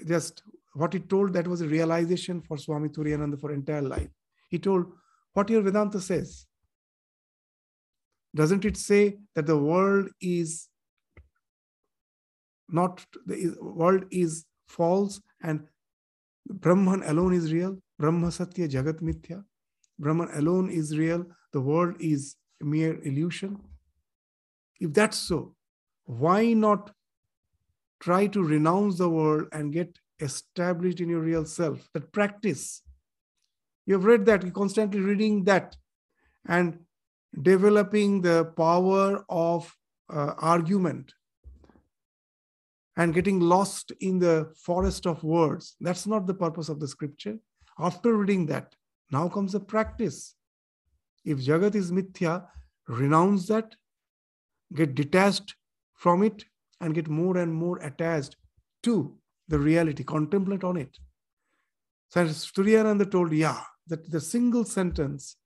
just 0.06 0.44
what 0.74 0.94
he 0.94 1.00
told, 1.00 1.34
that 1.34 1.48
was 1.48 1.62
a 1.62 1.68
realization 1.68 2.42
for 2.42 2.58
Swami 2.58 2.90
Turiyananda 2.90 3.40
for 3.40 3.52
entire 3.52 3.82
life. 3.82 4.10
He 4.50 4.60
told, 4.60 4.86
what 5.34 5.50
your 5.50 5.62
Vedanta 5.62 6.00
says, 6.00 6.46
doesn't 8.36 8.66
it 8.66 8.78
say 8.78 9.18
that 9.36 9.46
the 9.46 9.58
world 9.58 10.10
is 10.22 10.70
not 12.70 13.06
the 13.26 13.54
world 13.60 14.06
is 14.10 14.46
false 14.70 15.20
and 15.44 15.68
brahman 16.50 17.04
alone 17.04 17.34
is 17.34 17.52
real? 17.52 17.78
Brahma 18.00 18.32
satya 18.32 18.68
jagat 18.68 19.02
mithya. 19.02 19.44
Brahman 20.00 20.30
alone 20.36 20.70
is 20.70 20.98
real. 20.98 21.26
The 21.52 21.60
world 21.60 21.96
is 22.00 22.38
mere 22.62 23.02
illusion. 23.04 23.60
If 24.80 24.94
that's 24.94 25.18
so 25.18 25.56
why 26.06 26.54
not 26.54 26.92
try 28.00 28.28
to 28.28 28.44
renounce 28.44 28.98
the 28.98 29.10
world 29.10 29.48
and 29.52 29.72
get 29.72 30.00
established 30.22 31.00
in 31.00 31.10
your 31.10 31.20
real 31.20 31.46
self 31.46 31.90
that 31.94 32.12
practice 32.12 32.84
you 33.86 33.96
have 33.96 34.06
read 34.06 34.26
that 34.26 34.44
you're 34.44 34.52
constantly 34.52 35.00
reading 35.00 35.44
that 35.46 35.76
and 36.48 36.80
developing 37.42 38.22
the 38.22 38.46
power 38.58 39.26
of 39.30 39.76
uh, 40.10 40.34
argument 40.38 41.14
and 42.98 43.14
getting 43.14 43.40
lost 43.40 43.92
in 44.02 44.20
the 44.20 44.52
forest 44.56 45.08
of 45.08 45.24
words. 45.24 45.76
That's 45.80 46.06
not 46.06 46.28
the 46.28 46.34
purpose 46.34 46.70
of 46.70 46.80
the 46.80 46.88
scripture. 46.88 47.38
After 47.80 48.16
reading 48.16 48.46
that, 48.48 48.76
now 49.12 49.28
comes 49.30 49.54
the 49.54 49.60
practice. 49.60 50.36
If 51.26 51.40
Jagat 51.40 51.76
is 51.76 51.92
mithya, 51.92 52.46
renounce 52.88 53.48
that, 53.48 53.76
get 54.74 54.96
detached 54.96 55.56
from 55.96 56.24
it, 56.24 56.46
and 56.80 56.96
get 56.96 57.08
more 57.08 57.38
and 57.38 57.54
more 57.54 57.78
attached 57.78 58.36
to 58.84 59.16
the 59.52 59.60
reality, 59.60 60.04
contemplate 60.04 60.64
on 60.64 60.78
it. 60.78 60.98
So 62.10 62.26
Turiyananda 62.26 63.10
told, 63.12 63.32
yeah, 63.34 63.62
that 63.88 64.10
the 64.10 64.20
single 64.20 64.66
sentence 64.66 65.38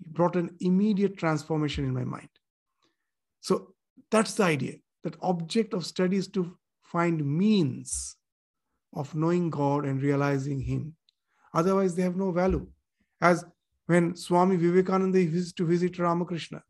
brought 0.00 0.36
an 0.36 0.50
immediate 0.60 1.16
transformation 1.16 1.84
in 1.84 1.94
my 1.94 2.04
mind. 2.04 2.28
So 3.40 3.74
that's 4.10 4.34
the 4.34 4.44
idea. 4.44 4.74
That 5.04 5.16
object 5.22 5.74
of 5.74 5.86
study 5.86 6.16
is 6.16 6.28
to 6.28 6.56
find 6.82 7.24
means 7.24 8.16
of 8.94 9.14
knowing 9.14 9.50
God 9.50 9.84
and 9.84 10.02
realizing 10.02 10.60
Him. 10.60 10.94
Otherwise, 11.54 11.94
they 11.94 12.02
have 12.02 12.16
no 12.16 12.30
value. 12.30 12.66
As 13.20 13.44
when 13.86 14.14
Swami 14.14 14.56
Vivekananda 14.56 15.20
used 15.20 15.56
to 15.56 15.66
visit 15.66 15.98
Ramakrishna, 15.98 16.62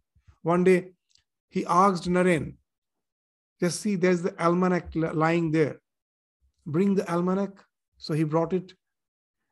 one 0.42 0.64
day 0.64 0.92
he 1.50 1.66
asked 1.66 2.08
Naren, 2.08 2.54
just 3.60 3.80
see, 3.80 3.96
there's 3.96 4.22
the 4.22 4.34
almanac 4.42 4.90
lying 4.94 5.50
there. 5.50 5.80
Bring 6.68 6.94
the 6.94 7.10
almanac. 7.12 7.50
So 7.96 8.14
he 8.14 8.22
brought 8.22 8.52
it 8.52 8.74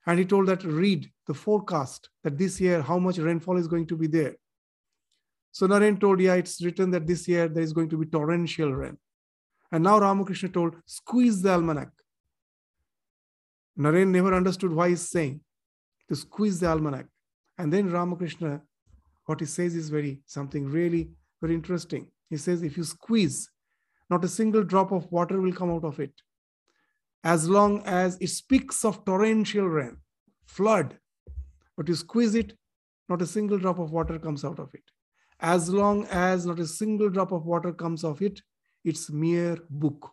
And 0.07 0.19
he 0.21 0.25
told 0.25 0.47
that 0.47 0.63
read 0.63 1.11
the 1.27 1.35
forecast 1.35 2.09
that 2.23 2.39
this 2.39 2.61
year 2.61 2.81
how 2.81 2.99
much 2.99 3.19
rainfall 3.19 3.59
is 3.59 3.67
going 3.67 3.87
to 3.89 3.97
be 3.97 4.07
there. 4.07 4.37
So 5.51 5.67
Naren 5.67 5.99
told, 5.99 6.21
yeah, 6.21 6.35
it's 6.35 6.63
written 6.63 6.91
that 6.93 7.07
this 7.07 7.27
year 7.27 7.49
there 7.49 7.63
is 7.63 7.73
going 7.73 7.89
to 7.89 7.99
be 7.99 8.07
torrential 8.07 8.73
rain. 8.73 8.97
And 9.73 9.83
now 9.83 9.99
Ramakrishna 9.99 10.51
told, 10.51 10.77
squeeze 10.87 11.43
the 11.43 11.51
almanac. 11.51 11.91
Naren 13.77 14.09
never 14.09 14.33
understood 14.33 14.73
why 14.73 14.91
he's 14.91 15.09
saying 15.09 15.41
to 16.09 16.15
squeeze 16.15 16.61
the 16.61 16.69
almanac. 16.69 17.07
And 17.59 17.73
then 17.73 17.91
Ramakrishna, 17.91 18.63
what 19.25 19.41
he 19.41 19.47
says 19.47 19.75
is 19.75 19.91
very 19.91 20.21
something 20.27 20.67
really 20.67 21.11
very 21.41 21.55
interesting. 21.55 22.07
He 22.31 22.37
says, 22.37 22.63
if 22.63 22.77
you 22.77 22.85
squeeze, 22.85 23.51
not 24.09 24.25
a 24.25 24.29
single 24.29 24.63
drop 24.63 24.93
of 24.93 25.11
water 25.11 25.41
will 25.41 25.53
come 25.53 25.71
out 25.71 25.85
of 25.85 25.99
it. 26.01 26.13
As 27.27 27.49
long 27.49 27.83
as 27.87 28.17
it 28.21 28.29
speaks 28.29 28.85
of 28.85 29.05
torrential 29.05 29.69
rain, 29.69 29.97
flood, 30.47 30.97
but 31.77 31.89
you 31.89 31.97
squeeze 31.97 32.37
it, 32.37 32.53
not 33.09 33.21
a 33.21 33.27
single 33.27 33.59
drop 33.59 33.81
of 33.81 33.91
water 33.91 34.17
comes 34.17 34.45
out 34.45 34.61
of 34.61 34.73
it. 34.75 34.85
As 35.41 35.69
long 35.69 36.07
as 36.13 36.47
not 36.47 36.61
a 36.61 36.67
single 36.69 37.11
drop 37.11 37.33
of 37.33 37.45
water 37.45 37.73
comes 37.73 38.05
of 38.05 38.23
it, 38.23 38.41
it's 38.85 39.11
mere 39.11 39.59
book. 39.69 40.13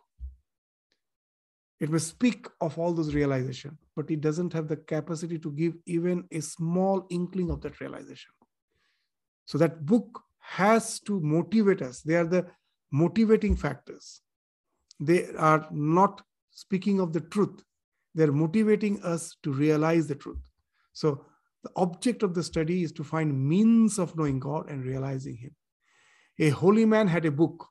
It 1.78 1.88
may 1.88 1.98
speak 1.98 2.48
of 2.60 2.76
all 2.80 2.92
those 2.92 3.14
realization, 3.14 3.78
but 3.94 4.10
it 4.10 4.20
doesn't 4.20 4.52
have 4.52 4.66
the 4.66 4.76
capacity 4.76 5.38
to 5.38 5.52
give 5.52 5.74
even 5.86 6.24
a 6.32 6.40
small 6.40 7.06
inkling 7.10 7.48
of 7.48 7.60
that 7.60 7.78
realization. 7.78 8.32
So 9.46 9.56
that 9.58 9.86
book 9.86 10.20
has 10.40 10.98
to 11.06 11.20
motivate 11.20 11.80
us. 11.80 12.00
They 12.00 12.16
are 12.16 12.26
the 12.26 12.46
motivating 12.90 13.54
factors. 13.54 14.20
They 14.98 15.28
are 15.36 15.68
not 15.70 16.20
speaking 16.54 17.00
of 17.00 17.12
the 17.12 17.20
truth. 17.20 17.62
They're 18.14 18.32
motivating 18.32 19.02
us 19.02 19.36
to 19.42 19.52
realize 19.52 20.06
the 20.06 20.14
truth. 20.14 20.38
So 20.92 21.24
the 21.64 21.70
object 21.76 22.22
of 22.22 22.34
the 22.34 22.42
study 22.42 22.82
is 22.82 22.92
to 22.92 23.04
find 23.04 23.48
means 23.48 23.98
of 23.98 24.16
knowing 24.16 24.38
God 24.38 24.70
and 24.70 24.84
realizing 24.84 25.36
Him. 25.36 25.54
A 26.38 26.50
holy 26.50 26.84
man 26.84 27.08
had 27.08 27.26
a 27.26 27.30
book. 27.30 27.68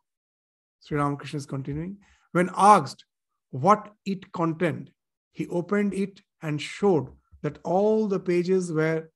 Sri 0.82 0.98
Ramakrishna 0.98 1.38
is 1.38 1.46
continuing. 1.46 1.98
When 2.34 2.50
asked 2.56 3.06
what 3.52 3.94
it 4.06 4.32
contained, 4.34 4.90
he 5.32 5.48
opened 5.48 5.94
it 5.94 6.22
and 6.42 6.62
showed 6.62 7.10
that 7.42 7.60
all 7.64 8.08
the 8.08 8.20
pages 8.20 8.72
were 8.72 9.10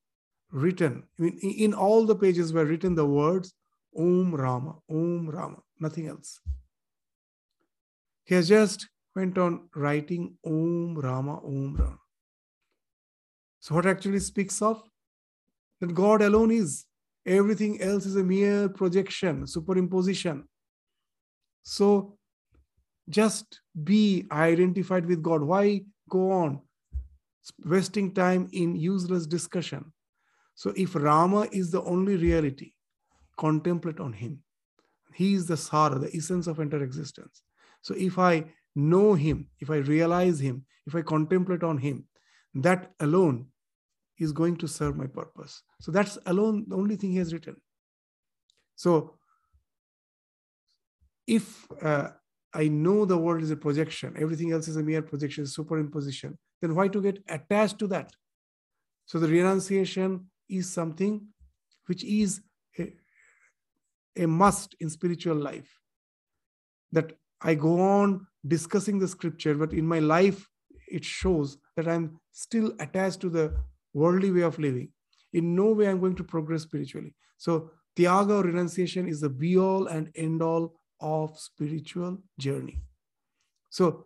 written. 0.52 1.04
I 1.20 1.24
mean, 1.24 1.38
in 1.40 1.74
all 1.74 2.06
the 2.06 2.16
pages 2.16 2.54
were 2.54 2.66
written 2.66 2.96
the 2.96 3.06
words 3.06 3.54
Om 3.98 4.36
Rama, 4.36 4.76
Om 4.90 5.30
Rama, 5.30 5.58
nothing 5.80 6.08
else. 6.08 6.40
He 8.26 8.36
has 8.36 8.48
just 8.48 8.88
went 9.18 9.38
on 9.38 9.68
writing 9.76 10.38
Om 10.46 10.96
Rama, 10.96 11.40
Om 11.44 11.76
Rama. 11.76 12.00
So, 13.60 13.76
what 13.76 13.88
actually 13.88 14.20
speaks 14.20 14.62
of? 14.62 14.82
That 15.82 15.94
God 15.94 16.22
alone 16.22 16.52
is. 16.52 16.86
Everything 17.26 17.82
else 17.82 18.06
is 18.06 18.16
a 18.16 18.24
mere 18.24 18.70
projection, 18.70 19.44
superimposition. 19.44 20.44
So, 21.64 22.18
just 23.10 23.60
be 23.84 24.28
identified 24.32 25.06
with 25.06 25.24
God. 25.24 25.42
Why 25.42 25.82
go 26.10 26.32
on 26.32 26.62
wasting 27.66 28.14
time 28.14 28.48
in 28.54 28.76
useless 28.76 29.26
discussion? 29.26 29.92
So, 30.54 30.74
if 30.76 30.96
Rama 30.96 31.48
is 31.52 31.72
the 31.72 31.82
only 31.82 32.18
reality, 32.18 32.74
contemplate 33.38 34.00
on 34.00 34.14
Him. 34.14 34.40
He 35.14 35.34
is 35.34 35.48
the 35.48 35.58
Sara, 35.58 35.98
the 35.98 36.16
essence 36.16 36.46
of 36.46 36.60
entire 36.60 36.84
existence. 36.84 37.42
So, 37.82 37.96
if 37.98 38.20
I 38.20 38.46
know 38.78 39.14
Him, 39.14 39.50
if 39.60 39.70
I 39.70 39.78
realize 39.78 40.40
Him, 40.40 40.66
if 40.86 40.96
I 40.96 41.02
contemplate 41.02 41.64
on 41.64 41.78
Him, 41.78 42.06
that 42.54 42.92
alone 43.00 43.48
is 44.18 44.32
going 44.32 44.58
to 44.58 44.68
serve 44.68 44.96
my 44.98 45.08
purpose. 45.08 45.64
So 45.82 45.92
that's 45.92 46.18
alone 46.26 46.66
the 46.68 46.76
only 46.76 46.96
thing 46.96 47.12
he 47.12 47.18
has 47.18 47.34
written. 47.34 47.56
So 48.76 49.16
if 51.28 51.68
uh, 51.82 52.10
I 52.54 52.68
know 52.68 53.06
the 53.06 53.18
world 53.18 53.44
is 53.44 53.52
a 53.52 53.56
projection, 53.56 54.16
everything 54.18 54.52
else 54.52 54.68
is 54.68 54.78
a 54.78 54.84
mere 54.84 55.02
projection, 55.02 55.44
superimposition, 55.44 56.38
then 56.62 56.74
why 56.74 56.88
to 56.88 57.02
get 57.02 57.24
attached 57.28 57.78
to 57.80 57.88
that? 57.88 58.12
So 59.06 59.20
the 59.20 59.28
renunciation 59.28 60.30
is 60.50 60.72
something 60.72 61.28
which 61.86 62.04
is 62.04 62.42
a, 62.80 62.94
a 64.16 64.26
must 64.26 64.76
in 64.80 64.90
spiritual 64.90 65.36
life. 65.36 65.70
That 66.92 67.14
I 67.42 67.56
go 67.56 67.80
on 67.82 68.26
discussing 68.48 69.00
the 69.00 69.08
scripture, 69.08 69.56
but 69.56 69.74
in 69.74 69.86
my 69.86 70.00
life, 70.00 70.48
it 70.88 71.04
shows 71.04 71.58
that 71.76 71.88
I'm 71.88 72.20
still 72.32 72.74
attached 72.80 73.22
to 73.22 73.30
the 73.30 73.56
worldly 73.94 74.32
way 74.32 74.42
of 74.42 74.60
living. 74.60 74.90
In 75.34 75.56
no 75.56 75.72
way 75.72 75.88
I'm 75.88 76.00
going 76.00 76.16
to 76.16 76.24
progress 76.24 76.64
spiritually. 76.64 77.14
So 77.38 77.72
Tyaga 77.96 78.36
or 78.36 78.44
renunciation 78.44 79.08
is 79.08 79.22
the 79.22 79.30
be 79.30 79.58
all 79.58 79.88
and 79.88 80.12
end 80.16 80.42
all 80.42 80.80
of 81.00 81.38
spiritual 81.38 82.20
journey. 82.40 82.82
So 83.70 84.06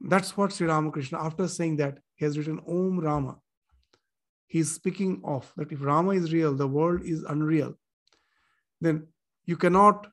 that's 0.00 0.36
what 0.36 0.52
Sri 0.52 0.66
Ramakrishna, 0.66 1.18
after 1.18 1.48
saying 1.48 1.76
that, 1.76 1.98
he 2.14 2.24
has 2.24 2.36
written 2.36 2.60
Om 2.68 3.00
Rama. 3.00 3.38
He's 4.46 4.72
speaking 4.72 5.20
of 5.24 5.52
that 5.56 5.72
if 5.72 5.82
Rama 5.82 6.10
is 6.10 6.32
real, 6.32 6.54
the 6.54 6.66
world 6.66 7.02
is 7.04 7.22
unreal. 7.22 7.74
Then 8.80 9.08
you 9.44 9.56
cannot 9.56 10.08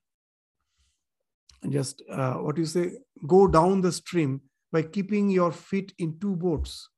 just 1.71 2.01
uh, 2.11 2.35
what 2.35 2.57
you 2.57 2.65
say 2.65 2.91
go 3.27 3.47
down 3.47 3.81
the 3.81 3.91
stream 3.91 4.41
by 4.71 4.81
keeping 4.81 5.29
your 5.29 5.51
feet 5.51 5.93
in 5.99 6.19
two 6.19 6.35
boats 6.35 6.89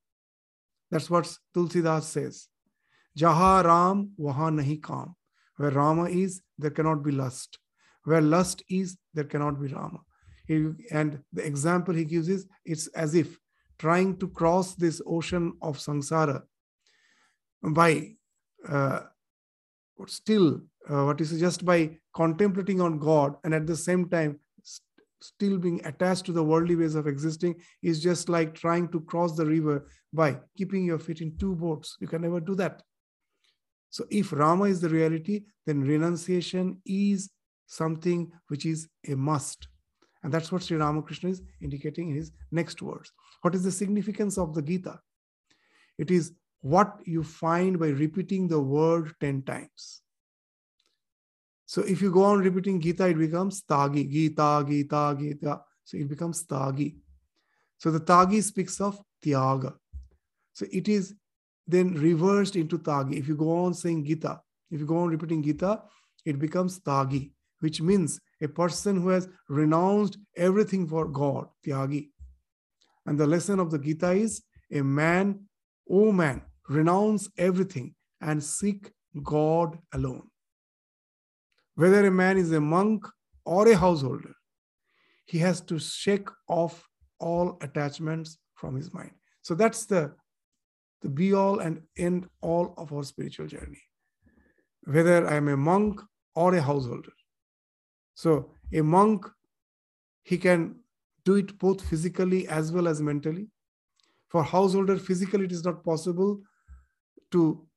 that's 0.90 1.10
what 1.10 1.38
Tulsidas 1.56 2.04
says. 2.04 2.48
Jaha 3.18 3.64
Ram, 3.64 4.12
waha 4.18 4.50
nahi 4.50 4.82
kam. 4.82 5.16
Where 5.58 5.72
Rama 5.72 6.06
is, 6.06 6.42
there 6.58 6.72
cannot 6.72 7.04
be 7.04 7.12
lust. 7.12 7.58
Where 8.04 8.22
lust 8.22 8.64
is, 8.70 8.98
there 9.14 9.26
cannot 9.26 9.62
be 9.62 9.68
Rama. 9.68 10.00
and 10.50 11.20
the 11.34 11.46
example 11.46 11.94
he 11.94 12.06
gives 12.06 12.30
is 12.30 12.48
it's 12.64 12.88
as 13.04 13.16
if 13.16 13.38
trying 13.80 14.16
to 14.20 14.28
cross 14.30 14.76
this 14.76 15.02
ocean 15.06 15.52
of 15.62 15.78
samsara 15.78 16.38
by 17.80 17.90
uh, 18.76 19.02
still 20.06 20.62
uh, 20.90 21.04
what 21.08 21.20
is 21.20 21.38
just 21.42 21.66
by 21.66 21.80
contemplating 22.16 22.80
on 22.80 22.98
God 22.98 23.36
and 23.44 23.54
at 23.54 23.68
the 23.68 23.76
same 23.76 24.08
time 24.16 24.40
still 25.22 25.58
being 25.58 25.82
attached 25.86 26.26
to 26.26 26.32
the 26.32 26.44
worldly 26.44 26.76
ways 26.76 26.96
of 26.96 27.08
existing 27.08 27.56
is 27.82 28.02
just 28.02 28.30
like 28.30 28.54
trying 28.54 28.88
to 28.90 29.02
cross 29.02 29.36
the 29.36 29.46
river 29.46 29.88
by 30.14 30.40
keeping 30.56 30.86
your 30.86 31.00
feet 31.00 31.22
in 31.22 31.38
two 31.38 31.56
boats. 31.56 31.98
You 32.00 32.08
can 32.08 32.22
never 32.22 32.40
do 32.40 32.56
that. 32.56 32.82
So, 33.90 34.06
if 34.10 34.34
Rama 34.34 34.66
is 34.66 34.82
the 34.82 34.90
reality, 34.90 35.46
then 35.66 35.82
renunciation 35.82 36.82
is 36.86 37.30
something 37.68 38.32
which 38.48 38.66
is 38.66 38.88
a 39.08 39.16
must. 39.16 39.68
And 40.24 40.34
that's 40.34 40.52
what 40.52 40.64
Sri 40.64 40.78
Ramakrishna 40.78 41.30
is 41.30 41.42
indicating 41.62 42.10
in 42.10 42.16
his 42.16 42.32
next 42.52 42.82
words. 42.82 43.12
What 43.42 43.56
is 43.56 43.64
the 43.64 43.72
significance 43.72 44.38
of 44.38 44.54
the 44.54 44.62
Gita? 44.62 45.00
It 45.98 46.12
is 46.12 46.34
what 46.62 47.00
you 47.06 47.24
find 47.24 47.80
by 47.80 47.90
repeating 47.90 48.48
the 48.48 48.60
word 48.60 49.14
10 49.22 49.44
times. 49.44 50.02
So 51.68 51.82
if 51.82 52.02
you 52.02 52.12
go 52.12 52.24
on 52.24 52.40
repeating 52.40 52.80
Gita, 52.80 53.08
it 53.08 53.18
becomes 53.18 53.62
Tagi, 53.62 54.06
Gita, 54.06 54.64
Gita, 54.66 55.18
Gita. 55.20 55.62
So 55.84 55.98
it 55.98 56.08
becomes 56.08 56.46
Tagi. 56.46 56.96
So 57.78 57.92
the 57.92 58.00
Tagi 58.00 58.40
speaks 58.40 58.80
of 58.80 58.98
Tyaga. 59.22 59.74
So 60.54 60.66
it 60.72 60.88
is 60.88 61.14
then 61.68 61.94
reversed 61.96 62.56
into 62.56 62.78
Tagi. 62.78 63.18
If 63.18 63.28
you 63.28 63.36
go 63.36 63.66
on 63.66 63.74
saying 63.74 64.06
Gita, 64.06 64.40
if 64.72 64.80
you 64.80 64.86
go 64.86 65.00
on 65.00 65.10
repeating 65.10 65.44
Gita, 65.44 65.82
it 66.26 66.40
becomes 66.40 66.80
Tagi, 66.80 67.34
which 67.60 67.82
means 67.82 68.18
a 68.42 68.48
person 68.48 69.02
who 69.02 69.10
has 69.10 69.28
renounced 69.50 70.18
everything 70.38 70.88
for 70.88 71.06
God, 71.06 71.48
Tyagi. 71.66 72.12
And 73.06 73.20
the 73.20 73.28
lesson 73.28 73.60
of 73.60 73.72
the 73.72 73.80
Gita 73.80 74.12
is 74.12 74.42
a 74.72 74.82
man, 74.82 75.42
oh 75.90 76.14
man, 76.14 76.44
renounce 76.70 77.28
everything 77.38 77.94
and 78.22 78.42
seek 78.42 78.94
God 79.22 79.78
alone 79.94 80.30
whether 81.78 82.04
a 82.08 82.12
man 82.12 82.38
is 82.40 82.52
a 82.54 82.60
monk 82.60 83.06
or 83.46 83.68
a 83.68 83.78
householder, 83.78 84.34
he 85.26 85.38
has 85.38 85.62
to 85.62 85.78
shake 85.78 86.28
off 86.48 86.84
all 87.20 87.60
attachments 87.62 88.40
from 88.56 88.76
his 88.76 88.92
mind. 88.92 89.12
So 89.44 89.54
that's 89.54 89.86
the, 89.86 90.16
the 91.04 91.10
be 91.10 91.36
all 91.36 91.60
and 91.60 91.84
end 91.96 92.28
all 92.42 92.74
of 92.78 92.92
our 92.92 93.04
spiritual 93.04 93.46
journey. 93.46 93.84
Whether 94.86 95.28
I'm 95.28 95.50
a 95.50 95.56
monk 95.56 96.02
or 96.34 96.56
a 96.56 96.62
householder. 96.62 97.14
So 98.16 98.50
a 98.74 98.82
monk, 98.82 99.28
he 100.24 100.40
can 100.40 100.78
do 101.26 101.36
it 101.36 101.60
both 101.60 101.88
physically 101.88 102.48
as 102.48 102.72
well 102.72 102.88
as 102.88 103.04
mentally. 103.04 103.50
For 104.30 104.44
householder, 104.44 104.98
physically 104.98 105.46
it 105.46 105.52
is 105.52 105.64
not 105.64 105.84
possible 105.84 106.42
to, 107.34 107.68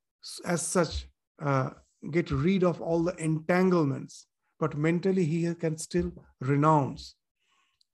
as 0.46 0.66
such, 0.66 1.06
uh, 1.42 1.70
get 2.10 2.30
rid 2.30 2.64
of 2.64 2.80
all 2.80 3.02
the 3.02 3.16
entanglements, 3.16 4.26
but 4.58 4.76
mentally 4.76 5.24
he 5.24 5.54
can 5.54 5.76
still 5.76 6.12
renounce. 6.40 7.14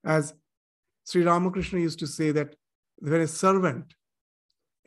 As 0.05 0.35
Sri 1.05 1.23
Ramakrishna 1.23 1.81
used 1.81 1.99
to 2.01 2.07
say 2.07 2.31
that 2.33 2.55
when 2.99 3.21
a 3.21 3.27
servant, 3.27 3.95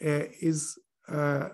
uh, 0.02 0.24
is 0.40 0.80
uh, 1.10 1.50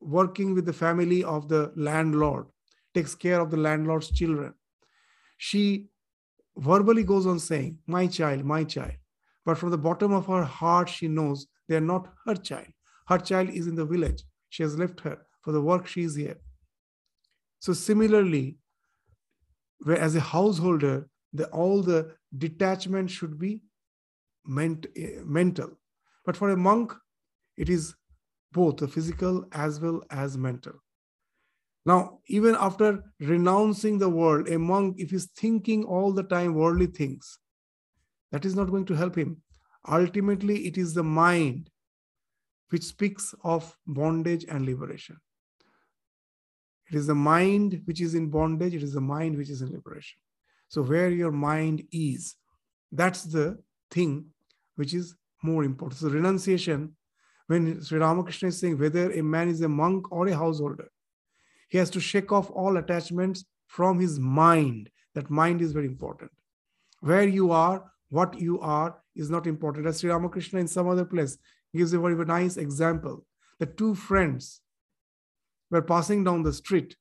working 0.00 0.54
with 0.54 0.66
the 0.66 0.72
family 0.72 1.24
of 1.24 1.48
the 1.48 1.72
landlord, 1.74 2.46
takes 2.94 3.14
care 3.14 3.40
of 3.40 3.50
the 3.50 3.56
landlord's 3.56 4.10
children. 4.10 4.52
She 5.38 5.88
verbally 6.56 7.04
goes 7.04 7.26
on 7.26 7.38
saying, 7.38 7.78
My 7.86 8.06
child, 8.06 8.44
my 8.44 8.64
child. 8.64 8.92
But 9.44 9.56
from 9.56 9.70
the 9.70 9.78
bottom 9.78 10.12
of 10.12 10.26
her 10.26 10.44
heart, 10.44 10.88
she 10.88 11.08
knows 11.08 11.46
they 11.68 11.76
are 11.76 11.80
not 11.80 12.12
her 12.26 12.34
child. 12.34 12.68
Her 13.06 13.18
child 13.18 13.50
is 13.50 13.66
in 13.66 13.74
the 13.74 13.86
village. 13.86 14.22
She 14.50 14.62
has 14.62 14.78
left 14.78 15.00
her 15.00 15.18
for 15.40 15.52
the 15.52 15.62
work 15.62 15.86
she 15.86 16.02
is 16.02 16.14
here. 16.14 16.36
So, 17.60 17.72
similarly, 17.72 18.58
where 19.80 19.98
as 19.98 20.14
a 20.14 20.20
householder, 20.20 21.08
the, 21.32 21.48
all 21.48 21.82
the 21.82 22.16
detachment 22.36 23.10
should 23.10 23.38
be 23.38 23.62
ment, 24.44 24.86
uh, 24.96 25.22
mental. 25.24 25.78
But 26.24 26.36
for 26.36 26.50
a 26.50 26.56
monk, 26.56 26.92
it 27.56 27.68
is 27.68 27.94
both 28.52 28.78
the 28.78 28.88
physical 28.88 29.46
as 29.52 29.80
well 29.80 30.02
as 30.10 30.38
mental. 30.38 30.74
Now, 31.84 32.20
even 32.26 32.54
after 32.54 33.02
renouncing 33.20 33.98
the 33.98 34.10
world, 34.10 34.48
a 34.48 34.58
monk, 34.58 34.96
if 34.98 35.10
he's 35.10 35.26
thinking 35.26 35.84
all 35.84 36.12
the 36.12 36.22
time 36.22 36.54
worldly 36.54 36.86
things, 36.86 37.38
that 38.30 38.44
is 38.44 38.54
not 38.54 38.70
going 38.70 38.84
to 38.86 38.94
help 38.94 39.16
him. 39.16 39.42
Ultimately, 39.88 40.66
it 40.66 40.76
is 40.76 40.92
the 40.92 41.04
mind 41.04 41.70
which 42.70 42.82
speaks 42.82 43.34
of 43.42 43.76
bondage 43.86 44.44
and 44.48 44.66
liberation. 44.66 45.16
It 46.90 46.96
is 46.96 47.06
the 47.06 47.14
mind 47.14 47.82
which 47.84 48.00
is 48.00 48.14
in 48.14 48.28
bondage, 48.30 48.74
it 48.74 48.82
is 48.82 48.94
the 48.94 49.00
mind 49.00 49.36
which 49.36 49.50
is 49.50 49.62
in 49.62 49.72
liberation. 49.72 50.18
So, 50.68 50.82
where 50.82 51.10
your 51.10 51.32
mind 51.32 51.84
is, 51.92 52.36
that's 52.92 53.24
the 53.24 53.58
thing 53.90 54.26
which 54.76 54.94
is 54.94 55.14
more 55.42 55.64
important. 55.64 56.00
So, 56.00 56.08
renunciation, 56.08 56.94
when 57.46 57.82
Sri 57.82 57.98
Ramakrishna 57.98 58.48
is 58.48 58.58
saying 58.58 58.78
whether 58.78 59.10
a 59.12 59.22
man 59.22 59.48
is 59.48 59.60
a 59.62 59.68
monk 59.68 60.10
or 60.12 60.28
a 60.28 60.36
householder, 60.36 60.90
he 61.68 61.78
has 61.78 61.90
to 61.90 62.00
shake 62.00 62.32
off 62.32 62.50
all 62.50 62.76
attachments 62.76 63.44
from 63.66 63.98
his 63.98 64.18
mind. 64.18 64.90
That 65.14 65.30
mind 65.30 65.60
is 65.60 65.72
very 65.72 65.86
important. 65.86 66.30
Where 67.00 67.26
you 67.26 67.52
are, 67.52 67.84
what 68.10 68.40
you 68.40 68.60
are 68.60 68.96
is 69.14 69.30
not 69.30 69.46
important. 69.46 69.86
As 69.86 70.00
Sri 70.00 70.10
Ramakrishna 70.10 70.60
in 70.60 70.68
some 70.68 70.88
other 70.88 71.04
place 71.04 71.38
gives 71.74 71.92
a 71.92 71.98
very, 71.98 72.14
very 72.14 72.26
nice 72.26 72.56
example. 72.56 73.26
The 73.58 73.66
two 73.66 73.94
friends 73.94 74.60
were 75.70 75.82
passing 75.82 76.24
down 76.24 76.42
the 76.42 76.52
street 76.52 76.96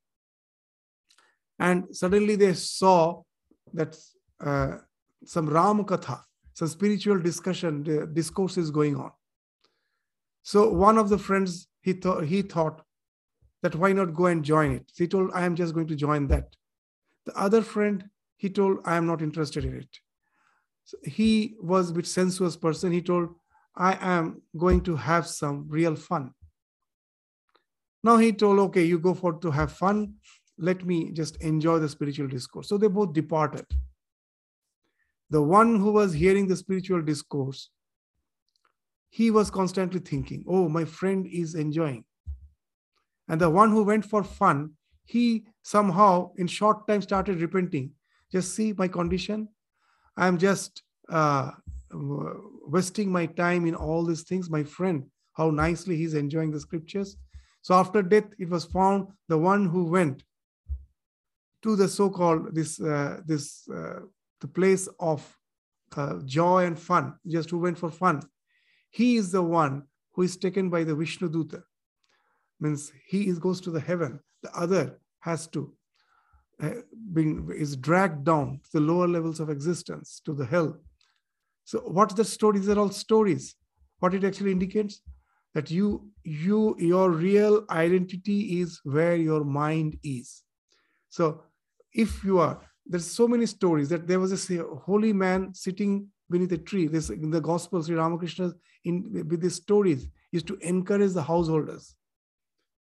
and 1.60 1.96
suddenly 1.96 2.36
they 2.36 2.54
saw 2.54 3.22
that 3.74 3.98
uh, 4.40 4.78
some 5.26 5.48
Ram 5.50 5.84
Katha, 5.84 6.22
some 6.54 6.68
spiritual 6.68 7.20
discussion, 7.20 8.14
discourse 8.14 8.58
is 8.58 8.72
going 8.72 8.96
on. 8.96 9.12
So 10.44 10.70
one 10.70 10.98
of 10.98 11.10
the 11.10 11.18
friends, 11.18 11.68
he 11.82 11.94
thought, 11.94 12.26
he 12.26 12.42
thought 12.42 12.82
that 13.64 13.76
why 13.76 13.92
not 13.92 14.14
go 14.14 14.28
and 14.28 14.46
join 14.46 14.72
it? 14.72 14.92
He 14.96 15.08
told, 15.08 15.32
I 15.34 15.46
am 15.46 15.56
just 15.56 15.74
going 15.74 15.88
to 15.88 15.96
join 15.96 16.28
that. 16.28 16.56
The 17.26 17.38
other 17.38 17.62
friend, 17.62 18.06
he 18.38 18.50
told, 18.50 18.80
I 18.86 18.96
am 18.96 19.08
not 19.08 19.22
interested 19.22 19.66
in 19.66 19.76
it. 19.76 19.90
So 20.86 20.98
he 21.04 21.56
was 21.60 21.90
a 21.90 21.94
bit 21.94 22.08
sensuous 22.08 22.56
person. 22.56 22.92
He 22.92 23.02
told, 23.02 23.30
I 23.76 23.98
am 24.00 24.42
going 24.58 24.82
to 24.82 24.96
have 24.96 25.28
some 25.28 25.66
real 25.68 25.96
fun. 25.96 26.32
Now 28.08 28.16
he 28.16 28.32
told, 28.32 28.58
okay, 28.60 28.86
you 28.86 29.00
go 29.00 29.14
for 29.14 29.34
to 29.34 29.52
have 29.52 29.74
fun. 29.74 30.14
Let 30.58 30.86
me 30.86 31.12
just 31.12 31.36
enjoy 31.42 31.80
the 31.80 31.90
spiritual 31.90 32.30
discourse. 32.30 32.70
So 32.70 32.78
they 32.78 32.88
both 32.88 33.12
departed. 33.12 33.66
The 35.30 35.42
one 35.42 35.78
who 35.78 35.92
was 35.92 36.14
hearing 36.14 36.48
the 36.48 36.56
spiritual 36.56 37.02
discourse, 37.02 37.70
he 39.10 39.30
was 39.30 39.50
constantly 39.50 40.00
thinking, 40.00 40.46
oh, 40.48 40.70
my 40.70 40.86
friend 40.86 41.28
is 41.30 41.56
enjoying. 41.56 42.06
And 43.28 43.42
the 43.42 43.50
one 43.50 43.72
who 43.72 43.84
went 43.84 44.06
for 44.06 44.24
fun, 44.24 44.72
he 45.04 45.46
somehow 45.64 46.32
in 46.38 46.48
short 46.48 46.88
time 46.88 47.02
started 47.02 47.42
repenting. 47.42 47.92
Just 48.32 48.56
see 48.56 48.72
my 48.72 48.88
condition. 48.88 49.50
I'm 50.16 50.38
just 50.38 50.82
uh, 51.10 51.52
wasting 51.92 53.12
my 53.12 53.26
time 53.26 53.66
in 53.66 53.76
all 53.76 54.06
these 54.06 54.24
things. 54.24 54.50
My 54.50 54.64
friend, 54.64 55.04
how 55.34 55.50
nicely 55.50 55.98
he's 55.98 56.14
enjoying 56.14 56.52
the 56.52 56.62
scriptures. 56.62 57.18
So 57.68 57.76
after 57.76 58.02
death, 58.02 58.30
it 58.40 58.50
was 58.50 58.64
found 58.64 59.10
the 59.28 59.38
one 59.38 59.66
who 59.66 59.84
went 59.84 60.24
to 61.64 61.76
the 61.76 61.90
so-called 61.90 62.56
this 62.56 62.80
uh, 62.80 63.20
this 63.26 63.68
uh, 63.68 64.04
the 64.40 64.48
place 64.48 64.88
of 65.02 65.20
uh, 65.98 66.20
joy 66.24 66.64
and 66.64 66.80
fun, 66.80 67.16
just 67.28 67.50
who 67.50 67.58
went 67.58 67.78
for 67.78 67.92
fun. 67.92 68.22
He 68.90 69.18
is 69.18 69.34
the 69.34 69.44
one 69.44 69.84
who 70.14 70.22
is 70.22 70.38
taken 70.38 70.70
by 70.70 70.86
the 70.86 70.96
Vishnu 70.96 71.30
Duta 71.30 71.62
means 72.62 72.94
he 73.06 73.28
is 73.28 73.38
goes 73.38 73.60
to 73.60 73.72
the 73.72 73.82
heaven. 73.82 74.22
The 74.44 74.58
other 74.58 75.02
has 75.20 75.48
to 75.48 75.76
uh, 76.64 76.70
being 77.12 77.52
is 77.54 77.76
dragged 77.76 78.24
down 78.24 78.62
to 78.64 78.70
the 78.76 78.86
lower 78.92 79.10
levels 79.10 79.42
of 79.42 79.50
existence 79.50 80.22
to 80.24 80.34
the 80.34 80.46
hell. 80.46 80.80
So 81.66 81.80
what's 81.80 82.14
the 82.14 82.24
story? 82.24 82.60
These 82.60 82.70
are 82.70 82.80
all 82.80 82.92
stories. 82.92 83.56
What 84.00 84.14
it 84.14 84.24
actually 84.24 84.54
indicates 84.54 85.02
that 85.58 85.72
you 85.78 85.88
you 86.24 86.76
your 86.92 87.10
real 87.12 87.60
identity 87.82 88.40
is 88.62 88.80
where 88.96 89.16
your 89.16 89.44
mind 89.44 89.98
is 90.04 90.44
so 91.18 91.30
if 92.06 92.24
you 92.24 92.40
are 92.46 92.56
there's 92.86 93.10
so 93.20 93.28
many 93.28 93.48
stories 93.54 93.90
that 93.90 94.08
there 94.08 94.20
was 94.20 94.34
a 94.36 94.62
uh, 94.62 94.76
holy 94.90 95.14
man 95.26 95.54
sitting 95.66 96.08
beneath 96.30 96.52
a 96.58 96.64
tree 96.72 96.88
this 96.96 97.10
in 97.10 97.32
the 97.38 97.46
gospel 97.52 97.84
sri 97.88 97.96
ramakrishna 98.02 98.52
in 98.86 98.96
with 99.32 99.42
these 99.42 99.60
stories 99.66 100.08
used 100.32 100.48
to 100.48 100.58
encourage 100.74 101.14
the 101.14 101.28
householders 101.32 101.96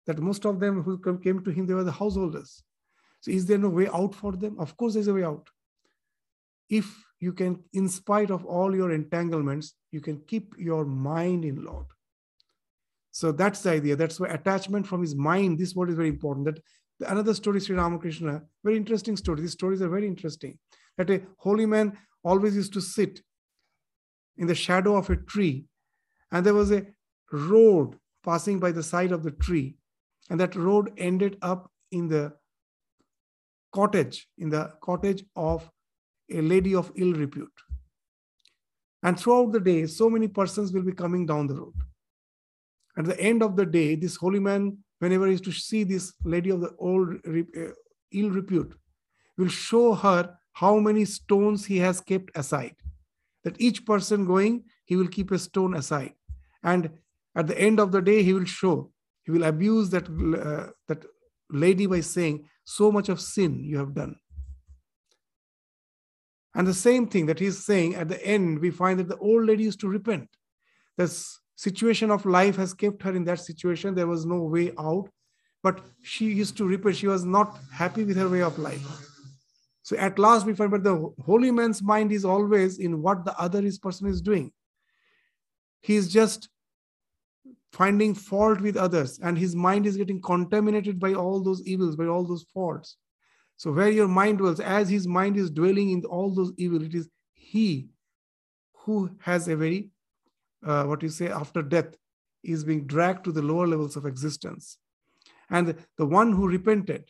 that 0.06 0.20
most 0.20 0.46
of 0.46 0.60
them 0.60 0.84
who 0.84 0.98
came 1.20 1.44
to 1.44 1.52
him, 1.52 1.66
they 1.66 1.74
were 1.74 1.84
the 1.84 1.92
householders. 1.92 2.64
So 3.22 3.32
is 3.32 3.46
there 3.46 3.58
no 3.58 3.70
way 3.70 3.88
out 3.88 4.14
for 4.14 4.34
them? 4.34 4.58
Of 4.60 4.76
course, 4.76 4.94
there's 4.94 5.08
a 5.08 5.14
way 5.14 5.24
out. 5.24 5.48
If 6.70 6.94
you 7.20 7.34
can, 7.34 7.64
in 7.74 7.88
spite 7.88 8.32
of 8.32 8.46
all 8.46 8.76
your 8.76 8.92
entanglements, 8.92 9.76
you 9.92 10.02
can 10.02 10.22
keep 10.28 10.54
your 10.58 10.86
mind 10.86 11.46
in 11.46 11.64
Lord. 11.64 11.86
So 13.14 13.32
that's 13.32 13.62
the 13.62 13.72
idea. 13.72 13.96
That's 13.96 14.20
why 14.20 14.28
attachment 14.28 14.86
from 14.86 15.02
his 15.02 15.16
mind, 15.16 15.58
this 15.58 15.74
word 15.76 15.90
is 15.90 15.96
very 15.96 16.10
important. 16.10 16.46
That 16.46 16.60
another 17.10 17.34
story, 17.34 17.62
Sri 17.62 17.78
Ramakrishna, 17.78 18.42
very 18.66 18.76
interesting 18.76 19.16
story. 19.16 19.40
These 19.42 19.54
stories 19.54 19.82
are 19.82 19.90
very 19.90 20.08
interesting. 20.08 20.60
That 20.98 21.10
a 21.10 21.22
holy 21.38 21.66
man 21.66 21.98
always 22.24 22.56
used 22.56 22.74
to 22.74 22.82
sit 22.82 23.22
in 24.38 24.48
the 24.48 24.56
shadow 24.56 24.98
of 24.98 25.10
a 25.10 25.16
tree, 25.16 25.66
and 26.32 26.46
there 26.46 26.54
was 26.54 26.72
a 26.72 26.86
road 27.32 27.96
passing 28.26 28.60
by 28.60 28.72
the 28.72 28.84
side 28.84 29.12
of 29.12 29.24
the 29.24 29.32
tree 29.32 29.78
and 30.30 30.40
that 30.40 30.56
road 30.56 30.92
ended 30.98 31.38
up 31.42 31.70
in 31.92 32.08
the 32.08 32.34
cottage, 33.74 34.28
in 34.38 34.50
the 34.50 34.72
cottage 34.82 35.24
of 35.36 35.70
a 36.32 36.42
lady 36.42 36.76
of 36.76 36.92
ill 36.96 37.14
repute. 37.14 37.52
And 39.04 39.20
throughout 39.20 39.52
the 39.52 39.60
day, 39.60 39.86
so 39.86 40.10
many 40.10 40.28
persons 40.28 40.72
will 40.72 40.84
be 40.84 40.94
coming 40.94 41.26
down 41.26 41.48
the 41.48 41.56
road. 41.56 41.74
At 42.98 43.06
the 43.06 43.20
end 43.20 43.42
of 43.42 43.56
the 43.56 43.66
day, 43.66 43.96
this 43.96 44.16
holy 44.16 44.40
man, 44.40 44.78
whenever 45.00 45.28
he 45.28 45.34
is 45.34 45.42
to 45.42 45.52
see 45.52 45.84
this 45.84 46.14
lady 46.24 46.50
of 46.50 46.62
the 46.62 46.76
old 46.78 47.16
uh, 47.28 47.74
ill 48.12 48.30
repute, 48.30 48.76
will 49.38 49.48
show 49.48 49.94
her 49.94 50.38
how 50.54 50.78
many 50.80 51.06
stones 51.06 51.66
he 51.66 51.78
has 51.78 52.00
kept 52.00 52.30
aside. 52.36 52.76
That 53.44 53.60
each 53.60 53.86
person 53.86 54.26
going, 54.26 54.66
he 54.86 54.96
will 54.96 55.08
keep 55.08 55.32
a 55.32 55.40
stone 55.40 55.74
aside. 55.76 56.14
And 56.62 56.92
at 57.36 57.48
the 57.48 57.60
end 57.60 57.80
of 57.80 57.92
the 57.92 58.02
day, 58.02 58.22
he 58.22 58.34
will 58.34 58.46
show 58.46 58.94
he 59.24 59.32
will 59.32 59.44
abuse 59.44 59.90
that, 59.92 60.08
uh, 60.08 60.72
that 60.88 61.06
lady 61.50 61.86
by 61.86 62.02
saying, 62.02 62.46
So 62.66 62.92
much 62.92 63.10
of 63.10 63.22
sin 63.22 63.64
you 63.64 63.78
have 63.78 63.94
done. 63.94 64.18
And 66.56 66.68
the 66.68 66.74
same 66.74 67.08
thing 67.08 67.26
that 67.28 67.40
he's 67.40 67.66
saying 67.66 67.96
at 67.96 68.10
the 68.10 68.24
end, 68.26 68.60
we 68.60 68.70
find 68.70 69.00
that 69.00 69.08
the 69.08 69.18
old 69.18 69.46
lady 69.46 69.64
used 69.64 69.80
to 69.80 69.88
repent. 69.88 70.30
This 70.98 71.40
situation 71.64 72.12
of 72.12 72.26
life 72.26 72.58
has 72.58 72.74
kept 72.74 73.02
her 73.04 73.16
in 73.16 73.24
that 73.24 73.40
situation. 73.40 73.96
There 73.96 74.08
was 74.08 74.26
no 74.26 74.40
way 74.44 74.74
out, 74.78 75.10
but 75.62 75.80
she 76.02 76.26
used 76.26 76.58
to 76.58 76.66
repent. 76.66 76.98
She 76.98 77.08
was 77.08 77.24
not 77.24 77.58
happy 77.72 78.04
with 78.04 78.18
her 78.18 78.30
way 78.30 78.42
of 78.42 78.60
life. 78.60 78.86
So 79.82 79.98
at 79.98 80.20
last 80.20 80.46
we 80.46 80.54
find, 80.54 80.72
but 80.72 80.84
the 80.84 81.14
holy 81.26 81.52
man's 81.52 81.82
mind 81.82 82.12
is 82.12 82.26
always 82.26 82.80
in 82.80 83.02
what 83.02 83.26
the 83.26 83.38
other 83.38 83.62
is 83.66 83.80
person 83.80 84.08
is 84.08 84.22
doing. 84.22 84.52
He 85.82 85.96
is 85.96 86.12
just 86.12 86.50
finding 87.74 88.14
fault 88.14 88.62
with 88.62 88.78
others 88.78 89.20
and 89.20 89.38
his 89.38 89.56
mind 89.56 89.86
is 89.86 89.98
getting 89.98 90.22
contaminated 90.22 91.00
by 91.00 91.14
all 91.14 91.42
those 91.42 91.62
evils 91.64 91.96
by 91.96 92.06
all 92.06 92.24
those 92.24 92.46
faults 92.54 92.98
so 93.58 93.72
where 93.72 93.90
your 93.90 94.08
mind 94.08 94.38
dwells 94.38 94.60
as 94.60 94.88
his 94.90 95.08
mind 95.08 95.36
is 95.38 95.50
dwelling 95.50 95.90
in 95.90 96.06
all 96.06 96.30
those 96.30 96.54
evil 96.56 96.84
it 96.84 96.94
is 96.94 97.10
he 97.34 97.88
who 98.74 99.10
has 99.20 99.48
a 99.48 99.56
very 99.56 99.90
uh, 100.66 100.84
what 100.84 101.02
you 101.04 101.10
say 101.10 101.28
after 101.28 101.62
death 101.62 101.96
is 102.44 102.64
being 102.64 102.86
dragged 102.86 103.24
to 103.24 103.32
the 103.32 103.42
lower 103.42 103.68
levels 103.68 103.96
of 103.96 104.06
existence 104.06 104.78
and 105.50 105.76
the 105.98 106.06
one 106.06 106.32
who 106.32 106.48
repented 106.48 107.10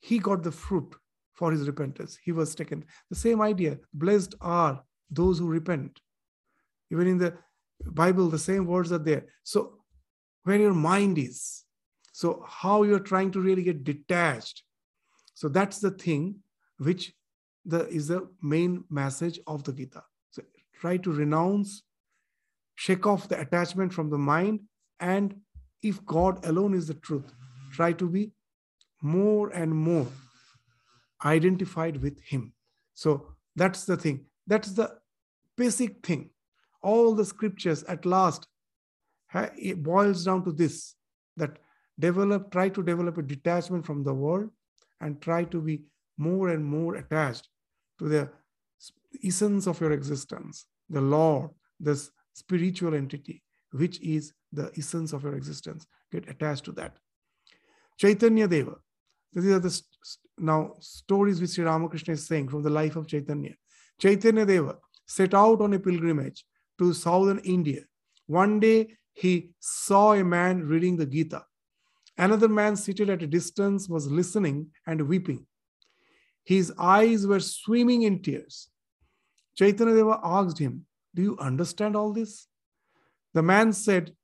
he 0.00 0.18
got 0.18 0.42
the 0.42 0.52
fruit 0.52 0.94
for 1.32 1.52
his 1.52 1.66
repentance 1.66 2.18
he 2.22 2.32
was 2.32 2.54
taken 2.54 2.84
the 3.10 3.16
same 3.16 3.40
idea 3.40 3.78
blessed 3.92 4.34
are 4.40 4.82
those 5.10 5.38
who 5.38 5.46
repent 5.46 6.00
even 6.90 7.06
in 7.06 7.18
the 7.18 7.34
bible 7.86 8.28
the 8.28 8.38
same 8.38 8.66
words 8.66 8.92
are 8.92 8.98
there 8.98 9.24
so 9.42 9.78
where 10.44 10.58
your 10.58 10.74
mind 10.74 11.18
is. 11.18 11.64
So, 12.12 12.44
how 12.46 12.84
you're 12.84 13.00
trying 13.00 13.32
to 13.32 13.40
really 13.40 13.64
get 13.64 13.82
detached. 13.82 14.62
So, 15.34 15.48
that's 15.48 15.80
the 15.80 15.90
thing 15.90 16.36
which 16.78 17.12
the, 17.64 17.88
is 17.88 18.08
the 18.08 18.28
main 18.40 18.84
message 18.88 19.40
of 19.46 19.64
the 19.64 19.72
Gita. 19.72 20.04
So, 20.30 20.42
try 20.80 20.98
to 20.98 21.10
renounce, 21.10 21.82
shake 22.74 23.06
off 23.06 23.28
the 23.28 23.40
attachment 23.40 23.92
from 23.92 24.10
the 24.10 24.18
mind, 24.18 24.60
and 25.00 25.34
if 25.82 26.04
God 26.04 26.44
alone 26.46 26.74
is 26.74 26.86
the 26.86 26.94
truth, 26.94 27.32
try 27.72 27.92
to 27.92 28.08
be 28.08 28.32
more 29.02 29.50
and 29.50 29.74
more 29.74 30.06
identified 31.24 32.02
with 32.02 32.18
Him. 32.22 32.52
So, 32.94 33.34
that's 33.56 33.84
the 33.84 33.96
thing. 33.96 34.26
That's 34.46 34.72
the 34.72 34.98
basic 35.56 36.04
thing. 36.04 36.30
All 36.82 37.14
the 37.14 37.24
scriptures 37.24 37.82
at 37.84 38.04
last 38.04 38.46
it 39.56 39.82
boils 39.82 40.24
down 40.24 40.44
to 40.44 40.52
this 40.52 40.94
that 41.36 41.58
develop 41.98 42.50
try 42.50 42.68
to 42.68 42.82
develop 42.82 43.18
a 43.18 43.22
detachment 43.22 43.84
from 43.84 44.04
the 44.04 44.14
world 44.14 44.50
and 45.00 45.20
try 45.20 45.44
to 45.44 45.60
be 45.60 45.82
more 46.16 46.48
and 46.48 46.64
more 46.64 46.96
attached 46.96 47.48
to 47.98 48.08
the 48.08 48.28
essence 49.24 49.66
of 49.66 49.80
your 49.80 49.92
existence 49.92 50.66
the 50.90 51.00
lord 51.00 51.50
this 51.80 52.10
spiritual 52.34 52.94
entity 52.94 53.42
which 53.70 54.00
is 54.00 54.32
the 54.52 54.70
essence 54.76 55.12
of 55.12 55.24
your 55.24 55.34
existence 55.34 55.86
get 56.12 56.28
attached 56.28 56.64
to 56.64 56.72
that 56.72 56.98
chaitanya 57.96 58.46
deva 58.46 58.76
these 59.34 59.46
are 59.46 59.58
the 59.58 59.82
now 60.38 60.74
stories 60.80 61.40
which 61.40 61.50
Sri 61.50 61.64
Ramakrishna 61.64 62.14
is 62.14 62.26
saying 62.26 62.48
from 62.48 62.62
the 62.62 62.70
life 62.70 62.96
of 62.96 63.06
Chaitanya. 63.06 63.54
Chaitanya 64.00 64.46
Deva 64.46 64.76
set 65.06 65.34
out 65.34 65.60
on 65.60 65.74
a 65.74 65.78
pilgrimage 65.78 66.44
to 66.78 66.92
southern 66.92 67.38
India. 67.40 67.82
One 68.26 68.60
day 68.60 68.96
he 69.12 69.50
saw 69.60 70.12
a 70.12 70.24
man 70.24 70.66
reading 70.66 70.96
the 70.96 71.06
Gita. 71.06 71.44
Another 72.16 72.48
man 72.48 72.76
seated 72.76 73.10
at 73.10 73.22
a 73.22 73.26
distance 73.26 73.88
was 73.88 74.06
listening 74.06 74.68
and 74.86 75.08
weeping. 75.08 75.46
His 76.44 76.72
eyes 76.78 77.26
were 77.26 77.40
swimming 77.40 78.02
in 78.02 78.22
tears. 78.22 78.68
Chaitanya 79.56 79.94
Deva 79.94 80.20
asked 80.22 80.58
him, 80.58 80.86
Do 81.14 81.22
you 81.22 81.38
understand 81.38 81.96
all 81.96 82.12
this? 82.12 82.48
The 83.34 83.42
man 83.42 83.72
said, 83.72 84.14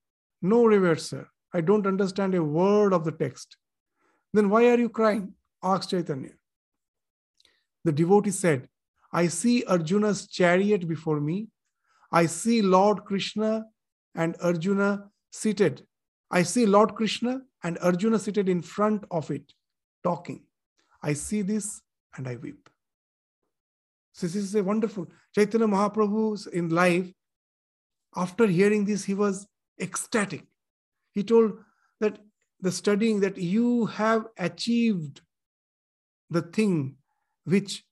No, 0.43 0.65
revered 0.65 1.01
sir, 1.01 1.29
I 1.53 1.61
don't 1.61 1.87
understand 1.87 2.35
a 2.35 2.43
word 2.43 2.93
of 2.93 3.05
the 3.05 3.13
text. 3.13 3.57
Then 4.33 4.51
why 4.51 4.69
are 4.69 4.79
you 4.79 4.89
crying? 4.89 5.35
asked 5.63 5.91
Chaitanya. 5.91 6.31
The 7.85 7.93
devotee 7.93 8.31
said, 8.31 8.69
I 9.13 9.27
see 9.29 9.65
Arjuna's 9.65 10.27
chariot 10.27 10.87
before 10.87 11.21
me. 11.21 11.49
I 12.13 12.27
see 12.27 12.63
Lord 12.63 13.05
Krishna 13.05 13.65
and 14.15 14.37
Arjuna 14.43 15.11
seated. 15.31 15.87
I 16.31 16.43
see 16.43 16.67
Lord 16.67 16.95
Krishna 16.95 17.43
and 17.63 17.79
Arjuna 17.79 18.19
seated 18.19 18.49
in 18.49 18.63
front 18.63 19.05
of 19.11 19.31
it, 19.31 19.53
talking. 20.05 20.45
I 21.03 21.15
see 21.15 21.43
this 21.43 21.81
and 22.17 22.29
I 22.29 22.37
weep. 22.37 22.69
So 24.13 24.27
this 24.27 24.37
is 24.37 24.55
a 24.55 24.63
wonderful. 24.63 25.07
Chaitanya 25.35 25.67
Mahaprabhu 25.67 26.49
in 26.49 26.69
life, 26.69 27.11
after 28.17 28.47
hearing 28.47 28.85
this, 28.85 29.05
he 29.05 29.15
was 29.15 29.47
ecstatic. 29.81 30.47
He 31.13 31.23
told 31.23 31.53
that 32.01 32.19
the 32.61 32.73
studying 32.73 33.21
that 33.21 33.39
you 33.39 33.87
have 33.87 34.27
achieved 34.39 35.21
the 36.29 36.43
thing 36.43 36.97
which 37.45 37.85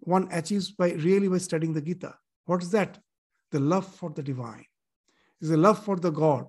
one 0.00 0.28
achieves 0.32 0.72
by 0.72 0.92
really 0.92 1.28
by 1.28 1.38
studying 1.38 1.72
the 1.72 1.82
Gita. 1.82 2.14
What 2.46 2.62
is 2.62 2.70
that? 2.70 2.98
The 3.50 3.60
love 3.60 3.86
for 3.86 4.10
the 4.10 4.22
divine 4.22 4.64
is 5.40 5.50
a 5.50 5.56
love 5.56 5.84
for 5.84 5.96
the 5.96 6.10
God. 6.10 6.46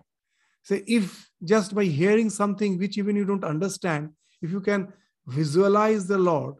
Say, 0.63 0.83
if 0.87 1.29
just 1.43 1.73
by 1.73 1.85
hearing 1.85 2.29
something 2.29 2.77
which 2.77 2.97
even 2.97 3.15
you 3.15 3.25
don't 3.25 3.43
understand, 3.43 4.09
if 4.41 4.51
you 4.51 4.61
can 4.61 4.91
visualize 5.25 6.07
the 6.07 6.17
Lord, 6.17 6.55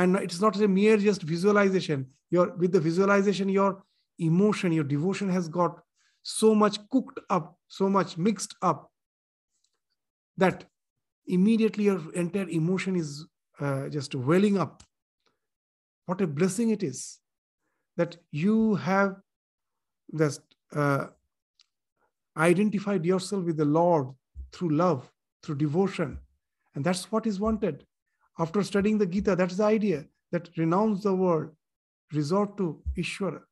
and 0.00 0.16
it's 0.16 0.40
not 0.40 0.58
a 0.60 0.66
mere 0.66 0.96
just 0.96 1.22
visualization, 1.22 2.06
your 2.30 2.56
with 2.56 2.72
the 2.72 2.80
visualization, 2.80 3.48
your 3.50 3.82
emotion, 4.18 4.72
your 4.72 4.84
devotion 4.84 5.28
has 5.28 5.48
got 5.48 5.80
so 6.22 6.54
much 6.54 6.78
cooked 6.88 7.20
up, 7.28 7.58
so 7.68 7.88
much 7.88 8.16
mixed 8.16 8.54
up 8.62 8.90
that 10.38 10.64
immediately 11.26 11.84
your 11.84 12.00
entire 12.14 12.48
emotion 12.48 12.96
is 12.96 13.26
uh, 13.60 13.88
just 13.88 14.14
welling 14.14 14.56
up. 14.58 14.82
What 16.06 16.22
a 16.22 16.26
blessing 16.26 16.70
it 16.70 16.82
is 16.82 17.18
that 17.98 18.16
you 18.30 18.76
have 18.76 19.16
just 20.18 20.40
uh, 20.74 21.08
identified 22.38 23.04
yourself 23.04 23.44
with 23.44 23.58
the 23.58 23.66
Lord 23.66 24.08
through 24.52 24.70
love, 24.70 25.12
through 25.42 25.56
devotion. 25.56 26.18
And 26.74 26.84
that's 26.84 27.12
what 27.12 27.26
is 27.26 27.38
wanted. 27.38 27.84
After 28.40 28.62
studying 28.62 28.96
the 28.96 29.06
Gita, 29.06 29.36
that's 29.36 29.58
the 29.58 29.64
idea 29.64 30.06
that 30.32 30.48
renounce 30.56 31.02
the 31.02 31.14
world, 31.14 31.50
resort 32.14 32.56
to 32.56 32.80
Ishvara. 32.96 33.42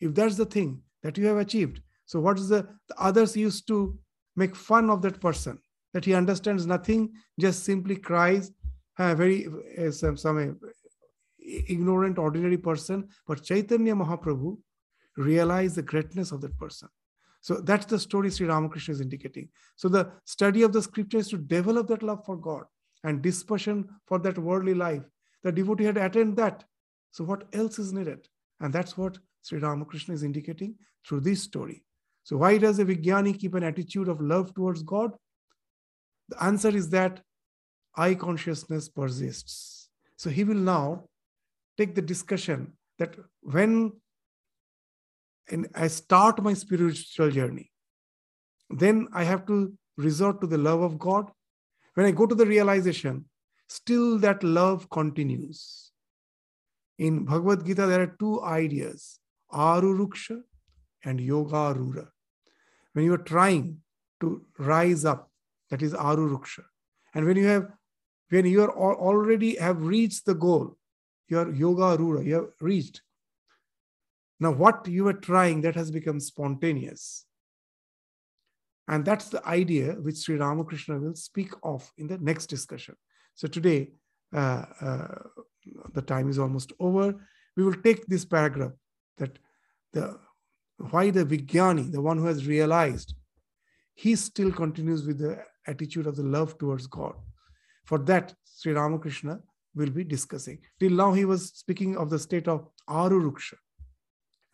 If 0.00 0.14
that's 0.14 0.36
the 0.36 0.44
thing 0.46 0.82
that 1.04 1.16
you 1.16 1.26
have 1.26 1.36
achieved, 1.36 1.80
so 2.06 2.18
what 2.18 2.38
is 2.40 2.48
the, 2.48 2.66
the 2.88 3.00
others 3.00 3.36
used 3.36 3.68
to 3.68 3.96
make 4.34 4.56
fun 4.56 4.90
of 4.90 5.00
that 5.02 5.20
person, 5.20 5.60
that 5.94 6.04
he 6.04 6.12
understands 6.12 6.66
nothing, 6.66 7.12
just 7.38 7.62
simply 7.62 7.94
cries, 7.94 8.50
uh, 8.98 9.14
very 9.14 9.46
uh, 9.78 9.92
some, 9.92 10.16
some 10.16 10.36
uh, 10.38 10.68
ignorant, 11.68 12.18
ordinary 12.18 12.58
person. 12.58 13.08
But 13.28 13.44
Chaitanya 13.44 13.94
Mahaprabhu 13.94 14.58
realized 15.16 15.76
the 15.76 15.82
greatness 15.82 16.32
of 16.32 16.40
that 16.40 16.58
person. 16.58 16.88
So 17.42 17.60
that's 17.60 17.86
the 17.86 17.98
story 17.98 18.30
Sri 18.30 18.48
Ramakrishna 18.48 18.94
is 18.94 19.00
indicating. 19.00 19.50
So 19.76 19.88
the 19.88 20.10
study 20.24 20.62
of 20.62 20.72
the 20.72 20.82
scripture 20.82 21.18
is 21.18 21.28
to 21.28 21.38
develop 21.38 21.86
that 21.88 22.02
love 22.02 22.24
for 22.24 22.36
God 22.36 22.64
and 23.04 23.22
dispersion 23.22 23.88
for 24.06 24.18
that 24.20 24.38
worldly 24.38 24.74
life. 24.74 25.02
The 25.42 25.52
devotee 25.52 25.84
had 25.84 25.96
attained 25.96 26.36
that. 26.36 26.64
So 27.10 27.24
what 27.24 27.44
else 27.52 27.78
is 27.78 27.92
needed? 27.92 28.28
And 28.60 28.72
that's 28.72 28.96
what 28.96 29.18
Sri 29.42 29.58
Ramakrishna 29.58 30.14
is 30.14 30.22
indicating 30.22 30.76
through 31.06 31.20
this 31.20 31.42
story. 31.42 31.84
So 32.24 32.36
why 32.36 32.58
does 32.58 32.78
a 32.78 32.84
Vijnani 32.84 33.38
keep 33.38 33.54
an 33.54 33.64
attitude 33.64 34.08
of 34.08 34.20
love 34.20 34.54
towards 34.54 34.82
God? 34.82 35.12
The 36.28 36.42
answer 36.42 36.68
is 36.68 36.90
that 36.90 37.20
I 37.96 38.14
consciousness 38.14 38.88
persists. 38.88 39.88
So 40.16 40.30
he 40.30 40.44
will 40.44 40.54
now 40.54 41.08
take 41.76 41.94
the 41.94 42.02
discussion 42.02 42.74
that 42.98 43.16
when 43.40 43.92
and 45.50 45.66
I 45.74 45.88
start 45.88 46.42
my 46.42 46.54
spiritual 46.54 47.30
journey, 47.30 47.70
then 48.70 49.08
I 49.12 49.24
have 49.24 49.44
to 49.46 49.72
resort 49.96 50.40
to 50.40 50.46
the 50.46 50.58
love 50.58 50.80
of 50.80 50.98
God. 50.98 51.30
When 51.94 52.06
I 52.06 52.10
go 52.10 52.26
to 52.26 52.34
the 52.34 52.46
realization, 52.46 53.26
still 53.68 54.18
that 54.18 54.42
love 54.42 54.88
continues. 54.90 55.90
In 56.98 57.24
Bhagavad 57.24 57.66
Gita, 57.66 57.86
there 57.86 58.02
are 58.02 58.16
two 58.18 58.42
ideas 58.42 59.18
Aruruksha 59.52 60.42
and 61.04 61.20
Yoga 61.20 61.54
Arura. 61.54 62.08
When 62.92 63.04
you 63.04 63.14
are 63.14 63.18
trying 63.18 63.78
to 64.20 64.44
rise 64.58 65.04
up, 65.04 65.30
that 65.70 65.82
is 65.82 65.94
Aruruksha. 65.94 66.64
And 67.14 67.26
when 67.26 67.36
you 67.36 67.46
have 67.46 67.68
when 68.28 68.46
you 68.46 68.62
are 68.62 68.72
already 68.72 69.56
have 69.56 69.82
reached 69.82 70.24
the 70.24 70.34
goal, 70.34 70.78
your 71.28 71.52
Yoga 71.52 71.96
Arura, 71.96 72.24
you 72.24 72.34
have 72.34 72.48
reached, 72.60 73.02
now, 74.42 74.50
what 74.50 74.88
you 74.88 75.04
were 75.04 75.12
trying, 75.12 75.60
that 75.60 75.76
has 75.76 75.92
become 75.92 76.18
spontaneous. 76.18 77.26
And 78.88 79.04
that's 79.04 79.28
the 79.28 79.46
idea 79.46 79.92
which 79.92 80.16
Sri 80.16 80.36
Ramakrishna 80.36 80.98
will 80.98 81.14
speak 81.14 81.52
of 81.62 81.90
in 81.98 82.06
the 82.08 82.18
next 82.18 82.46
discussion. 82.46 82.96
So 83.34 83.46
today, 83.48 83.92
uh, 84.34 84.64
uh, 84.80 85.08
the 85.94 86.02
time 86.02 86.28
is 86.28 86.38
almost 86.38 86.72
over. 86.80 87.14
We 87.56 87.64
will 87.64 87.74
take 87.74 88.06
this 88.06 88.24
paragraph 88.24 88.72
that 89.18 89.38
the 89.92 90.18
why 90.90 91.10
the 91.10 91.24
Vijnani, 91.24 91.92
the 91.92 92.00
one 92.00 92.18
who 92.18 92.26
has 92.26 92.46
realized, 92.46 93.14
he 93.94 94.16
still 94.16 94.50
continues 94.50 95.06
with 95.06 95.18
the 95.18 95.38
attitude 95.66 96.06
of 96.06 96.16
the 96.16 96.24
love 96.24 96.58
towards 96.58 96.86
God. 96.86 97.14
For 97.84 97.98
that, 97.98 98.34
Sri 98.44 98.72
Ramakrishna 98.72 99.40
will 99.74 99.90
be 99.90 100.04
discussing. 100.04 100.58
Till 100.80 100.90
now, 100.90 101.12
he 101.12 101.24
was 101.24 101.50
speaking 101.50 101.96
of 101.96 102.10
the 102.10 102.18
state 102.18 102.48
of 102.48 102.68
Aruruksha. 102.88 103.54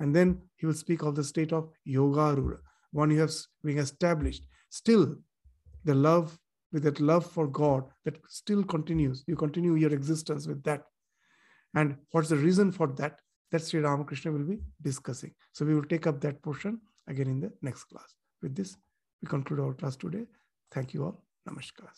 And 0.01 0.15
then 0.15 0.43
he 0.57 0.67
will 0.67 0.75
speak 0.75 1.03
of 1.03 1.15
the 1.17 1.25
state 1.25 1.53
of 1.53 1.71
yoga 1.85 2.37
rura, 2.41 2.59
one 2.93 3.11
you 3.11 3.21
have 3.21 3.33
being 3.65 3.79
established. 3.79 4.45
Still, 4.71 5.17
the 5.85 5.95
love 5.95 6.39
with 6.73 6.83
that 6.83 7.01
love 7.01 7.25
for 7.25 7.47
God 7.47 7.85
that 8.05 8.19
still 8.29 8.63
continues. 8.63 9.25
You 9.27 9.37
continue 9.37 9.75
your 9.75 9.93
existence 9.93 10.47
with 10.47 10.63
that. 10.65 10.83
And 11.75 11.97
what's 12.11 12.29
the 12.29 12.37
reason 12.37 12.73
for 12.73 12.89
that? 12.99 13.21
That 13.51 13.63
Sri 13.63 13.81
Ramakrishna 13.81 14.33
will 14.33 14.45
be 14.45 14.59
discussing. 14.83 15.35
So 15.53 15.65
we 15.65 15.75
will 15.75 15.85
take 15.85 16.07
up 16.07 16.21
that 16.21 16.43
portion 16.43 16.81
again 17.07 17.29
in 17.29 17.41
the 17.41 17.53
next 17.63 17.85
class. 17.85 18.15
With 18.43 18.55
this, 18.55 18.77
we 19.23 19.29
conclude 19.29 19.61
our 19.61 19.73
class 19.73 19.97
today. 19.97 20.27
Thank 20.71 20.93
you 20.93 21.05
all. 21.05 21.25
Namaskar. 21.49 21.89